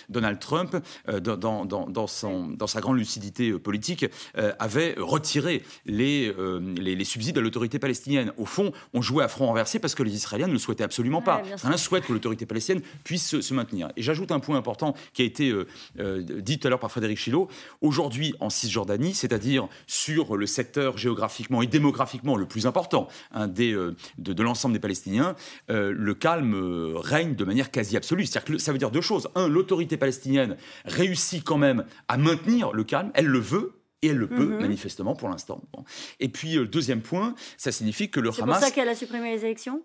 Donald 0.10 0.40
Trump, 0.40 0.76
dans 1.08 1.89
dans, 1.90 2.08
sa 2.08 2.82
grande 2.82 2.98
lucidité 2.98 3.50
euh, 3.50 3.60
politique, 3.60 4.06
euh, 4.38 4.54
avait 4.60 4.96
retiré 4.98 5.64
euh, 5.88 6.74
les, 6.76 6.96
les, 6.96 7.04
subsides 7.04 7.38
à 7.38 7.42
l'autorité 7.42 7.80
palestinienne. 7.80 8.32
Au 8.38 8.46
fond, 8.46 8.72
on 8.94 9.02
jouait 9.02 9.24
à 9.24 9.28
front 9.28 9.48
renversé 9.48 9.80
parce 9.80 9.96
que 9.96 10.04
les 10.04 10.14
Israéliens 10.14 10.48
ne 10.48 10.54
le 10.54 10.60
souhaitaient 10.60 10.84
absolument 10.84 11.22
pas. 11.22 11.42
Un 11.64 11.78
souhaite 11.78 12.06
que 12.06 12.14
l'autorité 12.14 12.46
palestinienne 12.46 12.84
puisse 13.04 13.40
se, 13.40 13.54
maintenir. 13.54 13.90
Et 13.98 14.02
j'ajoute 14.02 14.32
un 14.32 14.40
point 14.40 14.58
important 14.58 14.94
qui 15.14 15.24
a 15.24 15.26
été 15.26 15.54
dit 15.98 16.60
tout 16.60 16.68
à 16.68 16.70
l'heure 16.70 16.80
par 16.80 16.92
Frédéric 16.92 17.18
Chilot. 17.18 17.48
Aujourd'hui, 17.82 18.36
en 18.40 18.50
Cisjordanie, 18.50 19.14
c'est-à-dire 19.14 19.68
sur 19.88 20.38
le 20.38 20.46
secteur 20.46 20.98
géographiquement 20.98 21.62
et 21.62 21.68
démographiquement 21.68 22.36
le 22.36 22.46
plus 22.46 22.68
important 22.68 23.08
hein, 23.34 23.48
des, 23.48 23.74
de, 23.74 23.96
de 24.18 24.44
l'ensemble 24.44 24.74
des 24.74 24.80
Palestiniens, 24.80 25.36
le 25.68 26.14
calme 26.14 26.96
règne 26.96 27.36
de 27.36 27.44
manière 27.44 27.72
quasi 27.72 27.98
absolue. 27.98 28.26
C'est-à-dire 28.26 28.56
que 28.56 28.58
ça 28.60 28.72
veut 28.72 28.78
dire 28.78 28.92
deux 28.92 29.02
choses. 29.02 29.30
Un, 29.36 29.48
l'autorité 29.48 29.98
palestinienne 29.98 30.58
réussit 30.86 31.44
quand 31.44 31.58
même 31.58 31.79
à 32.08 32.18
maintenir 32.18 32.72
le 32.72 32.84
calme. 32.84 33.12
Elle 33.14 33.28
le 33.28 33.40
veut, 33.40 33.80
et 34.02 34.08
elle 34.08 34.18
le 34.18 34.28
peut, 34.28 34.46
mhm. 34.46 34.62
manifestement, 34.62 35.16
pour 35.16 35.30
l'instant. 35.30 35.62
Et 36.20 36.30
puis, 36.30 36.58
euh, 36.58 36.66
deuxième 36.66 37.02
point, 37.02 37.36
ça 37.58 37.72
signifie 37.72 38.10
que 38.10 38.20
le 38.20 38.30
Hamas... 38.30 38.38
C'est 38.38 38.46
pour 38.46 38.56
ça 38.56 38.72
qu'elle 38.72 38.90
a 38.90 38.96
supprimé 38.96 39.36
les 39.36 39.46
élections? 39.46 39.84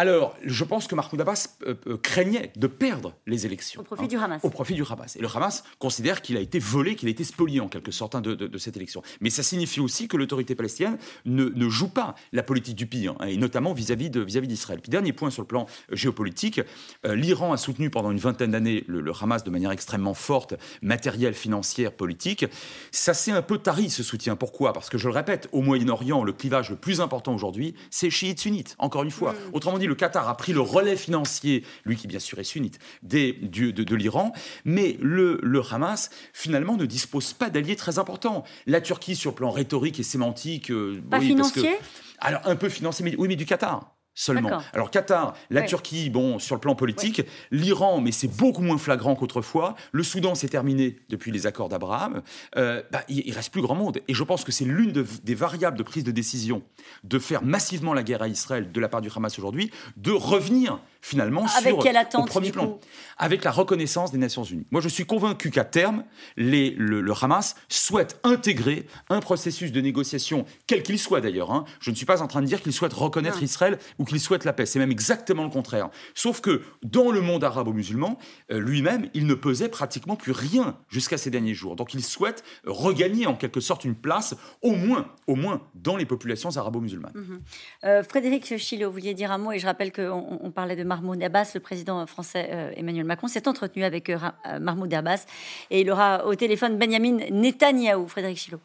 Alors, 0.00 0.34
je 0.42 0.64
pense 0.64 0.86
que 0.86 0.94
Mahmoud 0.94 1.20
Abbas 1.20 1.58
euh, 1.66 1.74
euh, 1.86 1.98
craignait 1.98 2.52
de 2.56 2.66
perdre 2.66 3.12
les 3.26 3.44
élections. 3.44 3.82
Au 3.82 3.84
profit 3.84 4.08
du 4.08 4.16
Hamas. 4.16 4.42
Au 4.42 4.48
profit 4.48 4.72
du 4.72 4.82
Hamas. 4.82 5.16
Et 5.16 5.20
le 5.20 5.28
Hamas 5.28 5.62
considère 5.78 6.22
qu'il 6.22 6.38
a 6.38 6.40
été 6.40 6.58
volé, 6.58 6.96
qu'il 6.96 7.06
a 7.08 7.10
été 7.10 7.22
spolié 7.22 7.60
en 7.60 7.68
quelque 7.68 7.92
sorte 7.92 8.14
hein, 8.14 8.22
de, 8.22 8.56
cette 8.56 8.78
élection. 8.78 9.02
Mais 9.20 9.28
ça 9.28 9.42
signifie 9.42 9.78
aussi 9.78 10.08
que 10.08 10.16
l'autorité 10.16 10.54
palestinienne 10.54 10.96
ne, 11.26 11.68
joue 11.68 11.90
pas 11.90 12.14
la 12.32 12.42
politique 12.42 12.76
du 12.76 12.86
pire, 12.86 13.14
hein, 13.20 13.26
et 13.26 13.36
notamment 13.36 13.74
vis-à-vis 13.74 14.08
d'Israël. 14.08 14.80
Puis 14.80 14.88
dernier 14.88 15.12
point 15.12 15.28
sur 15.28 15.42
le 15.42 15.46
plan 15.46 15.66
euh, 15.92 15.96
géopolitique, 15.96 16.62
l'Iran 17.04 17.52
a 17.52 17.58
soutenu 17.58 17.90
pendant 17.90 18.10
une 18.10 18.18
vingtaine 18.18 18.52
d'années 18.52 18.84
le, 18.86 19.12
Hamas 19.20 19.44
de 19.44 19.50
manière 19.50 19.70
extrêmement 19.70 20.14
forte, 20.14 20.54
matérielle, 20.80 21.34
financière, 21.34 21.92
politique. 21.92 22.46
Ça 22.90 23.12
s'est 23.12 23.32
un 23.32 23.42
peu 23.42 23.58
tari 23.58 23.90
ce 23.90 24.02
soutien. 24.02 24.34
Pourquoi? 24.34 24.72
Parce 24.72 24.88
que 24.88 24.96
je 24.96 25.08
le 25.08 25.14
répète, 25.14 25.50
au 25.52 25.60
Moyen-Orient, 25.60 26.24
le 26.24 26.32
clivage 26.32 26.70
le 26.70 26.76
plus 26.76 27.02
important 27.02 27.34
aujourd'hui, 27.34 27.74
c'est 27.90 28.08
chiite-sunnite. 28.08 28.76
Encore 28.78 29.02
une 29.02 29.10
fois. 29.10 29.32
Mm. 29.32 29.36
Autrement 29.52 29.78
dit, 29.78 29.89
le 29.90 29.96
Qatar 29.96 30.28
a 30.28 30.36
pris 30.36 30.52
le 30.52 30.60
relais 30.60 30.96
financier, 30.96 31.64
lui 31.84 31.96
qui 31.96 32.06
bien 32.06 32.20
sûr 32.20 32.38
est 32.38 32.44
sunnite, 32.44 32.78
des, 33.02 33.32
de, 33.32 33.70
de, 33.70 33.94
l'Iran, 33.96 34.32
mais 34.64 34.96
le, 35.00 35.40
le, 35.42 35.62
Hamas 35.68 36.10
finalement 36.32 36.76
ne 36.76 36.86
dispose 36.86 37.32
pas 37.32 37.50
d'alliés 37.50 37.76
très 37.76 37.98
importants. 37.98 38.44
La 38.66 38.80
Turquie 38.80 39.16
sur 39.16 39.32
le 39.32 39.34
plan 39.34 39.50
rhétorique 39.50 39.98
et 39.98 40.04
sémantique, 40.04 40.70
euh, 40.70 41.02
pas 41.10 41.20
financier? 41.20 41.76
alors 42.20 42.40
un 42.44 42.56
peu 42.56 42.68
financier, 42.68 43.04
mais 43.04 43.14
oui, 43.18 43.28
mais 43.28 43.36
du 43.36 43.46
Qatar 43.46 43.92
seulement. 44.20 44.62
Alors 44.74 44.90
Qatar, 44.90 45.34
la 45.48 45.62
Turquie, 45.62 46.10
bon, 46.10 46.38
sur 46.38 46.54
le 46.54 46.60
plan 46.60 46.74
politique, 46.74 47.22
l'Iran, 47.50 48.00
mais 48.00 48.12
c'est 48.12 48.28
beaucoup 48.28 48.60
moins 48.62 48.76
flagrant 48.76 49.16
qu'autrefois. 49.16 49.74
Le 49.92 50.02
Soudan, 50.02 50.34
c'est 50.34 50.48
terminé 50.48 50.96
depuis 51.08 51.32
les 51.32 51.46
accords 51.46 51.70
d'Abraham. 51.70 52.22
Euh, 52.56 52.82
bah, 52.90 53.02
il, 53.08 53.26
il, 53.26 53.32
reste 53.32 53.50
plus 53.50 53.62
grand 53.62 53.74
monde. 53.74 54.00
Et 54.08 54.14
je 54.14 54.22
pense 54.22 54.44
que 54.44 54.52
c'est 54.52 54.66
l'une 54.66 54.92
des 54.92 55.34
variables 55.34 55.78
de 55.78 55.82
prise 55.82 56.04
de 56.04 56.10
décision 56.10 56.62
de 57.04 57.18
faire 57.18 57.42
massivement 57.42 57.94
la 57.94 58.02
guerre 58.02 58.22
à 58.22 58.28
Israël 58.28 58.70
de 58.70 58.80
la 58.80 58.88
part 58.88 59.00
du 59.00 59.08
Hamas 59.14 59.38
aujourd'hui, 59.38 59.70
de 59.96 60.12
revenir 60.12 60.80
finalement 61.02 61.46
Avec 61.56 61.74
sur 61.74 61.82
quelle 61.82 61.96
attente, 61.96 62.22
au 62.22 62.26
premier 62.26 62.52
plan, 62.52 62.78
avec 63.18 63.44
la 63.44 63.50
reconnaissance 63.50 64.12
des 64.12 64.18
Nations 64.18 64.44
Unies. 64.44 64.66
Moi, 64.70 64.80
je 64.80 64.88
suis 64.88 65.04
convaincu 65.04 65.50
qu'à 65.50 65.64
terme, 65.64 66.04
les, 66.36 66.70
le, 66.76 67.12
Hamas 67.20 67.54
souhaite 67.68 68.18
intégrer 68.22 68.86
un 69.08 69.20
processus 69.20 69.72
de 69.72 69.80
négociation, 69.80 70.44
quel 70.66 70.82
qu'il 70.82 70.98
soit 70.98 71.20
d'ailleurs. 71.20 71.52
Hein. 71.52 71.64
Je 71.80 71.90
ne 71.90 71.96
suis 71.96 72.06
pas 72.06 72.22
en 72.22 72.26
train 72.26 72.40
de 72.40 72.46
dire 72.46 72.62
qu'il 72.62 72.72
souhaite 72.72 72.92
reconnaître 72.92 73.42
Israël 73.42 73.78
ou 73.98 74.04
qu'il 74.04 74.20
souhaite 74.20 74.44
la 74.44 74.52
paix. 74.52 74.66
C'est 74.66 74.78
même 74.78 74.90
exactement 74.90 75.44
le 75.44 75.50
contraire. 75.50 75.90
Sauf 76.14 76.40
que 76.40 76.62
dans 76.82 77.10
le 77.10 77.20
monde 77.20 77.44
arabo-musulman, 77.44 78.18
euh, 78.52 78.58
lui-même, 78.58 79.08
il 79.14 79.26
ne 79.26 79.34
pesait 79.34 79.68
pratiquement 79.68 80.16
plus 80.16 80.32
rien 80.32 80.78
jusqu'à 80.88 81.18
ces 81.18 81.30
derniers 81.30 81.54
jours. 81.54 81.76
Donc, 81.76 81.94
il 81.94 82.04
souhaite 82.04 82.44
regagner 82.64 83.26
en 83.26 83.34
quelque 83.34 83.60
sorte 83.60 83.84
une 83.84 83.94
place, 83.94 84.34
au 84.62 84.72
moins, 84.72 85.08
au 85.26 85.34
moins 85.34 85.62
dans 85.74 85.96
les 85.96 86.06
populations 86.06 86.56
arabo-musulmanes. 86.56 87.12
Mhm. 87.14 87.40
Euh, 87.84 88.02
Frédéric 88.02 88.56
Chilo, 88.56 88.88
vous 88.88 88.92
vouliez 88.92 89.14
dire 89.14 89.30
un 89.30 89.38
mot, 89.38 89.52
et 89.52 89.58
je 89.58 89.66
rappelle 89.66 89.92
qu'on 89.92 90.38
on 90.40 90.50
parlait 90.50 90.76
de 90.76 90.84
Mahmoud 90.90 91.22
Abbas, 91.22 91.52
le 91.54 91.60
président 91.60 92.04
français 92.06 92.48
euh, 92.50 92.72
Emmanuel 92.76 93.04
Macron 93.04 93.28
s'est 93.28 93.46
entretenu 93.46 93.84
avec 93.84 94.10
euh, 94.10 94.18
euh, 94.46 94.58
Mahmoud 94.58 94.92
Abbas 94.92 95.24
et 95.70 95.82
il 95.82 95.90
aura 95.90 96.26
au 96.26 96.34
téléphone 96.34 96.78
Benjamin 96.78 97.18
Netanyahou. 97.30 98.08
Frédéric 98.08 98.38
Chilo. 98.38 98.58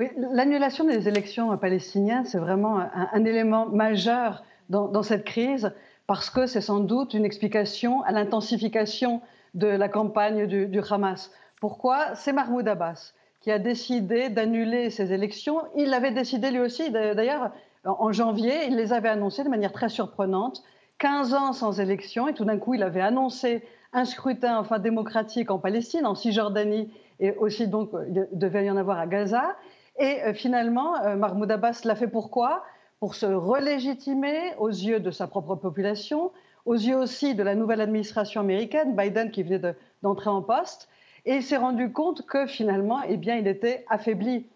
Oui, 0.00 0.08
l'annulation 0.16 0.84
des 0.84 1.06
élections 1.06 1.56
palestiniennes, 1.56 2.24
c'est 2.24 2.38
vraiment 2.38 2.78
un, 2.78 3.24
élément 3.24 3.66
majeur 3.68 4.42
dans, 4.70 5.02
cette 5.04 5.24
crise 5.24 5.72
parce 6.08 6.30
que 6.30 6.46
c'est 6.46 6.62
sans 6.62 6.80
doute 6.80 7.14
une 7.14 7.24
explication 7.24 8.02
à 8.02 8.10
l'intensification 8.10 9.20
de 9.54 9.68
la 9.68 9.88
campagne 9.88 10.46
du, 10.46 10.66
du 10.66 10.80
Hamas. 10.90 11.30
Pourquoi? 11.60 12.16
C'est 12.16 12.32
Mahmoud 12.32 12.66
Abbas 12.66 13.12
qui 13.40 13.52
a 13.52 13.58
décidé 13.60 14.30
d'annuler 14.30 14.90
ces 14.90 15.12
élections. 15.12 15.62
Il 15.76 15.90
l'avait 15.90 16.12
décidé 16.12 16.50
lui 16.50 16.60
aussi, 16.60 16.90
d'ailleurs, 16.90 17.52
en 17.84 18.12
janvier, 18.12 18.66
il 18.66 18.76
les 18.76 18.92
avait 18.92 19.08
annoncées 19.08 19.44
de 19.44 19.48
manière 19.48 19.72
très 19.72 19.88
surprenante. 19.88 20.62
15 20.98 21.34
ans 21.34 21.52
sans 21.52 21.80
élection 21.80 22.28
et 22.28 22.34
tout 22.34 22.44
d'un 22.44 22.58
coup, 22.58 22.74
il 22.74 22.82
avait 22.82 23.00
annoncé 23.00 23.64
un 23.92 24.04
scrutin 24.04 24.58
enfin 24.58 24.78
démocratique 24.78 25.50
en 25.50 25.58
Palestine, 25.58 26.06
en 26.06 26.14
Cisjordanie 26.14 26.92
et 27.18 27.32
aussi 27.32 27.66
donc 27.66 27.90
il 28.08 28.28
devait 28.32 28.66
y 28.66 28.70
en 28.70 28.76
avoir 28.76 28.98
à 28.98 29.06
Gaza. 29.06 29.56
Et 29.98 30.22
euh, 30.22 30.34
finalement, 30.34 30.96
euh, 31.02 31.16
Mahmoud 31.16 31.50
Abbas 31.50 31.82
l'a 31.84 31.94
fait 31.94 32.08
pourquoi? 32.08 32.62
Pour 33.00 33.14
se 33.14 33.26
relégitimer 33.26 34.54
aux 34.58 34.68
yeux 34.68 35.00
de 35.00 35.10
sa 35.10 35.26
propre 35.26 35.56
population, 35.56 36.32
aux 36.64 36.74
yeux 36.74 36.96
aussi 36.96 37.34
de 37.34 37.42
la 37.42 37.54
nouvelle 37.54 37.80
administration 37.80 38.40
américaine, 38.40 38.94
Biden 38.96 39.30
qui 39.30 39.42
venait 39.42 39.74
d'entrer 40.02 40.30
en 40.30 40.40
poste, 40.40 40.88
et 41.24 41.40
s'est 41.40 41.56
rendu 41.56 41.92
compte 41.92 42.26
que 42.26 42.46
finalement, 42.46 43.00
eh 43.08 43.16
bien, 43.16 43.36
il 43.36 43.46
était 43.46 43.84
affaibli. 43.88 44.46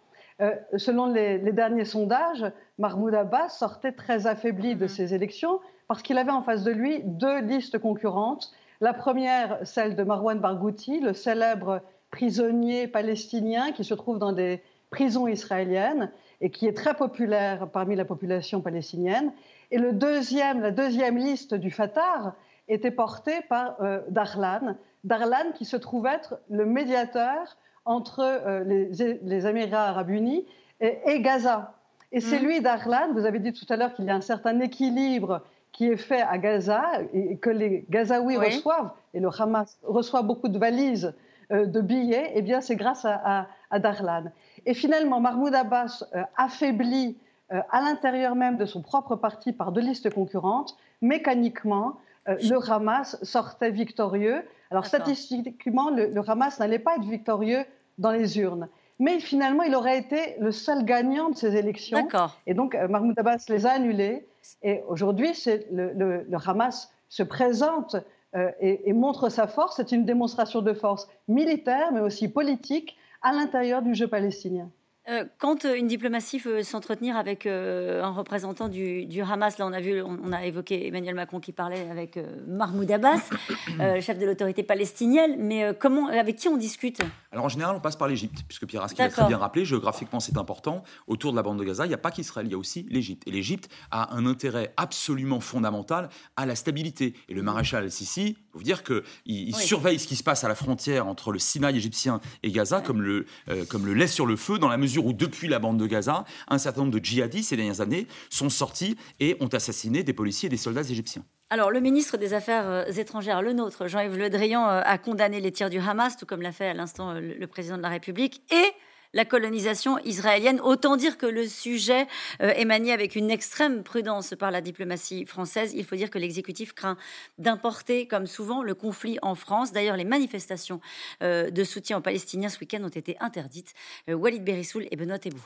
Euh, 0.43 0.55
selon 0.77 1.07
les, 1.07 1.39
les, 1.39 1.53
derniers 1.53 1.87
sondages, 1.87 2.45
Mahmoud 2.79 3.15
Abbas 3.15 3.49
sortait 3.49 3.93
très 3.93 4.27
affaibli 4.27 4.77
de 4.77 4.87
ces 4.87 5.15
élections 5.15 5.61
parce 5.89 6.03
qu'il 6.03 6.19
avait 6.19 6.31
en 6.31 6.43
face 6.43 6.63
de 6.63 6.73
lui 6.73 7.01
deux 7.05 7.41
listes 7.41 7.79
concurrentes. 7.79 8.53
La 8.81 8.93
première, 8.93 9.59
celle 9.65 9.97
de 9.97 10.03
Marwan 10.03 10.39
Barghouti, 10.39 11.01
le 11.01 11.15
célèbre 11.15 11.81
prisonnier 12.11 12.87
palestinien 12.87 13.73
qui 13.73 13.85
se 13.85 13.95
trouve 13.95 14.19
dans 14.19 14.33
des 14.33 14.63
prisons 14.91 15.27
israéliennes 15.27 16.11
et 16.41 16.51
qui 16.51 16.67
est 16.67 16.77
très 16.77 16.95
populaire 16.95 17.69
parmi 17.71 17.97
la 17.97 18.05
population 18.05 18.61
palestinienne. 18.61 19.33
Et 19.71 19.79
le 19.79 19.93
deuxième, 19.93 20.61
la 20.61 20.71
deuxième 20.71 21.17
liste 21.17 21.55
du 21.55 21.71
Fatah 21.71 22.35
était 22.69 22.91
portée 22.91 23.41
par 23.49 23.81
euh, 23.81 24.01
Darlan, 24.09 24.77
Darlan 25.05 25.53
qui 25.55 25.65
se 25.65 25.77
trouve 25.77 26.07
être 26.07 26.41
le 26.51 26.67
médiateur 26.67 27.57
entre 27.87 28.21
euh, 28.21 28.63
les, 28.65 29.19
les, 29.23 29.47
Émirats 29.47 29.89
arabes 29.89 30.11
unis 30.11 30.45
et, 30.81 31.21
Gaza. 31.21 31.73
Et 32.13 32.21
c'est 32.21 32.41
mm. 32.41 32.45
lui, 32.45 32.61
Darlan, 32.61 33.13
vous 33.15 33.25
avez 33.25 33.39
dit 33.39 33.53
tout 33.53 33.67
à 33.71 33.77
l'heure 33.77 33.95
qu'il 33.95 34.05
y 34.05 34.11
a 34.11 34.15
un 34.15 34.21
certain 34.21 34.61
équilibre 34.61 35.43
qui 35.73 35.89
est 35.89 35.97
fait 35.97 36.23
à 36.23 36.39
Gaza 36.39 36.83
et 37.13 37.37
que 37.37 37.51
les 37.51 37.85
Gazaouis 37.91 38.39
reçoivent, 38.39 38.93
et 39.13 39.21
le 39.21 39.29
Hamas 39.29 39.79
reçoit 39.83 40.23
beaucoup 40.23 40.49
de 40.49 40.59
valises 40.59 41.15
euh, 41.53 41.67
de 41.67 41.83
billets, 41.83 42.33
eh 42.35 42.43
bien 42.43 42.63
c'est 42.63 42.77
grâce 42.77 43.05
à, 43.05 43.47
Darlan. 43.79 44.25
Et 44.65 44.73
finalement, 44.73 45.21
Mahmoud 45.21 45.55
Abbas 45.55 46.03
euh, 46.15 46.23
affaiblit 46.37 47.19
euh, 47.53 47.61
à 47.71 47.83
l'intérieur 47.83 48.35
même 48.35 48.57
de 48.57 48.65
son 48.65 48.81
propre 48.81 49.17
parti 49.17 49.53
par 49.53 49.71
deux 49.71 49.83
listes 49.83 50.13
concurrentes, 50.13 50.77
mécaniquement, 51.03 51.99
le 52.27 52.59
Hamas 52.69 53.23
sortait 53.23 53.71
victorieux. 53.71 54.43
Alors 54.73 54.87
statistiquement, 54.87 55.91
le, 55.91 56.07
le 56.07 56.29
Hamas 56.29 56.59
n'allait 56.59 56.81
pas 56.81 56.97
être 56.97 57.05
victorieux 57.05 57.65
dans 57.99 58.11
les 58.11 58.39
urnes. 58.39 58.69
Mais 58.99 59.21
finalement, 59.21 59.63
il 59.63 59.75
aurait 59.75 59.99
été 59.99 60.37
le 60.41 60.53
seul 60.53 60.85
gagnant 60.85 61.31
de 61.31 61.37
ces 61.37 61.57
élections. 61.57 62.09
Et 62.47 62.55
donc, 62.55 62.75
Mahmoud 62.75 63.19
Abbas 63.19 63.45
les 63.49 63.67
a 63.67 63.73
annulées. 63.73 64.27
Et 64.63 64.83
aujourd'hui, 64.89 65.33
le, 65.71 66.27
Hamas 66.47 66.91
se 67.09 67.23
présente 67.23 67.97
euh, 68.35 68.51
et, 68.61 68.93
montre 68.93 69.29
sa 69.29 69.47
force. 69.47 69.77
C'est 69.77 69.93
une 69.93 70.05
démonstration 70.05 70.63
de 70.63 70.73
force 70.73 71.09
militaire, 71.29 71.93
mais 71.93 72.01
aussi 72.01 72.29
politique, 72.29 72.97
à 73.23 73.33
l'intérieur 73.33 73.83
du 73.83 73.95
jeu 73.95 74.09
palestinien. 74.09 74.71
Euh, 75.09 75.25
quand 75.39 75.65
euh, 75.65 75.77
une 75.77 75.87
diplomatie 75.87 76.39
veut 76.39 76.65
s'entretenir 76.65 77.17
avec 77.17 77.47
euh, 77.47 78.03
un 78.03 78.11
représentant 78.11 78.69
du, 78.69 79.07
Hamas, 79.23 79.57
là 79.59 79.67
on 79.67 79.73
a 79.73 79.81
vu, 79.81 80.03
on, 80.03 80.33
a 80.33 80.45
évoqué 80.45 80.89
Emmanuel 80.89 81.15
Macron 81.15 81.39
qui 81.39 81.53
parlait 81.53 81.89
avec 81.91 82.19
Mahmoud 82.49 82.91
Abbas, 82.91 83.21
chef 84.01 84.19
de 84.19 84.27
l'autorité 84.27 84.65
palestinienne, 84.65 85.37
mais 85.39 85.73
comment, 85.79 86.09
avec 86.09 86.37
qui 86.37 86.49
on 86.49 86.57
discute? 86.57 87.03
Alors 87.31 87.45
en 87.45 87.49
général, 87.49 87.77
on 87.77 87.81
passe 87.81 87.97
par 87.97 88.09
l'Égypte, 88.09 88.43
puisque 88.49 88.67
Pierre 88.67 88.83
Aski 88.83 89.01
l'a 89.01 89.09
très 89.09 89.27
bien 89.27 89.39
rappelé, 89.39 89.65
géographiquement 89.65 90.19
c'est 90.19 90.37
important. 90.39 90.83
Autour 91.07 91.31
de 91.31 91.37
la 91.37 91.43
bande 91.43 91.59
de 91.59 91.65
Gaza, 91.65 91.85
il 91.85 91.89
n'y 91.89 91.95
a 91.95 91.99
pas 91.99 92.11
qu'Israël, 92.11 92.47
il 92.47 92.53
y 92.53 92.55
a 92.55 92.59
aussi 92.59 92.87
l'Égypte. 92.91 93.23
Et 93.27 93.31
l'Égypte 93.31 93.71
a 93.93 94.15
un 94.15 94.27
intérêt 94.27 94.73
absolument 94.77 95.41
fondamental 95.41 96.09
à 96.37 96.47
la 96.47 96.57
stabilité. 96.57 97.15
Et 97.29 97.35
le 97.35 97.43
maréchal 97.43 97.85
al-Sisi, 97.85 98.27
il 98.27 98.35
faut 98.53 98.59
vous 98.59 98.65
dire 98.65 98.83
qu'il 98.83 99.03
il 99.27 99.55
surveille 99.55 99.99
ce 99.99 100.09
qui 100.09 100.17
se 100.17 100.25
passe 100.25 100.43
à 100.43 100.49
la 100.49 100.55
frontière 100.55 101.07
entre 101.07 101.31
le 101.31 101.39
Sinaï 101.39 101.77
égyptien 101.77 102.21
et 102.43 102.51
Gaza, 102.51 102.81
comme, 102.81 103.03
le, 103.03 103.27
comme 103.69 103.87
le 103.87 103.95
laisse 103.95 104.13
sur 104.13 104.27
le 104.27 104.37
feu, 104.37 104.59
dans 104.59 104.69
la 104.69 104.77
mesure 104.77 104.96
depuis 105.01 105.49
la 105.49 105.59
bande 105.59 105.79
de 105.79 105.87
Gaza, 105.87 106.25
un 106.49 106.59
certain 106.59 106.83
nombre 106.83 106.99
de 106.99 107.05
djihadistes 107.05 107.51
ces 107.51 107.57
dernières 107.57 107.81
années 107.81 108.07
sont 108.31 108.51
sortis 108.51 108.97
et 109.21 109.37
ont 109.41 109.49
assassiné 109.49 110.03
des 110.03 110.13
policiers 110.13 110.47
et 110.47 110.51
des 110.51 110.57
soldats 110.57 110.83
égyptiens. 110.83 111.25
Alors, 111.49 111.71
le 111.71 111.79
ministre 111.79 112.17
des 112.17 112.35
Affaires 112.35 112.69
euh, 112.69 112.85
étrangères, 112.87 113.41
le 113.41 113.53
nôtre, 113.53 113.87
Jean-Yves 113.87 114.19
Le 114.19 114.29
Drian, 114.31 114.69
euh, 114.69 114.81
a 114.85 114.99
condamné 114.99 115.41
les 115.41 115.53
tirs 115.53 115.71
du 115.71 115.79
Hamas, 115.79 116.17
tout 116.17 116.27
comme 116.27 116.43
l'a 116.43 116.51
fait 116.51 116.67
à 116.67 116.75
l'instant 116.75 117.11
euh, 117.11 117.21
le 117.21 117.47
président 117.47 117.77
de 117.77 117.83
la 117.83 117.89
République, 117.89 118.43
et 118.51 118.65
la 119.13 119.25
colonisation 119.25 119.99
israélienne. 120.05 120.61
Autant 120.61 120.97
dire 120.97 121.19
que 121.19 121.27
le 121.27 121.47
sujet 121.47 122.07
euh, 122.43 122.51
est 122.51 122.65
manié 122.65 122.93
avec 122.93 123.17
une 123.17 123.31
extrême 123.31 123.83
prudence 123.83 124.35
par 124.39 124.51
la 124.51 124.61
diplomatie 124.61 125.25
française. 125.25 125.73
Il 125.75 125.85
faut 125.85 125.97
dire 125.97 126.11
que 126.11 126.19
l'exécutif 126.19 126.73
craint 126.73 126.97
d'importer, 127.39 128.07
comme 128.07 128.27
souvent, 128.27 128.63
le 128.63 128.75
conflit 128.75 129.19
en 129.23 129.35
France. 129.35 129.73
D'ailleurs, 129.73 129.97
les 129.97 130.05
manifestations 130.05 130.81
euh, 131.23 131.51
de 131.51 131.65
soutien 131.65 131.99
aux 131.99 132.03
Palestiniens 132.03 132.49
ce 132.49 132.59
week-end 132.61 132.83
ont 132.83 132.89
été 132.89 133.17
interdites. 133.21 133.75
Euh, 134.09 134.15
Walid 134.15 134.45
Berissoul 134.45 134.87
et 134.91 134.97
Benoît 134.97 135.19
Tebou. 135.19 135.43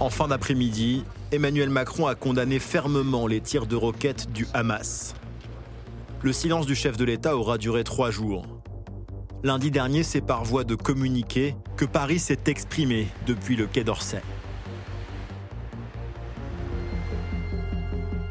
En 0.00 0.08
fin 0.08 0.28
d'après-midi, 0.28 1.04
Emmanuel 1.30 1.68
Macron 1.68 2.06
a 2.06 2.14
condamné 2.14 2.58
fermement 2.58 3.26
les 3.26 3.42
tirs 3.42 3.66
de 3.66 3.76
roquettes 3.76 4.32
du 4.32 4.46
Hamas. 4.54 5.14
Le 6.22 6.32
silence 6.32 6.66
du 6.66 6.74
chef 6.74 6.96
de 6.96 7.04
l'État 7.04 7.36
aura 7.36 7.58
duré 7.58 7.84
trois 7.84 8.10
jours. 8.10 8.59
Lundi 9.42 9.70
dernier, 9.70 10.02
c'est 10.02 10.20
par 10.20 10.44
voie 10.44 10.64
de 10.64 10.74
communiqué 10.74 11.56
que 11.78 11.86
Paris 11.86 12.18
s'est 12.18 12.40
exprimé 12.46 13.08
depuis 13.26 13.56
le 13.56 13.66
Quai 13.66 13.84
d'Orsay. 13.84 14.20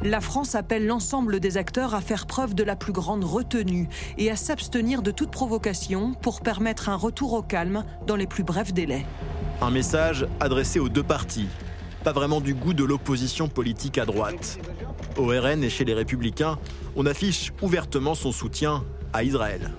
La 0.03 0.21
France 0.21 0.53
appelle 0.53 0.85
l'ensemble 0.85 1.39
des 1.39 1.57
acteurs 1.57 1.95
à 1.95 2.01
faire 2.01 2.27
preuve 2.27 2.53
de 2.53 2.63
la 2.63 2.75
plus 2.75 2.93
grande 2.93 3.23
retenue 3.23 3.89
et 4.19 4.29
à 4.29 4.35
s'abstenir 4.35 5.01
de 5.01 5.09
toute 5.09 5.31
provocation 5.31 6.13
pour 6.13 6.41
permettre 6.41 6.89
un 6.89 6.95
retour 6.95 7.33
au 7.33 7.41
calme 7.41 7.83
dans 8.05 8.15
les 8.15 8.27
plus 8.27 8.43
brefs 8.43 8.71
délais. 8.71 9.03
Un 9.61 9.71
message 9.71 10.27
adressé 10.39 10.79
aux 10.79 10.89
deux 10.89 11.03
partis, 11.03 11.47
pas 12.03 12.13
vraiment 12.13 12.39
du 12.39 12.53
goût 12.53 12.75
de 12.75 12.83
l'opposition 12.83 13.47
politique 13.47 13.97
à 13.97 14.05
droite. 14.05 14.59
Au 15.17 15.25
RN 15.25 15.63
et 15.63 15.69
chez 15.71 15.85
les 15.85 15.95
Républicains, 15.95 16.59
on 16.95 17.07
affiche 17.07 17.51
ouvertement 17.63 18.13
son 18.13 18.31
soutien 18.31 18.85
à 19.11 19.23
Israël. 19.23 19.71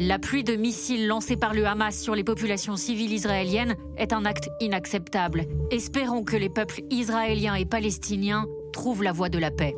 La 0.00 0.20
pluie 0.20 0.44
de 0.44 0.54
missiles 0.54 1.08
lancés 1.08 1.36
par 1.36 1.54
le 1.54 1.66
Hamas 1.66 1.98
sur 1.98 2.14
les 2.14 2.22
populations 2.22 2.76
civiles 2.76 3.12
israéliennes 3.12 3.74
est 3.96 4.12
un 4.12 4.24
acte 4.26 4.48
inacceptable. 4.60 5.46
Espérons 5.72 6.22
que 6.22 6.36
les 6.36 6.48
peuples 6.48 6.82
israéliens 6.88 7.56
et 7.56 7.64
palestiniens 7.64 8.46
trouvent 8.72 9.02
la 9.02 9.10
voie 9.10 9.28
de 9.28 9.40
la 9.40 9.50
paix. 9.50 9.74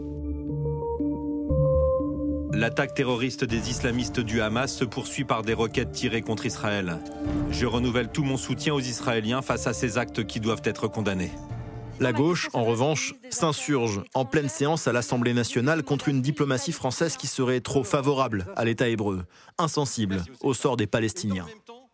L'attaque 2.53 2.93
terroriste 2.93 3.45
des 3.45 3.71
islamistes 3.71 4.21
du 4.21 4.43
Hamas 4.43 4.77
se 4.77 4.85
poursuit 4.85 5.25
par 5.25 5.41
des 5.41 5.55
roquettes 5.55 5.93
tirées 5.93 6.21
contre 6.21 6.45
Israël. 6.45 6.99
Je 7.51 7.65
renouvelle 7.65 8.11
tout 8.11 8.23
mon 8.23 8.37
soutien 8.37 8.75
aux 8.75 8.81
Israéliens 8.81 9.41
face 9.41 9.67
à 9.67 9.73
ces 9.73 9.97
actes 9.97 10.27
qui 10.27 10.39
doivent 10.39 10.61
être 10.65 10.87
condamnés. 10.87 11.31
La 12.01 12.15
gauche, 12.15 12.49
en 12.55 12.65
revanche, 12.65 13.15
s'insurge 13.29 14.01
en 14.15 14.25
pleine 14.25 14.49
séance 14.49 14.89
à 14.89 14.93
l'Assemblée 14.93 15.35
nationale 15.35 15.83
contre 15.83 16.09
une 16.09 16.23
diplomatie 16.23 16.73
française 16.73 17.19
qui 17.19 17.27
serait 17.27 17.61
trop 17.61 17.85
favorable 17.85 18.47
à 18.57 18.65
l'État 18.65 18.89
hébreu, 18.89 19.27
insensible 19.59 20.25
au 20.41 20.55
sort 20.55 20.79
des 20.79 20.87
Palestiniens. 20.87 21.47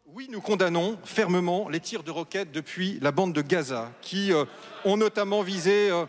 Oui, 0.07 0.29
nous 0.31 0.41
condamnons 0.41 0.97
fermement 1.03 1.69
les 1.69 1.81
tirs 1.81 2.05
de 2.05 2.13
roquettes 2.13 2.53
depuis 2.53 3.01
la 3.03 3.11
bande 3.11 3.33
de 3.33 3.43
Gaza, 3.43 3.91
qui 4.01 4.33
euh, 4.33 4.45
ont 4.85 4.97
notamment 4.97 5.43
visé 5.43 5.91
euh, 5.91 6.07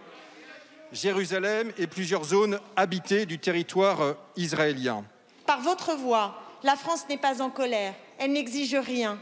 Jérusalem 0.94 1.72
et 1.80 1.88
plusieurs 1.88 2.24
zones 2.24 2.60
habitées 2.76 3.26
du 3.26 3.40
territoire 3.40 4.02
euh, 4.02 4.14
israélien. 4.36 5.06
Par 5.48 5.62
votre 5.62 5.96
voix, 5.96 6.40
la 6.64 6.76
France 6.76 7.06
n'est 7.10 7.18
pas 7.18 7.42
en 7.42 7.50
colère, 7.50 7.96
elle 8.20 8.34
n'exige 8.34 8.76
rien. 8.76 9.18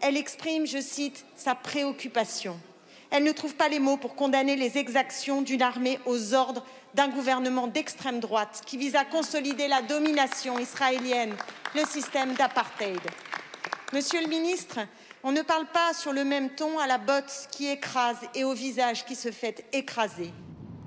Elle 0.00 0.16
exprime, 0.16 0.64
je 0.64 0.80
cite, 0.80 1.26
sa 1.34 1.56
préoccupation 1.56 2.56
elle 3.12 3.24
ne 3.24 3.32
trouve 3.32 3.54
pas 3.54 3.68
les 3.68 3.78
mots 3.78 3.98
pour 3.98 4.14
condamner 4.14 4.56
les 4.56 4.78
exactions 4.78 5.42
d'une 5.42 5.60
armée 5.60 5.98
aux 6.06 6.32
ordres 6.32 6.64
d'un 6.94 7.08
gouvernement 7.08 7.68
d'extrême 7.68 8.20
droite 8.20 8.62
qui 8.64 8.78
vise 8.78 8.96
à 8.96 9.04
consolider 9.04 9.68
la 9.68 9.82
domination 9.82 10.58
israélienne, 10.58 11.34
le 11.74 11.84
système 11.84 12.32
d'apartheid. 12.34 13.00
Monsieur 13.92 14.22
le 14.22 14.28
ministre, 14.28 14.78
on 15.22 15.30
ne 15.30 15.42
parle 15.42 15.66
pas 15.66 15.92
sur 15.92 16.14
le 16.14 16.24
même 16.24 16.48
ton 16.50 16.78
à 16.78 16.86
la 16.86 16.96
botte 16.96 17.48
qui 17.50 17.68
écrase 17.68 18.16
et 18.34 18.44
au 18.44 18.54
visage 18.54 19.04
qui 19.04 19.14
se 19.14 19.30
fait 19.30 19.66
écraser. 19.74 20.32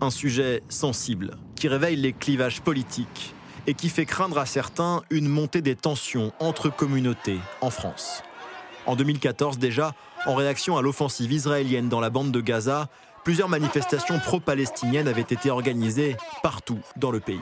Un 0.01 0.09
sujet 0.09 0.63
sensible 0.67 1.37
qui 1.55 1.67
réveille 1.67 1.95
les 1.95 2.11
clivages 2.11 2.61
politiques 2.61 3.35
et 3.67 3.75
qui 3.75 3.87
fait 3.87 4.05
craindre 4.05 4.39
à 4.39 4.47
certains 4.47 5.03
une 5.11 5.27
montée 5.27 5.61
des 5.61 5.75
tensions 5.75 6.33
entre 6.39 6.69
communautés 6.69 7.39
en 7.61 7.69
France. 7.69 8.23
En 8.87 8.95
2014 8.95 9.59
déjà, 9.59 9.93
en 10.25 10.35
réaction 10.35 10.77
à 10.77 10.81
l'offensive 10.81 11.31
israélienne 11.31 11.89
dans 11.89 11.99
la 11.99 12.09
bande 12.09 12.31
de 12.31 12.41
Gaza, 12.41 12.87
plusieurs 13.23 13.49
manifestations 13.49 14.19
pro-palestiniennes 14.19 15.07
avaient 15.07 15.21
été 15.21 15.49
organisées 15.49 16.15
partout 16.41 16.79
dans 16.95 17.11
le 17.11 17.19
pays. 17.19 17.39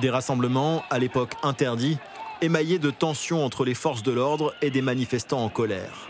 Des 0.00 0.10
rassemblements, 0.10 0.82
à 0.88 0.98
l'époque 0.98 1.34
interdits, 1.42 1.98
émaillés 2.40 2.78
de 2.78 2.90
tensions 2.90 3.44
entre 3.44 3.64
les 3.64 3.74
forces 3.74 4.02
de 4.02 4.12
l'ordre 4.12 4.54
et 4.62 4.70
des 4.70 4.80
manifestants 4.80 5.44
en 5.44 5.50
colère. 5.50 6.08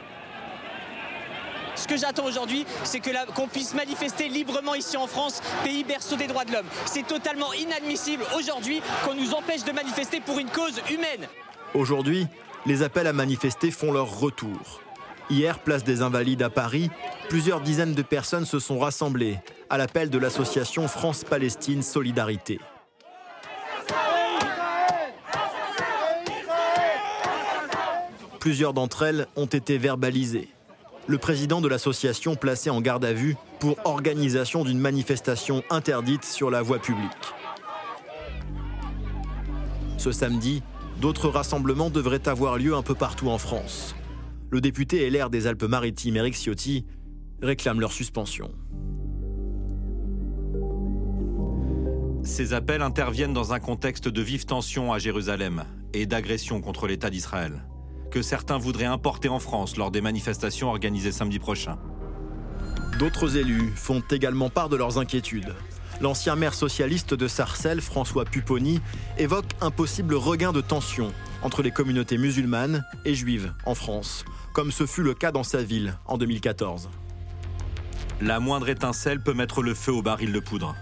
Ce 1.81 1.89
que 1.89 1.97
j'attends 1.97 2.26
aujourd'hui, 2.26 2.66
c'est 2.85 3.01
qu'on 3.35 3.49
puisse 3.49 3.72
manifester 3.72 4.28
librement 4.28 4.74
ici 4.74 4.99
en 4.99 5.07
France, 5.07 5.41
pays 5.64 5.83
berceau 5.83 6.16
des 6.16 6.26
droits 6.26 6.45
de 6.45 6.53
l'homme. 6.53 6.66
C'est 6.85 7.07
totalement 7.07 7.55
inadmissible 7.55 8.22
aujourd'hui 8.37 8.83
qu'on 9.03 9.14
nous 9.14 9.33
empêche 9.33 9.64
de 9.64 9.72
manifester 9.72 10.20
pour 10.20 10.39
une 10.39 10.51
cause 10.51 10.78
humaine. 10.91 11.26
Aujourd'hui, 11.72 12.26
les 12.66 12.83
appels 12.83 13.07
à 13.07 13.14
manifester 13.14 13.70
font 13.70 13.93
leur 13.93 14.20
retour. 14.20 14.83
Hier, 15.31 15.59
place 15.59 15.83
des 15.83 16.03
Invalides 16.03 16.43
à 16.43 16.51
Paris, 16.51 16.91
plusieurs 17.31 17.62
dizaines 17.62 17.95
de 17.95 18.03
personnes 18.03 18.45
se 18.45 18.59
sont 18.59 18.78
rassemblées 18.78 19.39
à 19.70 19.78
l'appel 19.78 20.11
de 20.11 20.18
l'association 20.18 20.87
France-Palestine 20.87 21.83
Solidarité. 21.83 22.61
Plusieurs 28.39 28.74
d'entre 28.74 29.03
elles 29.05 29.26
ont 29.37 29.47
été 29.47 29.78
verbalisées. 29.78 30.51
Le 31.11 31.19
président 31.19 31.61
de 31.61 31.67
l'association 31.67 32.37
placé 32.37 32.71
en 32.71 32.81
garde 32.81 33.05
à 33.05 33.13
vue 33.13 33.35
pour 33.59 33.77
organisation 33.85 34.63
d'une 34.63 34.79
manifestation 34.79 35.65
interdite 35.69 36.25
sur 36.25 36.53
la 36.53 36.63
voie 36.63 36.79
publique. 36.79 37.11
Ce 39.99 40.13
samedi, 40.13 40.63
d'autres 41.01 41.29
rassemblements 41.29 41.91
devraient 41.91 42.29
avoir 42.29 42.59
lieu 42.59 42.77
un 42.77 42.83
peu 42.83 42.95
partout 42.95 43.29
en 43.29 43.39
France. 43.39 43.97
Le 44.51 44.61
député 44.61 45.11
LR 45.11 45.31
des 45.31 45.49
Alpes-Maritimes, 45.49 46.17
Eric 46.17 46.37
Ciotti, 46.37 46.87
réclame 47.43 47.81
leur 47.81 47.91
suspension. 47.91 48.53
Ces 52.23 52.55
appels 52.55 52.83
interviennent 52.83 53.35
dans 53.35 53.53
un 53.53 53.59
contexte 53.59 54.07
de 54.07 54.23
vive 54.23 54.45
tension 54.45 54.93
à 54.93 55.01
Jérusalem 55.01 55.65
et 55.93 56.07
d'agression 56.07 56.61
contre 56.61 56.87
l'État 56.87 57.11
d'Israël 57.11 57.65
que 58.11 58.23
certains 58.23 58.59
voudraient 58.59 58.85
importer 58.85 59.29
en 59.29 59.39
France 59.39 59.77
lors 59.77 59.91
des 59.91 60.01
manifestations 60.01 60.69
organisées 60.69 61.13
samedi 61.13 61.39
prochain. 61.39 61.79
D'autres 62.99 63.37
élus 63.37 63.73
font 63.77 64.03
également 64.11 64.51
part 64.51 64.69
de 64.69 64.77
leurs 64.77 64.99
inquiétudes. 64.99 65.55
L'ancien 66.01 66.37
maire 66.37 66.55
socialiste 66.55 67.15
de 67.15 67.29
Sarcelles, 67.29 67.81
François 67.81 68.25
Pupponi, 68.25 68.81
évoque 69.19 69.53
un 69.61 69.71
possible 69.71 70.15
regain 70.15 70.53
de 70.53 70.61
tension 70.61 71.13
entre 71.43 71.63
les 71.63 71.71
communautés 71.71 72.19
musulmanes 72.19 72.85
et 73.05 73.15
juives 73.15 73.53
en 73.65 73.75
France, 73.75 74.25
comme 74.53 74.73
ce 74.73 74.87
fut 74.87 75.03
le 75.03 75.15
cas 75.15 75.33
dans 75.33 75.43
sa 75.43 75.63
ville 75.63 75.97
en 76.07 76.19
2014. 76.19 76.91
La 78.21 78.41
moindre 78.41 78.69
étincelle 78.69 79.21
peut 79.21 79.33
mettre 79.33 79.63
le 79.63 79.75
feu 79.75 79.93
au 79.93 80.03
baril 80.03 80.33
de 80.33 80.41
poudre. 80.41 80.75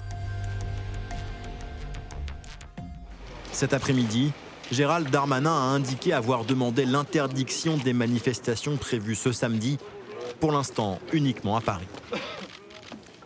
Cet 3.52 3.72
après-midi, 3.72 4.32
Gérald 4.70 5.08
Darmanin 5.08 5.50
a 5.50 5.74
indiqué 5.74 6.12
avoir 6.12 6.44
demandé 6.44 6.84
l'interdiction 6.84 7.78
des 7.78 7.94
manifestations 7.94 8.76
prévues 8.76 9.14
ce 9.14 9.32
samedi, 9.32 9.78
pour 10.40 10.52
l'instant 10.52 10.98
uniquement 11.12 11.56
à 11.56 11.62
Paris. 11.62 11.86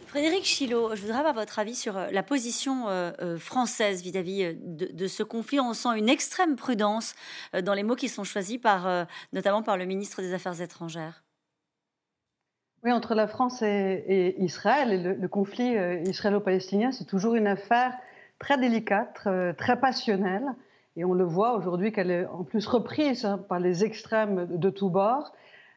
Frédéric 0.07 0.45
Chilot, 0.45 0.95
je 0.95 1.01
voudrais 1.01 1.19
avoir 1.19 1.35
votre 1.35 1.59
avis 1.59 1.75
sur 1.75 1.97
euh, 1.97 2.09
la 2.13 2.23
position 2.23 2.89
euh, 2.89 3.11
euh, 3.21 3.39
française 3.39 4.03
vis-à-vis 4.03 4.55
de, 4.55 5.07
ce 5.09 5.23
conflit. 5.23 5.59
On 5.59 5.73
sent 5.73 5.89
une 5.97 6.09
extrême 6.09 6.55
prudence 6.55 7.15
dans 7.65 7.75
les 7.75 7.83
mots 7.83 7.97
qui 7.97 8.09
sont 8.09 8.23
choisis 8.23 8.59
par, 8.59 9.07
notamment 9.33 9.63
par 9.63 9.77
le 9.77 9.85
ministre 9.85 10.23
des 10.23 10.35
Affaires 10.35 10.61
étrangères. 10.61 11.25
Oui, 12.85 12.93
entre 12.93 13.15
la 13.15 13.27
France 13.27 13.63
et, 13.63 14.37
Israël, 14.39 14.93
et 14.93 14.99
le 14.99 15.29
conflit 15.29 15.75
israélo-palestinien, 16.07 16.93
c'est 16.93 17.07
toujours 17.07 17.35
une 17.35 17.47
affaire 17.47 17.95
très 18.39 18.59
délicate, 18.59 19.27
très 19.57 19.81
passionnelle. 19.81 20.55
Et 20.97 21.05
on 21.05 21.15
le 21.15 21.25
voit 21.25 21.55
aujourd'hui 21.55 21.93
qu'elle 21.93 22.11
est 22.11 22.27
en 22.27 22.45
plus 22.45 22.67
reprise 22.67 23.25
hein, 23.25 23.39
par 23.39 23.59
les 23.59 23.85
extrêmes 23.85 24.47
de 24.59 24.71
tous 24.71 24.91
bords. 24.91 25.33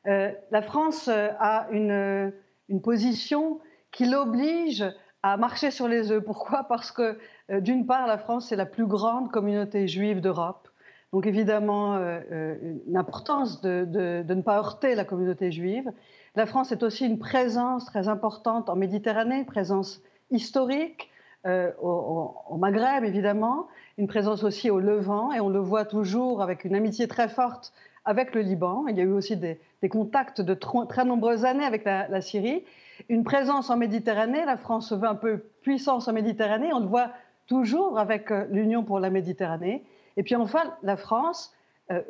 Euh, 0.08 0.32
la 0.52 0.62
France 0.62 1.08
euh, 1.08 1.30
a 1.40 1.68
une, 1.72 2.34
une 2.70 2.82
position 2.82 3.60
qui 3.92 4.06
l'oblige 4.06 4.84
à 5.24 5.38
marcher 5.38 5.72
sur 5.72 5.88
les 5.88 6.12
œufs. 6.12 6.24
Pourquoi? 6.24 6.66
Parce 6.66 6.92
que, 6.92 7.18
euh, 7.50 7.62
d'une 7.62 7.86
part, 7.88 8.08
la 8.08 8.18
France 8.18 8.52
est 8.52 8.56
la 8.58 8.66
plus 8.66 8.86
grande 8.86 9.32
communauté 9.32 9.88
juive 9.88 10.20
d'Europe. 10.20 10.68
Donc, 11.14 11.28
évidemment, 11.28 11.96
une 11.98 12.98
importance 12.98 13.62
de, 13.62 13.86
de, 13.88 14.22
de, 14.28 14.34
ne 14.34 14.42
pas 14.42 14.58
heurter 14.58 14.96
la 14.96 15.06
communauté 15.06 15.50
juive. 15.50 15.90
La 16.36 16.46
France 16.46 16.74
est 16.74 16.84
aussi 16.84 17.06
une 17.06 17.20
présence 17.20 17.86
très 17.86 18.10
importante 18.10 18.70
en 18.70 18.76
Méditerranée, 18.76 19.38
une 19.38 19.46
présence 19.46 20.02
historique 20.30 21.10
au, 21.46 22.34
au, 22.50 22.58
Maghreb, 22.58 23.04
évidemment 23.04 23.68
une 23.98 24.08
présence 24.08 24.44
aussi 24.44 24.70
au 24.70 24.80
Levant, 24.80 25.32
et 25.32 25.40
on 25.40 25.50
le 25.50 25.60
voit 25.60 25.86
toujours 25.86 26.42
avec 26.42 26.66
une 26.66 26.76
amitié 26.76 27.08
très 27.08 27.30
forte 27.30 27.72
avec 28.04 28.36
le 28.36 28.42
Liban. 28.42 28.86
Il 28.88 28.98
y 28.98 29.02
a 29.02 29.04
eu 29.04 29.12
aussi 29.12 29.36
des, 29.38 29.60
contacts 29.90 30.42
de 30.42 30.56
très 30.56 31.06
nombreuses 31.06 31.46
années 31.46 31.64
avec 31.64 31.86
la, 31.86 32.22
Syrie. 32.22 32.64
Une 33.08 33.24
présence 33.24 33.70
en 33.70 33.78
Méditerranée, 33.78 34.44
la 34.46 34.58
France 34.58 34.92
veut 34.92 35.08
un 35.08 35.16
peu 35.16 35.44
puissance 35.62 36.08
en 36.08 36.14
Méditerranée, 36.14 36.74
on 36.74 36.80
le 36.80 36.88
voit 36.88 37.12
toujours 37.48 38.00
avec 38.00 38.32
euh, 38.32 38.46
l'Union 38.50 38.84
pour 38.84 39.00
la 39.00 39.12
Méditerranée. 39.12 39.84
Et 40.18 40.24
puis 40.24 40.36
enfin, 40.36 40.64
la 40.82 40.98
France, 40.98 41.54
euh, 41.92 42.02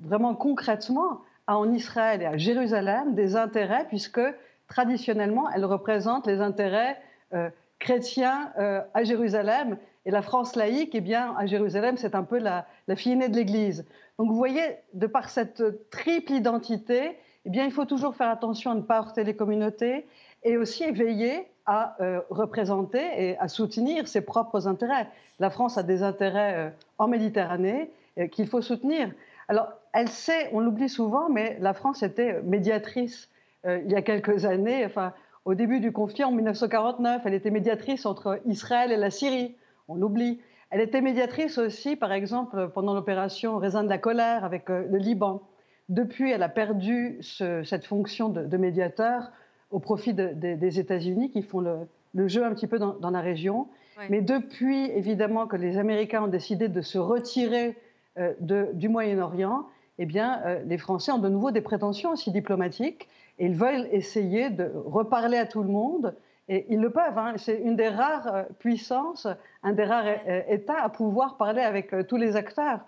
vraiment 0.00 0.34
concrètement, 0.34 1.22
a 1.46 1.56
en 1.56 1.72
Israël 1.72 2.20
et 2.20 2.26
à 2.26 2.36
Jérusalem 2.36 3.14
des 3.14 3.36
intérêts, 3.36 3.86
puisque 3.88 4.20
traditionnellement, 4.68 5.48
elle 5.50 5.64
représente 5.64 6.26
les 6.26 6.40
intérêts 6.40 7.00
euh, 7.32 7.48
chrétiens 7.78 8.52
à 8.94 9.04
Jérusalem 9.04 9.78
et 10.06 10.12
la 10.12 10.22
France 10.22 10.54
laïque, 10.54 10.94
eh 10.94 11.00
bien, 11.00 11.34
à 11.36 11.46
Jérusalem, 11.46 11.96
c'est 11.96 12.14
un 12.14 12.22
peu 12.22 12.38
la, 12.38 12.64
fille 12.94 13.12
aînée 13.12 13.28
de 13.28 13.36
l'Église. 13.36 13.84
Donc 14.18 14.28
vous 14.28 14.36
voyez, 14.36 14.62
de 14.94 15.08
par 15.08 15.28
cette 15.30 15.90
triple 15.90 16.32
identité, 16.32 17.18
eh 17.44 17.50
bien, 17.50 17.64
il 17.64 17.72
faut 17.72 17.84
toujours 17.84 18.14
faire 18.14 18.30
attention 18.30 18.70
à 18.70 18.74
ne 18.76 18.82
pas 18.82 18.98
heurter 18.98 19.24
les 19.24 19.34
communautés 19.34 20.06
et 20.44 20.56
aussi 20.56 20.88
veiller 20.92 21.48
à 21.66 21.96
euh, 22.00 22.20
représenter 22.30 23.02
et 23.16 23.38
à 23.38 23.48
soutenir 23.48 24.06
ses 24.06 24.20
propres 24.20 24.68
intérêts. 24.68 25.08
La 25.40 25.50
France 25.50 25.76
a 25.76 25.82
des 25.82 26.04
intérêts 26.04 26.54
euh, 26.56 26.70
en 26.98 27.08
Méditerranée 27.08 27.90
euh, 28.18 28.28
qu'il 28.28 28.46
faut 28.46 28.62
soutenir. 28.62 29.10
Alors, 29.48 29.68
elle 29.92 30.08
sait, 30.08 30.50
on 30.52 30.60
l'oublie 30.60 30.88
souvent, 30.88 31.28
mais 31.28 31.56
la 31.60 31.74
France 31.74 32.04
était 32.04 32.40
médiatrice 32.42 33.28
il 33.64 33.90
y 33.90 33.96
a 33.96 34.02
quelques 34.02 34.44
années. 34.44 34.86
Enfin, 34.86 35.12
au 35.46 35.54
début 35.54 35.78
du 35.80 35.92
conflit 35.92 36.24
en 36.24 36.32
1949, 36.32 37.22
elle 37.24 37.34
était 37.34 37.50
médiatrice 37.50 38.04
entre 38.04 38.40
Israël 38.44 38.90
et 38.92 38.96
la 38.96 39.10
Syrie 39.10 39.54
on 39.88 39.94
l'oublie. 39.94 40.40
Elle 40.70 40.80
était 40.80 41.00
médiatrice 41.00 41.58
aussi, 41.58 41.94
par 41.94 42.12
exemple, 42.12 42.70
pendant 42.74 42.92
l'opération 42.92 43.56
Raisin 43.56 43.84
de 43.84 43.88
la 43.88 43.98
colère 43.98 44.44
avec 44.44 44.68
euh, 44.68 44.84
le 44.90 44.98
Liban. 44.98 45.42
Depuis, 45.88 46.32
elle 46.32 46.42
a 46.42 46.48
perdu 46.48 47.20
cette 47.20 47.84
fonction 47.84 48.28
de, 48.28 48.56
médiateur 48.56 49.30
au 49.70 49.78
profit 49.78 50.14
des 50.14 50.80
États-Unis 50.80 51.30
qui 51.30 51.42
font 51.42 51.60
le, 51.60 52.26
jeu 52.26 52.44
un 52.44 52.52
petit 52.52 52.66
peu 52.66 52.80
dans, 52.80 53.10
la 53.10 53.20
région. 53.20 53.68
Mais 54.10 54.20
depuis, 54.20 54.90
évidemment, 54.90 55.46
que 55.46 55.54
les 55.54 55.78
Américains 55.78 56.24
ont 56.24 56.28
décidé 56.28 56.66
de 56.66 56.80
se 56.80 56.98
retirer 56.98 57.76
euh, 58.18 58.32
du 58.72 58.88
Moyen-Orient, 58.88 59.68
eh 59.98 60.06
bien, 60.06 60.40
euh, 60.44 60.60
les 60.66 60.76
Français 60.76 61.12
ont 61.12 61.18
de 61.18 61.28
nouveau 61.28 61.52
des 61.52 61.60
prétentions 61.60 62.10
aussi 62.10 62.32
diplomatiques 62.32 63.08
et 63.38 63.46
ils 63.46 63.54
veulent 63.54 63.88
essayer 63.92 64.50
de 64.50 64.70
reparler 64.74 65.38
à 65.38 65.46
tout 65.46 65.62
le 65.62 65.68
monde 65.68 66.14
et 66.48 66.66
ils 66.70 66.80
le 66.80 66.90
peuvent. 66.90 67.18
Hein. 67.18 67.34
C'est 67.36 67.60
une 67.60 67.76
des 67.76 67.88
rares 67.88 68.34
euh, 68.34 68.42
puissances, 68.58 69.26
un 69.62 69.72
des 69.72 69.84
rares 69.84 70.06
euh, 70.06 70.42
États 70.48 70.82
à 70.82 70.88
pouvoir 70.88 71.36
parler 71.36 71.62
avec 71.62 71.92
euh, 71.92 72.02
tous 72.02 72.16
les 72.16 72.36
acteurs. 72.36 72.80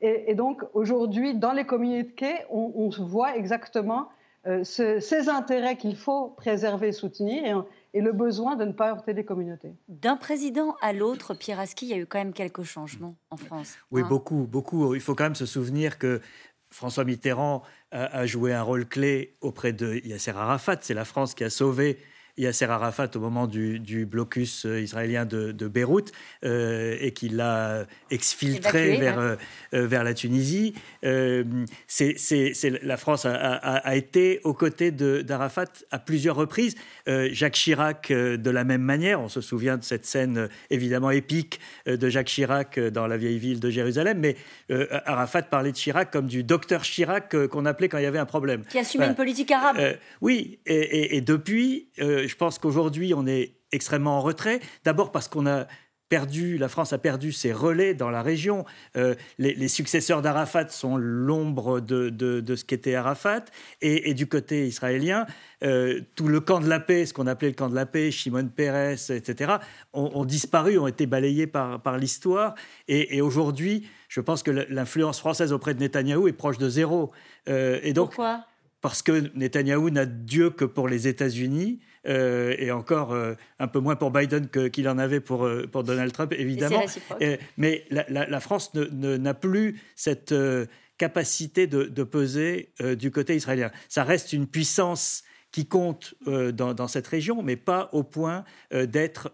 Et, 0.00 0.34
donc 0.34 0.62
aujourd'hui, 0.74 1.34
dans 1.34 1.52
les 1.52 1.64
communiqués, 1.64 2.34
on, 2.50 2.72
on 2.76 3.04
voit 3.06 3.36
exactement 3.36 4.08
ces 4.64 5.28
intérêts 5.30 5.76
qu'il 5.76 5.96
faut 5.96 6.28
préserver 6.36 6.88
et 6.88 6.92
soutenir 6.92 7.64
et, 7.94 8.02
le 8.02 8.12
besoin 8.12 8.56
de 8.56 8.66
ne 8.66 8.72
pas 8.72 8.90
heurter 8.90 9.14
les 9.14 9.24
communautés. 9.24 9.72
D'un 9.88 10.16
président 10.16 10.76
à 10.82 10.92
l'autre, 10.92 11.32
Pierre 11.32 11.58
Aski, 11.58 11.86
il 11.86 11.88
y 11.88 11.94
a 11.94 11.96
eu 11.96 12.04
quand 12.04 12.18
même 12.18 12.34
quelques 12.34 12.64
changements 12.64 13.14
en 13.30 13.38
France. 13.38 13.78
Oui, 13.90 14.02
hein. 14.02 14.06
beaucoup, 14.06 14.46
beaucoup. 14.46 14.94
Il 14.94 15.00
faut 15.00 15.14
quand 15.14 15.24
même 15.24 15.34
se 15.36 15.46
souvenir 15.46 15.96
que 15.98 16.20
François 16.74 17.04
Mitterrand 17.04 17.62
a, 17.92 18.26
joué 18.26 18.52
un 18.52 18.62
rôle 18.62 18.84
clé 18.84 19.36
auprès 19.40 19.72
de 19.72 20.00
Yasser 20.04 20.32
Arafat. 20.32 20.78
C'est 20.80 20.92
la 20.92 21.04
France 21.04 21.34
qui 21.34 21.44
a 21.44 21.50
sauvé 21.50 21.98
Yasser 22.36 22.64
Arafat 22.64 23.10
au 23.14 23.20
moment 23.20 23.46
du, 23.46 24.06
blocus 24.06 24.66
euh, 24.66 24.80
israélien 24.80 25.24
de, 25.24 25.52
Beyrouth 25.68 26.12
euh, 26.44 26.96
et 27.00 27.12
qui 27.12 27.28
l'a 27.28 27.86
exfiltré 28.10 28.96
vers, 28.96 29.18
euh, 29.18 29.36
vers 29.72 30.04
la 30.04 30.14
Tunisie. 30.14 30.74
c'est, 31.86 32.14
la 32.82 32.96
France 32.96 33.26
a, 33.26 33.96
été 33.96 34.40
aux 34.44 34.54
côtés 34.54 34.90
d'Arafat 34.90 35.66
à 35.90 35.98
plusieurs 35.98 36.36
reprises. 36.36 36.74
Jacques 37.06 37.54
Chirac 37.54 38.10
de 38.10 38.50
la 38.50 38.64
même 38.64 38.82
manière. 38.82 39.20
On 39.20 39.28
se 39.28 39.40
souvient 39.40 39.76
de 39.76 39.84
cette 39.84 40.04
scène 40.04 40.48
évidemment 40.70 41.10
épique 41.10 41.60
de 41.86 42.08
Jacques 42.08 42.26
Chirac 42.26 42.78
dans 42.78 43.06
la 43.06 43.16
vieille 43.16 43.38
ville 43.38 43.60
de 43.60 43.70
Jérusalem. 43.70 44.18
Mais 44.18 44.36
Arafat 45.06 45.42
parlait 45.42 45.72
de 45.72 45.76
Chirac 45.76 46.10
comme 46.10 46.26
du 46.26 46.42
docteur 46.42 46.82
Chirac 46.82 47.34
qu'on 47.48 47.66
appelait 47.66 47.88
quand 47.88 47.98
il 47.98 48.04
y 48.04 48.06
avait 48.06 48.18
un 48.18 48.26
problème. 48.26 48.64
Qui 48.68 48.78
assumait 48.78 49.06
une 49.06 49.14
politique 49.14 49.50
arabe. 49.50 49.78
oui, 50.20 50.58
et, 50.66 51.16
et 51.16 51.20
depuis 51.20 51.88
je 52.26 52.36
pense 52.36 52.58
qu'aujourd'hui, 52.58 53.14
on 53.14 53.26
est 53.26 53.56
extrêmement 53.72 54.18
en 54.18 54.20
retrait. 54.20 54.60
D'abord 54.84 55.12
parce 55.12 55.28
qu'on 55.28 55.46
a 55.46 55.66
perdu, 56.08 56.58
la 56.58 56.68
France 56.68 56.92
a 56.92 56.98
perdu 56.98 57.32
ses 57.32 57.52
relais 57.52 57.94
dans 57.94 58.10
la 58.10 58.22
région. 58.22 58.64
Euh, 58.96 59.14
les, 59.38 59.68
successeurs 59.68 60.22
d'Arafat 60.22 60.68
sont 60.68 60.96
l'ombre 60.96 61.80
de, 61.80 62.08
de, 62.10 62.56
ce 62.56 62.64
qu'était 62.64 62.94
Arafat. 62.94 63.44
Et, 63.80 64.14
du 64.14 64.26
côté 64.26 64.66
israélien, 64.66 65.26
euh, 65.64 66.00
tout 66.14 66.28
le 66.28 66.40
camp 66.40 66.60
de 66.60 66.68
la 66.68 66.78
paix, 66.78 67.06
ce 67.06 67.14
qu'on 67.14 67.26
appelait 67.26 67.48
le 67.48 67.54
camp 67.54 67.68
de 67.68 67.74
la 67.74 67.86
paix, 67.86 68.10
Shimon 68.10 68.46
Peres, 68.46 69.10
etc., 69.10 69.54
ont, 69.92 70.24
disparu, 70.24 70.78
ont 70.78 70.86
été 70.86 71.06
balayés 71.06 71.46
par, 71.46 71.80
par 71.82 71.98
l'histoire. 71.98 72.54
Et, 72.86 73.20
aujourd'hui, 73.20 73.88
je 74.08 74.20
pense 74.20 74.42
que 74.42 74.50
l'influence 74.50 75.18
française 75.18 75.52
auprès 75.52 75.74
de 75.74 75.80
Netanyahou 75.80 76.28
est 76.28 76.32
proche 76.32 76.58
de 76.58 76.68
zéro. 76.68 77.10
et 77.46 77.92
donc, 77.92 78.10
Pourquoi? 78.10 78.44
Parce 78.82 79.00
que 79.00 79.30
Netanyahou 79.34 79.88
n'a 79.88 80.04
Dieu 80.04 80.50
que 80.50 80.66
pour 80.66 80.88
les 80.88 81.08
États-Unis. 81.08 81.80
Euh, 82.06 82.54
et 82.58 82.70
encore 82.70 83.12
euh, 83.12 83.34
un 83.58 83.66
peu 83.66 83.80
moins 83.80 83.96
pour 83.96 84.10
Biden 84.10 84.48
qu'il 84.48 84.88
en 84.88 84.98
avait 84.98 85.20
pour, 85.20 85.46
euh, 85.46 85.66
pour 85.66 85.84
Donald 85.84 86.12
Trump, 86.12 86.32
évidemment. 86.36 86.84
mais 87.56 87.84
la, 87.90 88.40
France 88.40 88.74
n'a 88.74 89.34
plus 89.34 89.80
cette 89.96 90.34
capacité 90.98 91.66
de, 91.66 92.04
peser 92.04 92.72
du 92.98 93.10
côté 93.10 93.36
israélien. 93.36 93.70
Ça 93.88 94.04
reste 94.04 94.32
une 94.32 94.46
puissance 94.46 95.24
qui 95.50 95.66
compte 95.66 96.14
dans, 96.26 96.88
cette 96.88 97.06
région, 97.06 97.42
mais 97.42 97.56
pas 97.56 97.88
au 97.92 98.02
point 98.02 98.44
d'être 98.72 99.32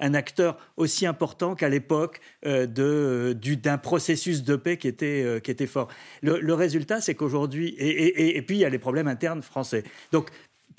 un 0.00 0.14
acteur 0.14 0.58
aussi 0.76 1.06
important 1.06 1.54
qu'à 1.54 1.68
l'époque 1.68 2.20
d'un 2.42 3.78
processus 3.78 4.42
de 4.42 4.56
paix 4.56 4.76
qui 4.76 4.88
était, 4.88 5.40
qui 5.42 5.50
était 5.50 5.66
fort. 5.66 5.88
Le, 6.22 6.54
résultat, 6.54 7.00
c'est 7.00 7.14
qu'aujourd'hui, 7.14 7.68
et, 7.78 8.36
et, 8.36 8.42
puis 8.42 8.56
il 8.56 8.60
y 8.60 8.64
a 8.64 8.70
les 8.70 8.78
problèmes 8.78 9.08
internes 9.08 9.42
français. 9.42 9.84
Donc 10.12 10.30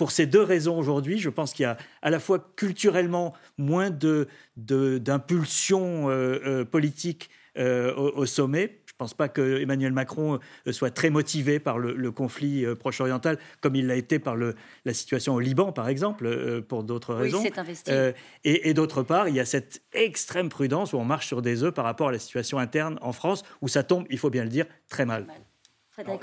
pour 0.02 0.10
ces 0.10 0.26
deux 0.26 0.42
raisons 0.42 0.80
aujourd'hui, 0.80 1.20
je 1.20 1.30
pense 1.30 1.54
qu'il 1.54 1.62
y 1.62 1.68
a 1.68 1.78
à 2.02 2.10
la 2.10 2.20
fois 2.20 2.44
culturellement 2.56 3.36
moins 3.60 3.92
d'impulsion 4.58 6.10
euh, 6.10 6.40
euh, 6.44 6.66
politique 6.66 7.30
euh, 7.60 7.94
au, 7.94 8.26
sommet. 8.26 8.80
Je 8.88 8.94
ne 8.94 8.98
pense 8.98 9.14
pas 9.14 9.30
que 9.30 9.62
Emmanuel 9.62 9.94
Macron 9.94 10.40
soit 10.72 10.90
très 10.90 11.12
motivé 11.12 11.60
par 11.60 11.78
le, 11.78 12.12
conflit 12.12 12.66
proche-oriental, 12.80 13.38
comme 13.60 13.76
il 13.76 13.86
l'a 13.86 13.96
été 13.96 14.18
par 14.18 14.36
la 14.36 14.94
situation 14.94 15.36
au 15.36 15.40
Liban, 15.40 15.72
par 15.72 15.88
exemple, 15.88 16.64
pour 16.64 16.84
d'autres 16.84 17.14
raisons. 17.14 17.44
et, 18.44 18.70
et 18.70 18.74
d'autre 18.74 19.04
part, 19.04 19.30
il 19.30 19.36
y 19.36 19.40
a 19.40 19.46
cette 19.46 19.84
extrême 19.94 20.50
prudence 20.50 20.94
où 20.94 20.98
on 20.98 21.06
marche 21.06 21.28
sur 21.28 21.44
des 21.44 21.62
œufs 21.62 21.76
par 21.76 21.86
rapport 21.86 22.08
à 22.08 22.12
la 22.12 22.18
situation 22.18 22.58
interne 22.58 22.98
en 23.04 23.14
France, 23.14 23.44
où 23.62 23.68
ça 23.68 23.84
tombe, 23.84 24.08
il 24.10 24.18
faut 24.18 24.32
bien 24.32 24.46
le 24.46 24.50
dire, 24.50 24.66
très 24.90 25.06
mal. 25.06 25.28
Frédéric 25.94 26.22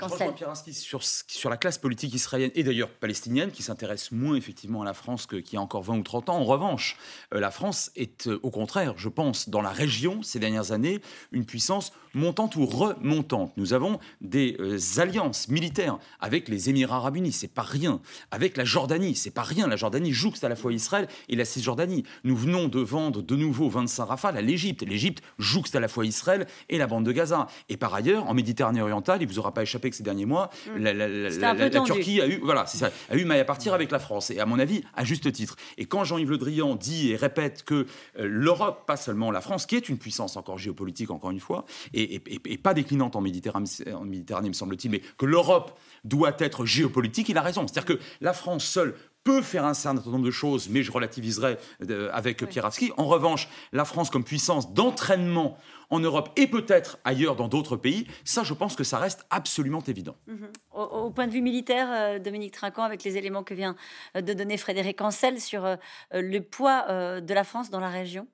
je 0.65 0.71
sur, 0.71 1.03
sur 1.03 1.49
la 1.51 1.55
classe 1.55 1.77
politique 1.77 2.15
israélienne 2.15 2.49
et 2.55 2.63
d'ailleurs 2.63 2.89
palestinienne, 2.89 3.51
qui 3.51 3.61
s'intéresse 3.61 4.11
moins 4.11 4.35
effectivement 4.35 4.81
à 4.81 4.85
la 4.85 4.95
France 4.95 5.27
qu'il 5.27 5.53
y 5.53 5.57
a 5.57 5.61
encore 5.61 5.83
20 5.83 5.99
ou 5.99 6.01
30 6.01 6.29
ans. 6.29 6.37
En 6.37 6.43
revanche, 6.43 6.97
euh, 7.35 7.39
la 7.39 7.51
France 7.51 7.91
est 7.95 8.25
euh, 8.25 8.39
au 8.41 8.49
contraire, 8.49 8.95
je 8.97 9.09
pense, 9.09 9.47
dans 9.47 9.61
la 9.61 9.69
région 9.69 10.23
ces 10.23 10.39
dernières 10.39 10.71
années, 10.71 11.01
une 11.31 11.45
puissance 11.45 11.93
montante 12.15 12.55
ou 12.55 12.65
remontante. 12.65 13.53
Nous 13.57 13.73
avons 13.73 13.99
des 14.21 14.57
euh, 14.59 14.79
alliances 14.97 15.49
militaires 15.49 15.99
avec 16.19 16.49
les 16.49 16.71
Émirats 16.71 16.95
arabes 16.95 17.17
unis, 17.17 17.31
c'est 17.31 17.53
pas 17.53 17.61
rien. 17.61 18.01
Avec 18.31 18.57
la 18.57 18.65
Jordanie, 18.65 19.15
c'est 19.15 19.29
pas 19.29 19.43
rien. 19.43 19.67
La 19.67 19.75
Jordanie 19.75 20.13
jouxte 20.13 20.43
à 20.43 20.49
la 20.49 20.55
fois 20.55 20.73
Israël 20.73 21.07
et 21.27 21.35
la 21.35 21.45
Cisjordanie. 21.45 22.05
Nous 22.23 22.35
venons 22.35 22.69
de 22.69 22.79
vendre 22.79 23.21
de 23.21 23.35
nouveau 23.35 23.69
25 23.69 24.05
rafales 24.05 24.37
à 24.37 24.41
l'Égypte. 24.41 24.81
L'Égypte 24.81 25.23
jouxte 25.37 25.75
à 25.75 25.79
la 25.79 25.87
fois 25.87 26.07
Israël 26.07 26.47
et 26.69 26.79
la 26.79 26.87
bande 26.87 27.05
de 27.05 27.11
Gaza. 27.11 27.45
Et 27.69 27.77
par 27.77 27.93
ailleurs, 27.93 28.27
en 28.27 28.33
Méditerranée 28.33 28.81
orientale, 28.81 29.21
il 29.21 29.27
vous 29.27 29.37
aura 29.37 29.53
pas 29.59 29.63
échappé 29.63 29.89
que 29.89 29.95
ces 29.95 30.03
derniers 30.03 30.25
mois, 30.25 30.49
mmh. 30.67 30.83
la, 30.83 31.81
Turquie 31.81 32.21
a 32.21 32.27
eu, 32.27 32.39
voilà, 32.41 32.65
ça, 32.65 32.91
a 33.09 33.15
eu 33.15 33.25
maille 33.25 33.41
à 33.41 33.45
partir 33.45 33.73
avec 33.73 33.91
la 33.91 33.99
France. 33.99 34.31
Et 34.31 34.39
à 34.39 34.45
mon 34.45 34.57
avis, 34.57 34.83
à 34.95 35.03
juste 35.03 35.29
titre. 35.33 35.57
Et 35.77 35.85
quand 35.85 36.05
Jean-Yves 36.05 36.29
Le 36.29 36.37
Drian 36.37 36.75
dit 36.75 37.11
et 37.11 37.17
répète 37.17 37.63
que 37.63 37.73
euh, 37.73 37.85
l'Europe, 38.17 38.85
pas 38.87 38.95
seulement 38.95 39.31
la 39.31 39.41
France, 39.41 39.65
qui 39.65 39.75
est 39.75 39.89
une 39.89 39.97
puissance 39.97 40.37
encore 40.37 40.57
géopolitique, 40.57 41.11
encore 41.11 41.31
une 41.31 41.41
fois, 41.41 41.65
et, 41.93 42.19
pas 42.63 42.73
déclinante 42.73 43.15
en 43.15 43.21
Méditerranée, 43.21 43.67
en 43.93 44.05
Méditerranée 44.05 44.49
me 44.49 44.53
semble-t-il, 44.53 44.91
mais 44.91 45.01
que 45.17 45.25
l'Europe 45.25 45.77
doit 46.05 46.35
être 46.39 46.65
géopolitique, 46.65 47.27
il 47.27 47.37
a 47.37 47.41
raison. 47.41 47.67
C'est-à-dire 47.67 47.97
que 47.97 48.01
la 48.21 48.33
France 48.33 48.63
seule 48.63 48.95
peut 49.25 49.41
faire 49.41 49.65
un 49.65 49.73
certain 49.73 50.09
nombre 50.09 50.25
de 50.25 50.31
choses, 50.31 50.69
mais 50.69 50.83
je 50.83 50.91
relativiserai 50.91 51.57
euh, 51.89 52.09
avec 52.13 52.45
Pierre 52.47 52.65
Avski. 52.65 52.91
En 52.97 53.05
revanche, 53.05 53.49
la 53.73 53.83
France 53.83 54.09
comme 54.09 54.23
puissance 54.23 54.73
d'entraînement 54.73 55.57
en 55.89 55.99
Europe 55.99 56.29
et 56.35 56.47
peut-être 56.47 56.99
ailleurs 57.03 57.35
dans 57.35 57.47
d'autres 57.47 57.77
pays, 57.77 58.07
ça 58.23 58.43
je 58.43 58.53
pense 58.53 58.75
que 58.75 58.83
ça 58.83 58.97
reste 58.97 59.25
absolument 59.29 59.83
évident. 59.87 60.15
Mhm. 60.27 60.49
Au, 60.73 61.09
point 61.11 61.27
de 61.27 61.33
vue 61.33 61.41
militaire, 61.41 61.87
euh, 61.91 62.19
Dominique 62.19 62.53
Trinquant, 62.53 62.83
avec 62.83 63.03
les 63.03 63.17
éléments 63.17 63.43
que 63.43 63.53
vient 63.53 63.75
euh, 64.15 64.21
de 64.21 64.33
donner 64.33 64.57
Frédéric 64.57 65.01
Ancel 65.01 65.39
sur 65.39 65.77
le 66.11 66.39
poids 66.39 67.21
de 67.21 67.33
la 67.33 67.43
France 67.43 67.69
dans 67.69 67.79
la 67.79 67.89
région 67.89 68.27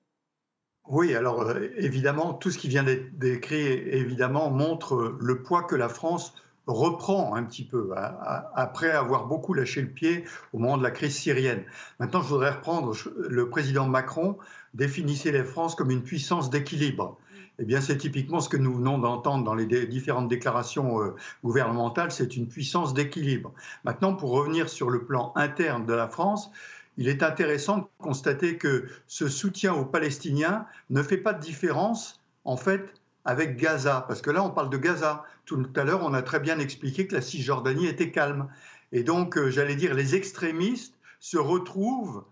oui, 0.88 1.16
alors 1.16 1.42
euh, 1.42 1.70
évidemment, 1.78 2.34
tout 2.34 2.52
ce 2.52 2.60
qui 2.60 2.68
vient 2.68 2.84
d'être 2.84 3.18
décrit, 3.18 3.66
évidemment, 3.66 4.52
montre 4.52 5.18
le 5.20 5.42
poids 5.42 5.64
que 5.64 5.76
la 5.76 5.90
France 5.90 6.36
reprend 6.68 7.36
un 7.36 7.44
petit 7.44 7.64
peu 7.64 7.92
après 7.96 8.90
avoir 8.90 9.28
beaucoup 9.28 9.54
lâché 9.54 9.82
le 9.82 9.90
pied 9.90 10.26
au 10.52 10.58
moment 10.58 10.78
de 10.78 10.84
la 10.84 10.90
crise 10.90 11.16
syrienne. 11.16 11.64
Maintenant, 12.00 12.24
je 12.24 12.28
voudrais 12.28 12.50
reprendre, 12.50 12.96
le 13.18 13.50
président 13.50 13.88
Macron 13.88 14.38
définissait 14.74 15.32
la 15.32 15.44
France 15.44 15.76
comme 15.76 15.92
une 15.92 16.02
puissance 16.02 16.50
d'équilibre. 16.50 17.20
Eh 17.60 17.64
bien, 17.64 17.80
c'est 17.80 17.98
typiquement 17.98 18.42
ce 18.42 18.50
que 18.50 18.58
nous 18.58 18.74
venons 18.74 18.98
d'entendre 18.98 19.44
dans 19.46 19.56
les 19.56 19.66
différentes 19.88 20.28
déclarations 20.28 21.02
euh, 21.02 21.16
gouvernementales, 21.44 22.12
c'est 22.12 22.36
une 22.36 22.48
puissance 22.48 22.94
d'équilibre. 22.94 23.54
Maintenant, 23.86 24.14
pour 24.14 24.32
revenir 24.32 24.68
sur 24.68 24.90
le 24.90 25.06
plan 25.06 25.32
interne 25.36 25.86
de 25.86 25.94
la 25.94 26.10
France, 26.10 26.52
il 26.98 27.08
est 27.08 27.24
intéressant 27.24 27.78
de 27.78 27.86
constater 27.98 28.58
que 28.58 28.86
ce 29.08 29.30
soutien 29.30 29.74
aux 29.74 29.86
Palestiniens 29.86 30.66
ne 30.90 31.02
fait 31.02 31.18
pas 31.18 31.34
de 31.34 31.42
différence, 31.42 32.22
en 32.44 32.58
fait, 32.58 32.94
avec 33.24 33.58
Gaza. 33.58 34.06
Parce 34.08 34.22
que 34.22 34.32
là, 34.32 34.44
on 34.44 34.50
parle 34.50 34.70
de 34.70 34.78
Gaza. 34.78 35.24
Tout 35.46 35.66
à 35.76 35.84
l'heure, 35.84 36.02
on 36.04 36.14
a 36.14 36.22
très 36.22 36.40
bien 36.40 36.60
expliqué 36.60 37.08
que 37.08 37.16
la 37.16 37.22
Cisjordanie 37.22 37.88
était 37.88 38.12
calme. 38.12 38.48
Et 38.92 39.04
donc, 39.04 39.38
euh, 39.38 39.50
j'allais 39.50 39.76
dire, 39.76 39.94
les 39.94 40.16
extrémistes 40.16 40.96
se 41.20 41.38
retrouvent 41.38 42.26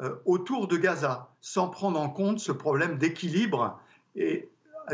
euh, 0.00 0.14
autour 0.24 0.68
de 0.68 0.76
Gaza, 0.76 1.30
sans 1.40 1.68
prendre 1.68 2.00
en 2.00 2.08
compte 2.08 2.38
ce 2.38 2.52
problème 2.52 2.98
d'équilibre 2.98 3.80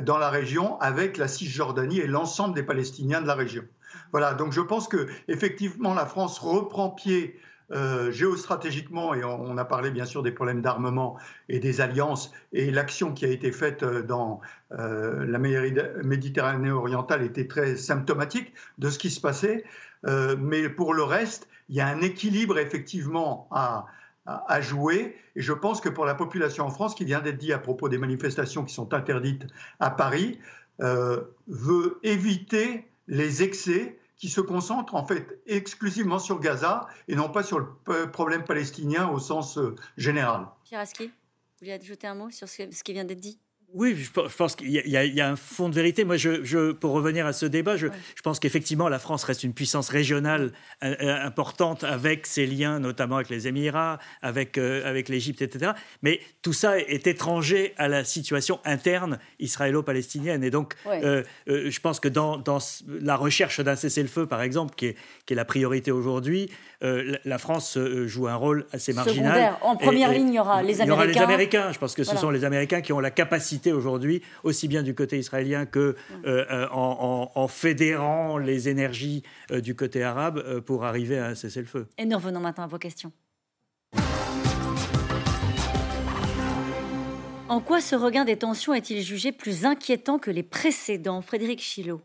dans 0.02 0.18
la 0.18 0.30
région 0.30 0.78
avec 0.80 1.16
la 1.16 1.28
Cisjordanie 1.28 2.00
et 2.00 2.06
l'ensemble 2.06 2.54
des 2.54 2.62
Palestiniens 2.62 3.20
de 3.20 3.26
la 3.26 3.34
région. 3.34 3.64
Voilà, 4.12 4.34
donc 4.34 4.52
je 4.52 4.60
pense 4.60 4.88
que 4.88 5.08
effectivement 5.28 5.94
la 5.94 6.06
France 6.06 6.38
reprend 6.38 6.90
pied 6.90 7.38
euh, 7.72 8.12
géostratégiquement, 8.12 9.14
et 9.14 9.24
on, 9.24 9.56
a 9.56 9.64
parlé 9.64 9.90
bien 9.90 10.04
sûr 10.04 10.22
des 10.22 10.32
problèmes 10.32 10.60
d'armement 10.60 11.16
et 11.48 11.60
des 11.60 11.80
alliances, 11.80 12.30
et 12.52 12.70
l'action 12.70 13.14
qui 13.14 13.24
a 13.24 13.28
été 13.28 13.52
faite 13.52 13.82
euh, 13.82 14.02
dans 14.02 14.42
euh, 14.72 15.24
la 15.26 15.38
Méditerranée 15.38 16.70
orientale 16.70 17.22
était 17.22 17.46
très 17.46 17.76
symptomatique 17.76 18.52
de 18.76 18.90
ce 18.90 18.98
qui 18.98 19.10
se 19.10 19.20
passait. 19.20 19.64
mais 20.38 20.68
pour 20.68 20.92
le 20.92 21.02
reste, 21.02 21.48
il 21.70 21.76
y 21.76 21.80
a 21.80 21.86
un 21.86 22.02
équilibre 22.02 22.58
effectivement 22.58 23.48
à, 23.50 23.86
à, 24.26 24.60
jouer. 24.60 25.16
Et 25.36 25.42
je 25.42 25.52
pense 25.52 25.80
que 25.80 25.88
pour 25.88 26.06
la 26.06 26.14
population 26.14 26.64
en 26.64 26.70
France, 26.70 26.94
qui 26.94 27.04
vient 27.04 27.20
d'être 27.20 27.38
dit 27.38 27.52
à 27.52 27.58
propos 27.58 27.88
des 27.88 27.98
manifestations 27.98 28.64
qui 28.64 28.74
sont 28.74 28.94
interdites 28.94 29.46
à 29.80 29.90
Paris, 29.90 30.38
veut 30.78 31.98
éviter 32.02 32.86
les 33.06 33.42
excès 33.42 33.98
qui 34.16 34.28
se 34.28 34.40
concentre 34.40 34.94
en 34.94 35.04
fait 35.04 35.40
exclusivement 35.46 36.18
sur 36.18 36.40
Gaza 36.40 36.86
et 37.08 37.14
non 37.14 37.28
pas 37.28 37.42
sur 37.42 37.58
le 37.58 38.10
problème 38.10 38.44
palestinien 38.44 39.08
au 39.08 39.18
sens 39.18 39.58
euh, 39.58 39.74
général. 39.96 40.46
Pierre 40.64 40.80
Aski, 40.80 41.06
vous 41.06 41.12
voulez 41.60 41.72
ajouter 41.72 42.06
un 42.06 42.14
mot 42.14 42.30
sur 42.30 42.48
ce 42.48 42.62
qui 42.62 42.92
vient 42.92 43.04
d'être 43.04 43.20
dit? 43.20 43.38
Oui, 43.74 43.96
je 43.96 44.10
pense 44.10 44.54
qu'il 44.54 44.70
y, 44.70 45.20
a 45.20 45.28
un 45.28 45.34
fond 45.34 45.68
de 45.68 45.74
vérité. 45.74 46.04
Moi, 46.04 46.16
je, 46.16 46.70
pour 46.70 46.92
revenir 46.92 47.26
à 47.26 47.32
ce 47.32 47.44
débat, 47.44 47.76
je, 47.76 47.88
pense 48.22 48.38
qu'effectivement, 48.38 48.88
la 48.88 49.00
France 49.00 49.24
reste 49.24 49.42
une 49.42 49.52
puissance 49.52 49.88
régionale 49.88 50.52
euh, 50.84 50.94
euh, 51.02 51.26
importante 51.26 51.82
avec 51.82 52.26
ses 52.26 52.46
liens, 52.46 52.78
notamment 52.78 53.16
avec 53.16 53.30
les 53.30 53.48
Émirats, 53.48 53.98
avec, 54.22 54.58
euh, 54.58 54.88
avec 54.88 55.08
l'Égypte, 55.08 55.42
etc. 55.42 55.72
Mais 56.02 56.20
tout 56.40 56.52
ça 56.52 56.78
est 56.78 57.08
étranger 57.08 57.74
à 57.76 57.88
la 57.88 58.04
situation 58.04 58.60
interne 58.64 59.18
israélo-palestinienne. 59.40 60.44
Et 60.44 60.50
donc, 60.50 60.76
je 60.86 61.80
pense 61.80 61.98
que 61.98 62.08
dans, 62.08 62.38
dans 62.38 62.58
la 62.86 63.16
recherche 63.16 63.58
d'un 63.58 63.74
cessez-le-feu, 63.74 64.26
par 64.26 64.42
exemple, 64.42 64.76
qui 64.76 64.86
est, 64.86 64.96
qui 65.26 65.32
est 65.32 65.36
la 65.36 65.44
priorité 65.44 65.90
aujourd'hui, 65.90 66.48
la 66.80 67.38
France 67.38 67.76
joue 68.06 68.28
un 68.28 68.36
rôle 68.36 68.66
assez 68.72 68.92
marginal. 68.92 69.54
En 69.62 69.76
première 69.76 70.12
ligne, 70.12 70.28
il 70.28 70.34
y 70.34 70.38
aura 70.38 70.62
les 70.62 70.80
Américains. 70.80 70.84
Il 70.84 70.88
y 70.88 70.92
aura 70.92 71.06
les 71.06 71.18
Américains. 71.18 71.72
Je 71.72 71.78
pense 71.78 71.94
que 71.94 72.04
ce 72.04 72.16
sont 72.16 72.30
les 72.30 72.44
Américains 72.44 72.80
qui 72.80 72.92
ont 72.92 73.00
la 73.00 73.10
capacité 73.10 73.63
aujourd'hui, 73.72 74.22
aussi 74.42 74.68
bien 74.68 74.82
du 74.82 74.94
côté 74.94 75.18
israélien 75.18 75.66
que 75.66 75.96
euh, 76.24 76.44
euh, 76.50 76.68
en, 76.70 77.48
fédérant 77.48 78.38
les 78.38 78.68
énergies 78.68 79.22
euh, 79.50 79.60
du 79.60 79.74
côté 79.74 80.02
arabe 80.02 80.60
pour 80.60 80.84
arriver 80.84 81.18
à 81.18 81.26
un 81.26 81.34
cessez-le-feu. 81.34 81.86
Et 81.98 82.04
nous 82.04 82.16
revenons 82.16 82.40
maintenant 82.40 82.64
à 82.64 82.66
vos 82.66 82.78
questions. 82.78 83.12
En 87.48 87.60
quoi 87.60 87.80
ce 87.80 87.94
regain 87.94 88.24
des 88.24 88.36
tensions 88.36 88.74
est-il 88.74 89.02
jugé 89.02 89.30
plus 89.30 89.64
inquiétant 89.66 90.18
que 90.18 90.30
les 90.30 90.42
précédents 90.42 91.20
Frédéric 91.20 91.60
Chilot 91.60 92.00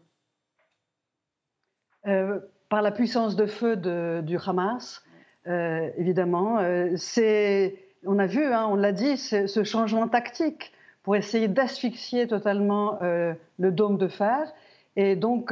Par 2.04 2.82
la 2.82 2.92
puissance 2.92 3.36
de 3.36 3.46
feu 3.46 3.78
du 4.22 4.38
Hamas, 4.38 5.02
évidemment. 5.46 6.60
c'est, 6.98 7.80
on 8.06 8.20
a 8.20 8.28
vu, 8.28 8.44
hein, 8.44 8.68
on 8.70 8.76
l'a 8.76 8.92
dit, 8.92 9.18
ce 9.18 9.64
changement 9.64 10.10
tactique 10.10 10.74
pour 11.10 11.16
essayer 11.16 11.48
d'asphyxier 11.48 12.28
totalement 12.28 13.00
le 13.02 13.72
dôme 13.72 13.98
de 13.98 14.08
fer. 14.08 14.54
Et 14.96 15.16
donc, 15.16 15.50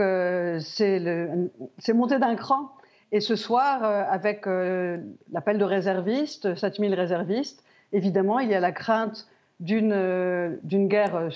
c'est 0.59 0.99
monté 1.95 2.19
d'un 2.19 2.35
cran. 2.35 2.69
Et 3.11 3.21
ce 3.21 3.35
soir, 3.35 3.83
avec 3.83 4.45
l'appel 4.45 5.57
de 5.57 5.63
réservistes, 5.63 6.53
7000 6.53 6.93
réservistes, 6.93 7.63
évidemment, 7.91 8.37
il 8.37 8.51
y 8.51 8.53
a 8.53 8.59
la 8.59 8.71
crainte 8.71 9.27
d'une 9.59 10.59
guerre 10.69 11.29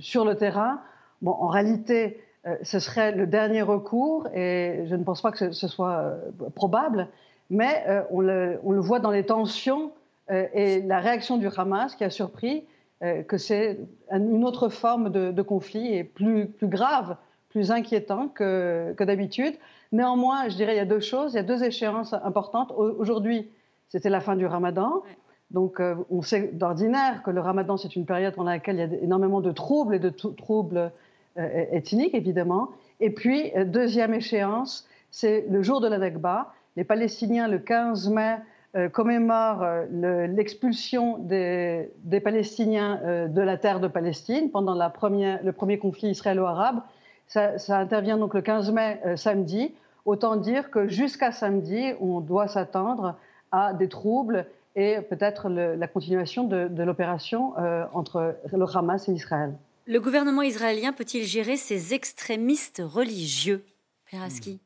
sur 0.00 0.24
le 0.24 0.34
terrain. 0.34 0.80
Bon, 1.22 1.36
en 1.38 1.46
réalité, 1.46 2.20
euh, 2.48 2.56
ce 2.62 2.78
serait 2.78 3.12
le 3.12 3.26
dernier 3.26 3.62
recours 3.62 4.28
et 4.34 4.84
je 4.86 4.94
ne 4.94 5.02
pense 5.02 5.22
pas 5.22 5.32
que 5.32 5.52
ce, 5.52 5.68
soit 5.68 5.98
euh, 5.98 6.16
probable, 6.54 7.08
mais 7.50 7.84
euh, 7.88 8.02
on 8.10 8.20
le, 8.20 8.80
voit 8.80 9.00
dans 9.00 9.10
les 9.10 9.24
tensions 9.24 9.92
et 10.30 10.82
la 10.82 11.00
réaction 11.00 11.38
du 11.38 11.48
Hamas 11.56 11.94
qui 11.94 12.04
a 12.04 12.10
surpris 12.10 12.66
que 13.00 13.38
c'est 13.38 13.78
une 14.10 14.44
autre 14.44 14.68
forme 14.68 15.10
de, 15.10 15.42
conflit 15.42 15.94
et 15.94 16.02
plus, 16.02 16.46
plus 16.46 16.66
grave, 16.66 17.16
plus 17.48 17.70
inquiétant 17.70 18.28
que, 18.28 18.92
que 18.96 19.04
d'habitude. 19.04 19.54
Néanmoins, 19.92 20.48
je 20.48 20.56
dirais 20.56 20.74
il 20.74 20.78
y 20.78 20.80
a 20.80 20.84
deux 20.84 21.00
choses, 21.00 21.34
il 21.34 21.36
y 21.36 21.40
a 21.40 21.44
deux 21.44 21.62
échéances 21.62 22.12
importantes. 22.12 22.72
Aujourd'hui, 22.72 23.48
c'était 23.88 24.10
la 24.10 24.20
fin 24.20 24.34
du 24.34 24.46
ramadan. 24.46 25.02
Donc, 25.50 25.80
on 26.10 26.22
sait 26.22 26.50
d'ordinaire 26.52 27.22
que 27.22 27.30
le 27.30 27.40
ramadan, 27.40 27.76
c'est 27.76 27.96
une 27.96 28.04
période 28.04 28.34
pendant 28.34 28.50
laquelle 28.50 28.76
il 28.76 28.80
y 28.80 28.82
a 28.82 28.98
énormément 29.02 29.40
de 29.40 29.52
troubles 29.52 29.94
et 29.94 29.98
de 29.98 30.10
troubles 30.10 30.92
euh, 31.38 31.66
ethnique, 31.70 32.14
évidemment. 32.14 32.70
Et 32.98 33.10
puis, 33.10 33.52
euh, 33.54 33.64
deuxième 33.64 34.12
échéance, 34.12 34.88
c'est 35.12 35.46
le 35.48 35.62
jour 35.62 35.80
de 35.80 35.86
la 35.86 35.98
Nakba. 35.98 36.52
Les 36.74 36.82
Palestiniens, 36.82 37.46
le 37.46 37.58
15 37.58 38.10
mai, 38.10 38.38
euh, 38.76 38.88
commémorent 38.88 39.64
l'expulsion 39.90 41.18
des, 41.18 41.90
Palestiniens 42.22 43.28
de 43.28 43.40
la 43.40 43.56
terre 43.56 43.80
de 43.80 43.88
Palestine 43.88 44.50
pendant 44.50 44.74
la 44.74 44.90
première, 44.90 45.42
le 45.42 45.52
premier 45.52 45.78
conflit 45.78 46.08
israélo-arabe. 46.08 46.80
Ça, 47.26 47.56
intervient 47.68 48.16
donc 48.16 48.34
le 48.34 48.40
15 48.40 48.72
mai, 48.72 49.00
samedi. 49.16 49.74
Autant 50.06 50.36
dire 50.36 50.70
que 50.70 50.88
jusqu'à 50.88 51.32
samedi, 51.32 51.92
on 52.00 52.20
doit 52.20 52.48
s'attendre 52.48 53.16
à 53.52 53.74
des 53.74 53.88
troubles 53.88 54.46
et 54.76 55.00
peut-être 55.02 55.50
la 55.50 55.86
continuation 55.86 56.44
de, 56.44 56.68
de 56.68 56.82
l'opération 56.82 57.52
entre 57.92 58.36
le 58.50 58.76
Hamas 58.76 59.08
et 59.08 59.12
Israël. 59.12 59.52
Le 59.86 60.00
gouvernement 60.00 60.42
israélien 60.42 60.92
peut-il 60.92 61.24
gérer 61.24 61.56
ces 61.56 61.94
extrémistes 61.94 62.82
religieux? 62.84 63.64
Peraski 64.10 64.60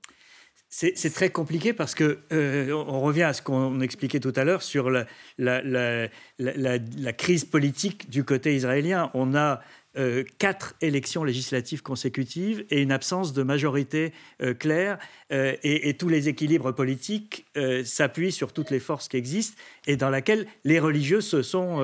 c'est 0.74 1.12
très 1.12 1.28
compliqué 1.28 1.74
parce 1.74 1.94
que 1.94 2.20
euh, 2.32 2.72
on 2.72 3.02
revient 3.02 3.24
à 3.24 3.34
ce 3.34 3.42
qu'on 3.42 3.82
expliquait 3.82 4.20
tout 4.20 4.32
à 4.34 4.42
l'heure 4.44 4.62
sur 4.62 4.88
la, 4.88 5.04
la, 5.38 7.12
crise 7.12 7.44
politique 7.44 8.08
du 8.08 8.24
côté 8.24 8.56
israélien. 8.56 9.10
On 9.12 9.34
a 9.34 9.60
euh, 9.96 10.24
quatre 10.38 10.74
élections 10.80 11.24
législatives 11.24 11.82
consécutives 11.82 12.64
et 12.70 12.80
une 12.80 12.92
absence 12.92 13.32
de 13.32 13.42
majorité 13.42 14.12
euh, 14.42 14.54
claire. 14.54 14.98
et, 15.30 15.94
tous 15.98 16.08
les 16.08 16.28
équilibres 16.28 16.72
politiques 16.74 17.46
s'appuient 17.84 18.32
sur 18.32 18.52
toutes 18.52 18.70
les 18.70 18.80
forces 18.80 19.08
qui 19.08 19.16
existent 19.16 19.56
et 19.86 19.96
dans 19.96 20.10
laquelle 20.10 20.46
les 20.64 20.78
religieux 20.78 21.20
se 21.20 21.42
sont 21.42 21.78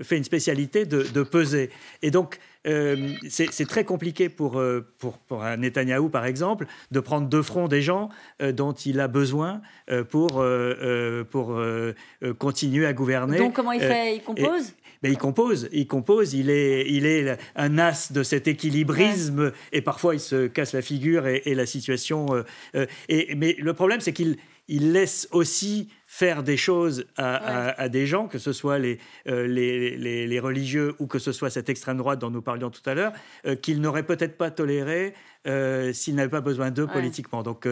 fait 0.00 0.16
une 0.16 0.24
spécialité 0.24 0.86
de, 0.86 1.02
de 1.02 1.22
peser. 1.22 1.70
Et 2.02 2.10
donc, 2.10 2.38
euh, 2.66 3.12
c'est 3.28 3.66
très 3.66 3.84
compliqué 3.84 4.28
pour, 4.28 4.58
euh, 4.58 4.86
pour, 4.98 5.18
pour, 5.18 5.44
un 5.44 5.58
Netanyahou, 5.58 6.08
par 6.08 6.26
exemple, 6.26 6.66
de 6.90 7.00
prendre 7.00 7.28
de 7.28 7.42
front 7.42 7.68
des 7.68 7.82
gens 7.82 8.08
euh, 8.42 8.52
dont 8.52 8.72
il 8.72 9.00
a 9.00 9.08
besoin 9.08 9.60
pour, 10.10 10.44
pour 11.30 11.60
continuer 12.38 12.86
à 12.86 12.92
gouverner. 12.92 13.38
Donc, 13.38 13.54
comment 13.54 13.72
il 13.72 13.80
fait? 13.80 14.16
Il 14.16 14.22
compose? 14.22 14.74
Ben, 15.02 15.12
il 15.12 15.18
compose, 15.18 15.68
il 15.72 15.86
compose, 15.86 16.34
il 16.34 16.50
est, 16.50 16.90
il 16.90 17.06
est 17.06 17.38
un 17.56 17.78
as 17.78 18.12
de 18.12 18.22
cet 18.22 18.48
équilibrisme 18.48 19.52
et 19.72 19.80
parfois 19.80 20.14
il 20.14 20.20
se 20.20 20.46
casse 20.46 20.72
la 20.72 20.82
figure 20.82 21.26
et, 21.26 21.54
la 21.54 21.66
situation. 21.66 22.26
et, 23.08 23.34
mais 23.34 23.56
le 23.58 23.74
problème, 23.74 24.00
c'est 24.00 24.12
qu'il 24.12 24.36
il 24.68 24.92
laisse 24.92 25.28
aussi 25.32 25.88
faire 26.06 26.42
des 26.42 26.56
choses 26.56 27.06
à, 27.16 27.88
des 27.88 28.06
gens, 28.06 28.28
que 28.28 28.38
ce 28.38 28.52
soit 28.52 28.78
les, 28.78 28.98
euh, 29.26 29.46
les, 29.46 29.96
les, 30.26 30.40
religieux 30.40 30.94
ou 30.98 31.06
que 31.06 31.18
ce 31.18 31.32
soit 31.32 31.50
cette 31.50 31.68
extrême 31.68 31.96
droite 31.96 32.18
dont 32.18 32.30
nous 32.30 32.42
parlions 32.42 32.70
tout 32.70 32.82
à 32.88 32.94
l'heure, 32.94 33.12
euh, 33.46 33.56
qu'ils 33.56 33.80
n'auraient 33.80 34.06
peut-être 34.06 34.36
pas 34.36 34.50
toléré 34.50 35.14
euh, 35.46 35.92
s'ils 35.92 36.14
n'avaient 36.14 36.28
pas 36.28 36.42
besoin 36.42 36.70
d'eux 36.70 36.86
politiquement. 36.86 37.42
Donc 37.42 37.66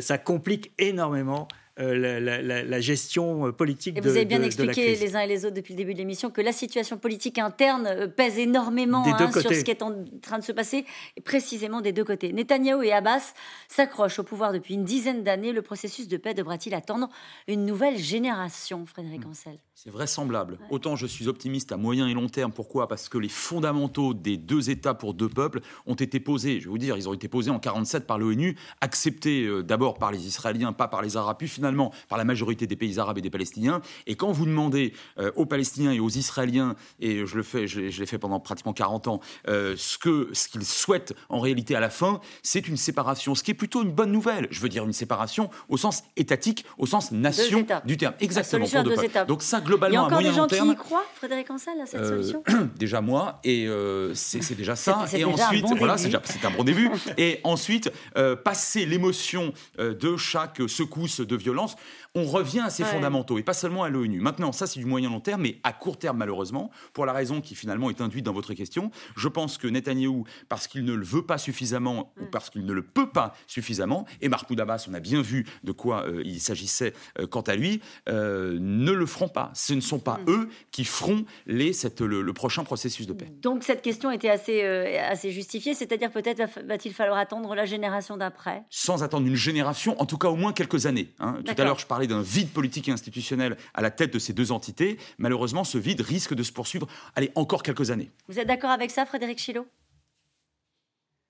ça 0.00 0.18
complique 0.18 0.72
énormément 0.78 1.46
euh, 1.80 2.64
la, 2.64 2.80
gestion 2.80 3.46
euh, 3.46 3.52
politique 3.52 3.96
et 3.96 4.00
vous 4.00 4.08
avez 4.08 4.24
bien 4.24 4.42
expliqué 4.42 4.94
les 4.96 5.16
uns 5.16 5.20
et 5.20 5.26
les 5.26 5.46
autres 5.46 5.54
depuis 5.54 5.72
le 5.72 5.78
début 5.78 5.94
de 5.94 5.98
l'émission 5.98 6.30
que 6.30 6.40
la 6.40 6.52
situation 6.52 6.98
politique 6.98 7.38
interne 7.38 7.86
euh, 7.86 8.06
pèse 8.06 8.38
énormément 8.38 9.02
hein, 9.06 9.32
sur 9.32 9.52
ce 9.52 9.60
qui 9.60 9.70
est 9.70 9.82
en 9.82 10.04
train 10.20 10.38
de 10.38 10.44
se 10.44 10.52
passer, 10.52 10.84
et 11.16 11.20
précisément 11.20 11.80
des 11.80 11.92
deux 11.92 12.04
côtés. 12.04 12.32
Netanyahou 12.32 12.82
et 12.82 12.92
Abbas 12.92 13.32
s'accrochent 13.68 14.18
au 14.18 14.24
pouvoir 14.24 14.52
depuis 14.52 14.74
une 14.74 14.84
dizaine 14.84 15.22
d'années. 15.22 15.52
Le 15.52 15.62
processus 15.62 16.06
de 16.06 16.16
paix 16.16 16.34
devra-t-il 16.34 16.74
attendre 16.74 17.08
une 17.48 17.64
nouvelle 17.64 17.96
génération, 17.96 18.84
Frédéric 18.84 19.24
hmm. 19.24 19.30
Ancel? 19.30 19.58
C'est 19.82 19.88
vraisemblable. 19.88 20.58
Autant 20.68 20.94
je 20.94 21.06
suis 21.06 21.26
optimiste 21.26 21.72
à 21.72 21.78
moyen 21.78 22.06
et 22.06 22.12
long 22.12 22.28
terme. 22.28 22.52
Pourquoi? 22.52 22.86
Parce 22.86 23.08
que 23.08 23.16
les 23.16 23.30
fondamentaux 23.30 24.12
des 24.12 24.36
deux 24.36 24.68
États 24.68 24.92
pour 24.92 25.14
deux 25.14 25.30
peuples 25.30 25.60
ont 25.86 25.94
été 25.94 26.20
posés. 26.20 26.60
Je 26.60 26.66
vais 26.66 26.70
vous 26.70 26.76
dire, 26.76 26.98
ils 26.98 27.08
ont 27.08 27.14
été 27.14 27.28
posés 27.28 27.50
en 27.50 27.58
47 27.58 28.06
par 28.06 28.18
l'ONU, 28.18 28.58
acceptés 28.82 29.46
euh, 29.46 29.62
d'abord 29.62 29.98
par 29.98 30.12
les 30.12 30.26
Israéliens, 30.26 30.74
pas 30.74 30.86
par 30.86 31.00
les 31.00 31.16
Arabes, 31.16 31.38
puis 31.38 31.48
finalement 31.48 31.94
par 32.10 32.18
la 32.18 32.26
majorité 32.26 32.66
des 32.66 32.76
pays 32.76 32.98
arabes 32.98 33.16
et 33.16 33.22
des 33.22 33.30
Palestiniens. 33.30 33.80
Et 34.06 34.16
quand 34.16 34.30
vous 34.32 34.44
demandez 34.44 34.92
euh, 35.18 35.32
aux 35.34 35.46
Palestiniens 35.46 35.92
et 35.92 36.00
aux 36.00 36.10
Israéliens, 36.10 36.76
et 36.98 37.24
je 37.24 37.36
le 37.36 37.42
fais, 37.42 37.66
je, 37.66 37.80
l'ai 37.80 38.06
fait 38.06 38.18
pendant 38.18 38.38
pratiquement 38.38 38.74
40 38.74 39.08
ans, 39.08 39.20
euh, 39.48 39.76
ce 39.78 39.96
que 39.96 40.28
ce 40.34 40.48
qu'ils 40.48 40.66
souhaitent 40.66 41.14
en 41.30 41.40
réalité 41.40 41.74
à 41.74 41.80
la 41.80 41.88
fin, 41.88 42.20
c'est 42.42 42.68
une 42.68 42.76
séparation, 42.76 43.34
ce 43.34 43.42
qui 43.42 43.52
est 43.52 43.54
plutôt 43.54 43.82
une 43.82 43.92
bonne 43.92 44.12
nouvelle. 44.12 44.46
Je 44.50 44.60
veux 44.60 44.68
dire 44.68 44.84
une 44.84 44.92
séparation 44.92 45.48
au 45.70 45.78
sens 45.78 46.02
étatique, 46.18 46.66
au 46.76 46.84
sens 46.84 47.12
nation 47.12 47.64
du 47.86 47.96
terme. 47.96 48.12
Exactement. 48.20 48.66
Pour 48.66 48.84
deux 48.84 49.24
Donc 49.26 49.42
ça 49.42 49.62
il 49.88 49.92
y 49.92 49.96
a 49.96 50.02
encore 50.02 50.18
des 50.22 50.32
gens 50.32 50.46
qui 50.46 50.56
y 50.56 50.76
croient, 50.76 51.04
Frédéric 51.14 51.50
Ansel, 51.50 51.80
à 51.80 51.86
cette 51.86 52.00
euh, 52.00 52.22
solution 52.22 52.42
Déjà 52.76 53.00
moi, 53.00 53.40
et 53.44 53.66
euh, 53.66 54.14
c'est 54.14 54.54
déjà 54.54 54.76
ça. 54.76 55.06
et 55.12 55.24
ensuite, 55.24 55.66
voilà, 55.78 55.96
c'est 55.98 56.44
un 56.44 56.50
bon 56.50 56.64
début. 56.64 56.90
et 57.18 57.40
ensuite, 57.44 57.90
euh, 58.16 58.36
passer 58.36 58.86
l'émotion 58.86 59.52
de 59.78 60.16
chaque 60.16 60.60
secousse 60.68 61.20
de 61.20 61.36
violence, 61.36 61.76
on 62.14 62.24
revient 62.24 62.60
à 62.60 62.70
ces 62.70 62.84
fondamentaux 62.84 63.38
et 63.38 63.42
pas 63.42 63.52
seulement 63.52 63.84
à 63.84 63.88
l'ONU. 63.88 64.20
Maintenant, 64.20 64.52
ça 64.52 64.66
c'est 64.66 64.80
du 64.80 64.86
moyen 64.86 65.10
long 65.10 65.20
terme, 65.20 65.42
mais 65.42 65.60
à 65.62 65.72
court 65.72 65.98
terme 65.98 66.18
malheureusement, 66.18 66.70
pour 66.92 67.06
la 67.06 67.12
raison 67.12 67.40
qui 67.40 67.54
finalement 67.54 67.88
est 67.88 68.00
induite 68.00 68.24
dans 68.24 68.32
votre 68.32 68.52
question, 68.54 68.90
je 69.16 69.28
pense 69.28 69.58
que 69.58 69.68
Netanyahou, 69.68 70.24
parce 70.48 70.66
qu'il 70.66 70.84
ne 70.84 70.94
le 70.94 71.04
veut 71.04 71.24
pas 71.24 71.38
suffisamment 71.38 72.12
ou 72.20 72.24
mm. 72.24 72.30
parce 72.30 72.50
qu'il 72.50 72.66
ne 72.66 72.72
le 72.72 72.82
peut 72.82 73.10
pas 73.10 73.34
suffisamment, 73.46 74.06
et 74.20 74.28
Mahmoud 74.28 74.60
Abbas, 74.60 74.86
on 74.90 74.94
a 74.94 75.00
bien 75.00 75.22
vu 75.22 75.46
de 75.62 75.72
quoi 75.72 76.06
euh, 76.06 76.22
il 76.24 76.40
s'agissait 76.40 76.94
euh, 77.18 77.26
quant 77.26 77.42
à 77.42 77.54
lui, 77.54 77.80
euh, 78.08 78.58
ne 78.60 78.92
le 78.92 79.06
feront 79.06 79.28
pas. 79.28 79.50
Ce 79.60 79.74
ne 79.74 79.80
sont 79.80 79.98
pas 79.98 80.18
mm. 80.18 80.30
eux 80.30 80.48
qui 80.70 80.84
feront 80.84 81.24
les, 81.46 81.72
cette, 81.72 82.00
le, 82.00 82.32
prochain 82.32 82.64
processus 82.64 83.06
de 83.06 83.12
paix. 83.12 83.26
Donc 83.42 83.62
cette 83.62 83.82
question 83.82 84.10
était 84.10 84.30
assez, 84.30 84.64
assez 84.64 85.30
justifiée, 85.30 85.74
c'est-à-dire 85.74 86.10
peut-être 86.10 86.42
va-t-il 86.64 86.94
falloir 86.94 87.18
attendre 87.18 87.54
la 87.54 87.66
génération 87.66 88.16
d'après? 88.16 88.64
Sans 88.70 89.02
attendre 89.02 89.26
une 89.26 89.34
génération, 89.34 90.00
en 90.00 90.06
tout 90.06 90.16
cas 90.16 90.28
au 90.28 90.36
moins 90.36 90.52
quelques 90.52 90.86
années. 90.86 91.08
Hein. 91.18 91.40
Tout 91.44 91.54
à 91.58 91.64
l'heure, 91.64 91.78
je 91.78 91.86
parlais 91.86 92.06
d'un 92.06 92.22
vide 92.22 92.50
politique 92.50 92.88
et 92.88 92.92
institutionnel 92.92 93.56
à 93.74 93.82
la 93.82 93.90
tête 93.90 94.12
de 94.12 94.18
ces 94.18 94.32
deux 94.32 94.52
entités. 94.52 94.98
Malheureusement, 95.18 95.64
ce 95.64 95.78
vide 95.78 96.00
risque 96.00 96.34
de 96.34 96.42
se 96.42 96.52
poursuivre, 96.52 96.86
allez, 97.14 97.30
encore 97.34 97.62
quelques 97.62 97.90
années. 97.90 98.10
Vous 98.28 98.38
êtes 98.38 98.48
d'accord 98.48 98.70
avec 98.70 98.90
ça, 98.90 99.06
Frédéric 99.06 99.38
Chilo 99.38 99.66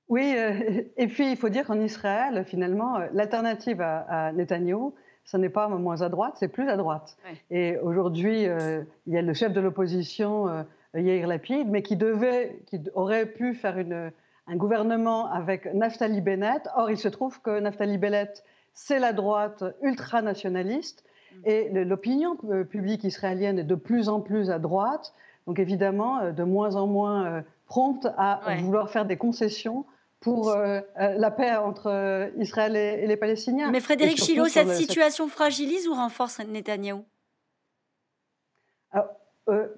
Oui, 0.08 0.34
euh, 0.36 0.82
et 0.96 1.06
puis 1.06 1.30
il 1.30 1.36
faut 1.36 1.48
dire 1.48 1.66
qu'en 1.66 1.80
Israël, 1.80 2.44
finalement, 2.48 2.96
euh, 2.96 3.06
l'alternative 3.12 3.80
à, 3.80 4.28
à 4.28 4.32
Netanyahou, 4.32 4.94
ce 5.30 5.36
n'est 5.36 5.48
pas 5.48 5.68
moins 5.68 6.02
à 6.02 6.08
droite, 6.08 6.34
c'est 6.36 6.48
plus 6.48 6.68
à 6.68 6.76
droite. 6.76 7.16
Et 7.50 7.78
aujourd'hui, 7.78 8.48
euh, 8.48 8.82
il 9.06 9.14
y 9.14 9.18
a 9.18 9.22
le 9.22 9.32
chef 9.32 9.52
de 9.52 9.60
l'opposition, 9.60 10.64
Yair 10.94 11.28
Lapid, 11.28 11.68
mais 11.68 11.82
qui, 11.82 11.96
devait, 11.96 12.62
qui 12.66 12.80
aurait 12.94 13.26
pu 13.26 13.54
faire 13.54 13.78
une, 13.78 14.10
un 14.48 14.56
gouvernement 14.56 15.30
avec 15.30 15.72
Naftali 15.72 16.20
Bennett. 16.20 16.68
Or, 16.76 16.90
il 16.90 16.98
se 16.98 17.08
trouve 17.08 17.40
que 17.42 17.60
Naftali 17.60 17.96
Bennett 17.96 18.42
c'est 18.74 18.98
la 18.98 19.12
droite 19.12 19.64
ultranationaliste 19.82 21.04
et 21.44 21.68
l'opinion 21.84 22.36
publique 22.68 23.04
israélienne 23.04 23.58
est 23.58 23.64
de 23.64 23.74
plus 23.74 24.08
en 24.08 24.20
plus 24.20 24.50
à 24.50 24.58
droite, 24.58 25.12
donc 25.46 25.58
évidemment 25.58 26.18
euh, 26.20 26.32
de 26.32 26.42
moins 26.42 26.76
en 26.76 26.86
moins 26.86 27.26
euh, 27.26 27.42
prompte 27.66 28.08
à 28.16 28.40
vouloir 28.58 28.90
faire 28.90 29.06
des 29.06 29.16
concessions 29.16 29.84
pour 30.20 30.50
euh, 30.50 30.80
la 30.96 31.30
paix 31.30 31.56
entre 31.56 32.30
Israël 32.36 32.76
et, 32.76 33.06
les 33.06 33.16
Palestiniens. 33.16 33.70
Mais 33.70 33.80
Frédéric 33.80 34.18
Chilo, 34.18 34.46
cette 34.46 34.72
situation 34.74 35.28
fragilise 35.28 35.88
ou 35.88 35.94
renforce 35.94 36.40
Netanyahou? 36.40 37.04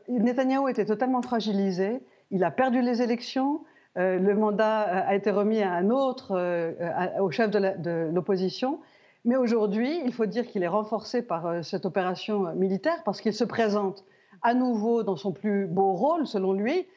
Netanyahou 0.09 0.69
était 0.69 0.85
totalement 0.85 1.23
fragilisé. 1.23 2.03
Il 2.31 2.45
a 2.45 2.51
perdu 2.51 2.83
les 2.83 3.03
élections. 3.03 3.65
Euh, 3.99 4.19
le 4.19 4.35
mandat 4.35 4.89
euh, 4.89 5.09
a 5.09 5.15
été 5.15 5.31
remis 5.31 5.61
à 5.61 5.73
un 5.73 5.91
autre, 5.91 6.33
euh, 6.33 6.73
au 7.21 7.31
chef 7.31 7.51
de 7.51 8.11
l'opposition. 8.13 8.81
Mais 9.25 9.37
aujourd'hui, 9.37 10.01
il 10.05 10.13
faut 10.13 10.27
dire 10.27 10.47
qu'il 10.47 10.63
est 10.63 10.69
renforcé 10.69 11.23
par 11.23 11.65
cette 11.65 11.87
opération 11.87 12.55
militaire 12.55 13.03
parce 13.05 13.21
qu'il 13.21 13.35
se 13.35 13.45
présente 13.45 14.05
à 14.41 14.55
nouveau 14.55 15.05
dans 15.05 15.17
son 15.17 15.33
plus 15.33 15.67
beau 15.67 15.93
rôle, 15.93 16.27
selon 16.27 16.53
lui. 16.53 16.89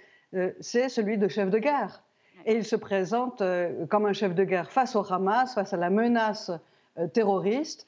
c'est 0.60 0.90
celui 0.90 1.20
de 1.20 1.28
chef 1.28 1.52
de 1.52 1.60
guerre. 1.60 2.04
Et 2.46 2.56
il 2.56 2.64
se 2.64 2.76
présente 2.76 3.42
comme 3.90 4.06
un 4.06 4.14
chef 4.14 4.36
de 4.36 4.44
guerre 4.44 4.72
face 4.72 4.96
au 4.96 5.12
Hamas, 5.12 5.56
face 5.56 5.74
à 5.74 5.78
la 5.78 5.90
menace 5.90 6.52
terroriste. 7.14 7.88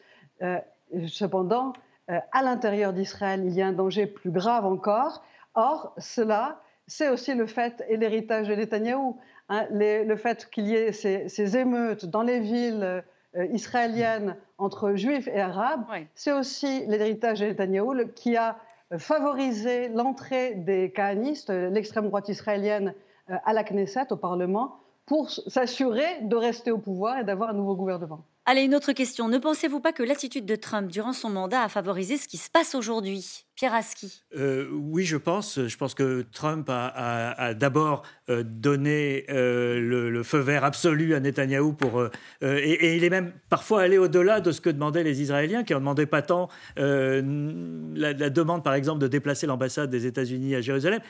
cependant, 1.07 1.73
à 2.07 2.41
l'intérieur 2.41 2.93
d'Israël, 2.93 3.43
il 3.45 3.53
y 3.53 3.61
a 3.61 3.67
un 3.67 3.73
danger 3.73 4.07
plus 4.07 4.31
grave 4.31 4.65
encore. 4.65 5.23
Or, 5.55 5.93
cela, 5.97 6.61
c'est 6.87 7.09
aussi 7.09 7.35
le 7.35 7.45
fait 7.45 7.83
et 7.89 7.97
l'héritage 7.97 8.47
de 8.47 8.55
Netanyahou. 8.55 9.17
Hein, 9.49 9.65
le 9.71 10.15
fait 10.15 10.49
qu'il 10.49 10.67
y 10.67 10.75
ait 10.75 10.91
ces, 10.91 11.57
émeutes 11.57 12.05
dans 12.05 12.21
les 12.21 12.39
villes 12.39 13.03
euh, 13.35 13.45
israéliennes 13.51 14.35
entre 14.57 14.95
juifs 14.95 15.27
et 15.27 15.39
arabes, 15.39 15.85
c'est 16.15 16.31
aussi 16.31 16.85
l'héritage 16.87 17.39
de 17.39 17.45
Netanyahou 17.45 17.95
qui 18.15 18.35
a 18.35 18.57
favorisé 18.97 19.89
l'entrée 19.89 20.55
des 20.55 20.91
kahanistes, 20.91 21.49
l'extrême 21.49 22.07
droite 22.07 22.29
israélienne, 22.29 22.89
euh, 22.89 22.93
à 23.29 23.53
la 23.53 23.63
Knesset, 23.63 24.11
au 24.11 24.17
Parlement, 24.17 24.79
pour 25.05 25.29
s'assurer 25.29 26.21
de 26.21 26.35
rester 26.35 26.71
au 26.71 26.77
pouvoir 26.77 27.19
et 27.19 27.23
d'avoir 27.23 27.49
un 27.49 27.53
nouveau 27.53 27.75
gouvernement. 27.75 28.25
Allez, 28.45 28.63
une 28.63 28.75
autre 28.75 28.93
question. 28.93 29.27
Ne 29.27 29.37
pensez-vous 29.37 29.79
pas 29.79 29.93
que 29.93 30.03
l'attitude 30.03 30.45
de 30.45 30.55
Trump 30.55 30.91
durant 30.91 31.13
son 31.13 31.29
mandat 31.29 31.63
a 31.63 31.69
favorisé 31.69 32.17
ce 32.17 32.27
qui 32.27 32.37
se 32.37 32.49
passe 32.49 32.75
aujourd'hui? 32.75 33.46
Pierre 33.57 33.73
Aski 33.73 34.21
euh, 34.37 34.67
Oui, 34.71 35.03
je 35.03 35.17
pense. 35.17 35.59
Je 35.65 35.77
pense 35.77 35.95
que 35.95 36.23
Trump 36.31 36.69
a, 36.69 37.55
d'abord 37.55 38.03
euh, 38.29 38.43
donné 38.45 39.25
euh, 39.31 39.79
le, 39.79 40.21
feu 40.21 40.37
vert 40.37 40.63
absolu 40.63 41.15
à 41.15 41.19
Netanyahou 41.19 41.73
pour, 41.73 42.07
et, 42.43 42.95
il 42.95 43.03
est 43.03 43.09
même 43.09 43.33
parfois 43.49 43.81
allé 43.81 43.97
au-delà 43.97 44.41
de 44.41 44.51
ce 44.51 44.61
que 44.61 44.69
demandaient 44.69 45.03
les 45.03 45.23
Israéliens, 45.23 45.63
qui 45.63 45.73
n'en 45.73 45.79
demandaient 45.79 46.05
pas 46.05 46.21
tant 46.21 46.49
la, 46.75 48.13
demande, 48.13 48.63
par 48.63 48.75
exemple, 48.75 48.99
de 48.99 49.07
déplacer 49.07 49.47
l'ambassade 49.47 49.89
des 49.89 50.05
États-Unis 50.05 50.53
à 50.53 50.61
Jérusalem. 50.61 51.01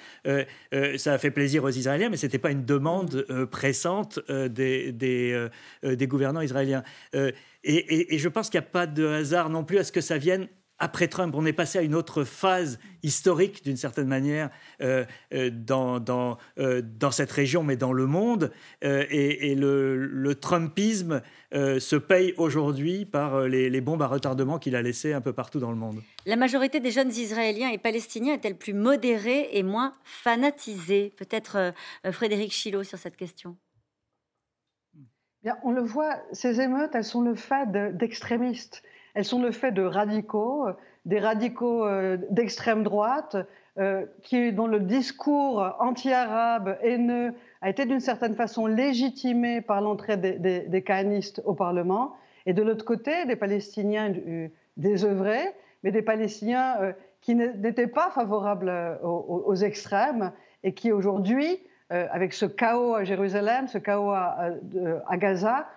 ça 0.95 1.13
a 1.13 1.17
fait 1.17 1.31
plaisir 1.31 1.65
aux 1.65 1.69
Israéliens, 1.69 2.07
mais 2.07 2.17
ce 2.17 2.27
n'était 2.27 2.39
pas 2.39 2.51
une 2.51 2.63
demande 2.63 3.25
pressante 3.51 4.19
des, 4.29 4.93
des, 4.93 5.47
des, 5.83 6.07
gouvernants 6.07 6.41
israéliens. 6.41 6.83
Et, 7.13 8.15
et, 8.15 8.17
je 8.17 8.29
pense 8.29 8.49
qu'il 8.49 8.59
n'y 8.61 8.65
a 8.65 8.69
pas 8.69 8.87
de 8.87 9.05
hasard 9.05 9.49
non 9.49 9.65
plus 9.65 9.79
à 9.79 9.83
ce 9.83 9.91
que 9.91 9.99
ça 9.99 10.17
vienne 10.17 10.47
après 10.80 11.07
Trump, 11.07 11.34
on 11.36 11.45
est 11.45 11.53
passé 11.53 11.80
à 11.80 11.82
une 11.82 11.95
autre 11.95 12.23
phase 12.23 12.80
historique, 13.01 13.63
d'une 13.63 13.78
certaine 13.78 14.07
manière, 14.07 14.49
euh, 14.82 15.05
euh, 15.34 15.49
dans, 15.51 15.99
dans, 15.99 16.38
euh, 16.59 16.82
dans, 16.84 17.11
cette 17.11 17.32
région, 17.32 17.63
mais 17.63 17.78
dans 17.78 17.93
le 17.93 18.05
monde. 18.05 18.51
et, 18.82 19.55
le, 19.55 20.36
Trumpisme 20.39 21.21
se 21.51 21.95
paye 21.95 22.34
aujourd'hui 22.38 23.05
par 23.05 23.41
les, 23.41 23.82
bombes 23.82 24.01
à 24.01 24.07
retardement 24.07 24.59
qu'il 24.59 24.75
a 24.75 24.82
laissées 24.82 25.13
un 25.13 25.21
peu 25.21 25.34
partout 25.34 25.59
dans 25.59 25.71
le 25.71 25.78
monde. 25.78 26.01
La 26.25 26.36
majorité 26.36 26.80
des 26.80 26.91
jeunes 26.91 27.09
Israéliens 27.09 27.69
et 27.69 27.78
Palestiniens 27.78 28.34
est-elle 28.34 28.57
plus 28.57 28.73
modérée 28.73 29.49
et 29.53 29.63
moins 29.63 29.93
fanatisée? 30.03 31.13
Peut-être 31.17 31.73
Frédéric 32.11 32.51
Chilot 32.51 32.84
sur 32.84 32.99
cette 32.99 33.15
question. 33.15 33.57
Bien, 35.43 35.57
on 35.63 35.71
le 35.71 35.82
voit, 35.82 36.17
ces 36.34 36.61
émeutes, 36.61 36.93
elles 36.93 37.03
sont 37.03 37.21
le 37.21 37.36
fait 37.36 37.71
d'extrémistes. 37.95 38.84
Elles 39.18 39.26
sont 39.26 39.41
le 39.41 39.49
fait 39.49 39.72
de 39.72 39.82
radicaux, 39.82 40.68
des 41.05 41.20
radicaux 41.20 41.84
euh, 41.84 42.18
d'extrême 42.30 42.84
droite, 42.84 43.36
euh, 43.80 44.05
qui, 44.22 44.53
dont 44.53 44.68
le 44.68 44.80
discours 44.80 45.76
anti-arabe 45.80 46.78
haineux 46.84 47.34
a 47.61 47.70
été 47.72 47.88
d'une 47.88 47.99
certaine 47.99 48.36
façon 48.36 48.68
légitimé 48.68 49.61
par 49.61 49.82
l'entrée 49.82 50.18
des, 50.18 50.34
des, 50.38 50.84
au 51.45 51.55
Parlement, 51.55 52.15
et 52.45 52.53
de 52.53 52.61
l'autre 52.61 52.86
côté, 52.86 53.26
des 53.26 53.36
Palestiniens 53.36 54.13
euh, 54.13 54.49
désœuvrés, 54.78 55.51
mais 55.82 55.89
des 55.89 56.03
Palestiniens 56.03 56.93
qui 57.22 57.34
n'étaient 57.34 57.88
pas 57.88 58.11
favorables 58.11 58.99
aux, 59.01 59.55
extrêmes 59.55 60.32
et 60.63 60.74
qui 60.74 60.91
aujourd'hui, 60.91 61.59
avec 61.89 62.34
ce 62.34 62.45
chaos 62.45 62.93
à 62.95 63.03
Jérusalem, 63.03 63.68
ce 63.68 63.78
chaos 63.78 64.11
à 64.11 65.18
Gaza, 65.18 65.68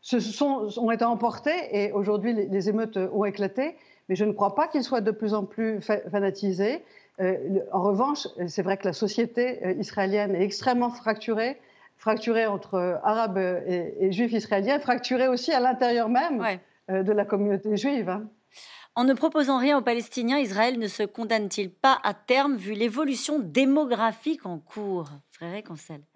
se 0.00 0.20
sont, 0.20 0.68
ont 0.76 0.90
été 0.90 1.04
emportés 1.04 1.56
et 1.72 1.92
aujourd'hui 1.92 2.32
les, 2.32 2.68
émeutes 2.68 2.96
ont 2.96 3.24
éclaté. 3.24 3.76
Mais 4.08 4.14
je 4.14 4.24
ne 4.24 4.32
crois 4.32 4.54
pas 4.54 4.68
qu'ils 4.68 4.84
soient 4.84 5.00
de 5.00 5.10
plus 5.10 5.34
en 5.34 5.44
plus 5.44 5.80
fanatisés. 5.80 6.82
Euh, 7.20 7.60
en 7.72 7.82
revanche, 7.82 8.28
c'est 8.46 8.62
vrai 8.62 8.76
que 8.76 8.86
la 8.86 8.92
société 8.92 9.64
euh, 9.64 9.72
israélienne 9.72 10.34
est 10.34 10.42
extrêmement 10.42 10.90
fracturée, 10.90 11.60
fracturée 11.96 12.46
entre 12.46 12.74
euh, 12.74 12.96
arabes 13.02 13.38
et, 13.38 14.12
juifs 14.12 14.32
israéliens, 14.32 14.78
fracturée 14.78 15.28
aussi 15.28 15.52
à 15.52 15.60
l'intérieur 15.60 16.08
même 16.08 16.58
de 16.88 17.12
la 17.12 17.24
communauté 17.26 17.76
juive. 17.76 18.08
Hein. 18.08 18.28
En 18.98 19.04
ne 19.04 19.14
proposant 19.14 19.58
rien 19.58 19.78
aux 19.78 19.82
Palestiniens, 19.82 20.38
Israël 20.38 20.76
ne 20.78 20.88
se 20.88 21.04
condamne-t-il 21.04 21.70
pas 21.70 22.00
à 22.02 22.14
terme 22.14 22.56
vu 22.56 22.72
l'évolution 22.72 23.38
démographique 23.38 24.44
en 24.44 24.58
cours? 24.58 25.08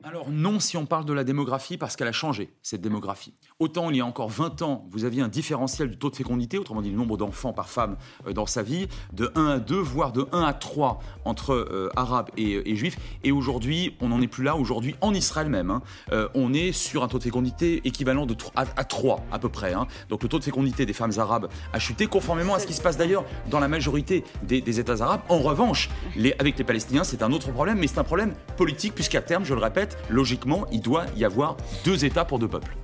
Alors 0.02 0.30
non 0.30 0.58
si 0.58 0.76
on 0.76 0.84
parle 0.84 1.04
de 1.04 1.12
la 1.12 1.22
démographie 1.22 1.78
parce 1.78 1.94
qu'elle 1.94 2.08
a 2.08 2.12
changé, 2.12 2.52
cette 2.60 2.80
démographie. 2.80 3.36
Autant 3.62 3.90
il 3.90 3.96
y 3.96 4.00
a 4.00 4.04
encore 4.04 4.28
20 4.28 4.62
ans, 4.62 4.84
vous 4.90 5.04
aviez 5.04 5.22
un 5.22 5.28
différentiel 5.28 5.88
du 5.88 5.96
taux 5.96 6.10
de 6.10 6.16
fécondité, 6.16 6.58
autrement 6.58 6.82
dit 6.82 6.90
le 6.90 6.96
nombre 6.96 7.16
d'enfants 7.16 7.52
par 7.52 7.68
femme 7.68 7.96
euh, 8.26 8.32
dans 8.32 8.44
sa 8.44 8.64
vie, 8.64 8.88
de 9.12 9.30
1 9.36 9.46
à 9.46 9.58
2, 9.60 9.76
voire 9.76 10.10
de 10.10 10.26
1 10.32 10.42
à 10.42 10.52
3 10.52 10.98
entre 11.24 11.52
euh, 11.52 11.88
arabes 11.94 12.28
et, 12.36 12.74
juifs. 12.74 12.98
Et 13.22 13.30
aujourd'hui, 13.30 13.94
on 14.00 14.08
n'en 14.08 14.20
est 14.20 14.26
plus 14.26 14.42
là. 14.42 14.56
Aujourd'hui, 14.56 14.96
en 15.00 15.14
Israël 15.14 15.48
même, 15.48 15.70
hein, 15.70 15.80
euh, 16.10 16.28
on 16.34 16.52
est 16.52 16.72
sur 16.72 17.04
un 17.04 17.08
taux 17.08 17.18
de 17.18 17.22
fécondité 17.22 17.80
équivalent 17.84 18.26
de 18.26 18.34
à, 18.56 18.66
3 18.66 19.24
à 19.30 19.38
peu 19.38 19.48
près. 19.48 19.74
Hein. 19.74 19.86
Donc 20.08 20.24
le 20.24 20.28
taux 20.28 20.40
de 20.40 20.44
fécondité 20.44 20.84
des 20.84 20.92
femmes 20.92 21.12
arabes 21.18 21.46
a 21.72 21.78
chuté, 21.78 22.08
conformément 22.08 22.54
à 22.54 22.58
ce 22.58 22.66
qui 22.66 22.74
se 22.74 22.82
passe 22.82 22.96
d'ailleurs 22.96 23.24
dans 23.48 23.60
la 23.60 23.68
majorité 23.68 24.24
des, 24.42 24.80
États 24.80 25.04
arabes. 25.04 25.20
En 25.28 25.38
revanche, 25.38 25.88
les, 26.16 26.34
avec 26.40 26.58
les 26.58 26.64
Palestiniens, 26.64 27.04
c'est 27.04 27.22
un 27.22 27.30
autre 27.30 27.52
problème, 27.52 27.78
mais 27.78 27.86
c'est 27.86 28.00
un 28.00 28.02
problème 28.02 28.34
politique 28.56 28.96
puisque 28.96 29.12
qu'à 29.12 29.22
terme, 29.22 29.44
je 29.44 29.54
le 29.54 29.60
répète, 29.60 29.96
logiquement, 30.10 30.66
il 30.72 30.80
doit 30.80 31.06
y 31.16 31.24
avoir 31.24 31.56
deux 31.84 32.04
États 32.04 32.24
pour 32.24 32.40
deux 32.40 32.48
peuples. 32.48 32.74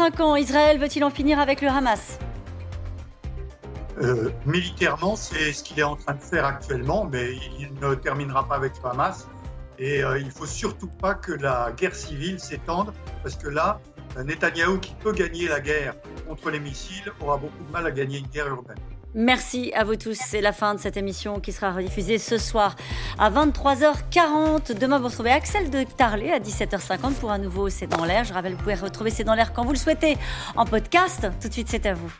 Trinquant, 0.00 0.34
Israël 0.34 0.78
veut-il 0.78 1.04
en 1.04 1.10
finir 1.10 1.38
avec 1.38 1.60
le 1.60 1.68
Hamas? 1.68 2.18
Euh, 4.00 4.30
militairement, 4.46 5.14
c'est 5.14 5.52
ce 5.52 5.62
qu'il 5.62 5.78
est 5.78 5.82
en 5.82 5.94
train 5.94 6.14
de 6.14 6.22
faire 6.22 6.46
actuellement, 6.46 7.04
mais 7.04 7.34
il 7.58 7.68
ne 7.82 7.94
terminera 7.94 8.48
pas 8.48 8.54
avec 8.54 8.72
le 8.82 8.88
Hamas. 8.88 9.28
Et 9.78 10.02
euh, 10.02 10.18
il 10.18 10.24
ne 10.24 10.30
faut 10.30 10.46
surtout 10.46 10.88
pas 10.88 11.12
que 11.12 11.32
la 11.32 11.72
guerre 11.76 11.94
civile 11.94 12.40
s'étende, 12.40 12.94
parce 13.22 13.36
que 13.36 13.48
là, 13.48 13.78
Netanyahou, 14.16 14.78
qui 14.78 14.94
peut 14.94 15.12
gagner 15.12 15.48
la 15.48 15.60
guerre 15.60 15.92
contre 16.26 16.48
les 16.48 16.60
missiles, 16.60 17.12
aura 17.20 17.36
beaucoup 17.36 17.62
de 17.62 17.70
mal 17.70 17.86
à 17.86 17.90
gagner 17.90 18.20
une 18.20 18.28
guerre 18.28 18.48
urbaine. 18.48 18.78
Merci 19.14 19.72
à 19.74 19.82
vous 19.82 19.96
tous. 19.96 20.16
C'est 20.16 20.40
la 20.40 20.52
fin 20.52 20.74
de 20.74 20.78
cette 20.78 20.96
émission 20.96 21.40
qui 21.40 21.50
sera 21.50 21.72
rediffusée 21.72 22.18
ce 22.18 22.38
soir 22.38 22.76
à 23.18 23.28
23h40. 23.30 24.78
Demain, 24.78 24.98
vous 24.98 25.08
retrouvez 25.08 25.32
Axel 25.32 25.68
de 25.68 25.82
Tarlet 25.82 26.32
à 26.32 26.38
17h50 26.38 27.14
pour 27.14 27.32
un 27.32 27.38
nouveau 27.38 27.68
C'est 27.68 27.88
dans 27.88 28.04
l'air. 28.04 28.22
Je 28.22 28.32
rappelle, 28.32 28.52
vous 28.52 28.58
pouvez 28.58 28.74
retrouver 28.74 29.10
C'est 29.10 29.24
dans 29.24 29.34
l'air 29.34 29.52
quand 29.52 29.64
vous 29.64 29.72
le 29.72 29.78
souhaitez 29.78 30.16
en 30.54 30.64
podcast. 30.64 31.26
Tout 31.40 31.48
de 31.48 31.52
suite, 31.52 31.68
c'est 31.68 31.86
à 31.86 31.94
vous. 31.94 32.12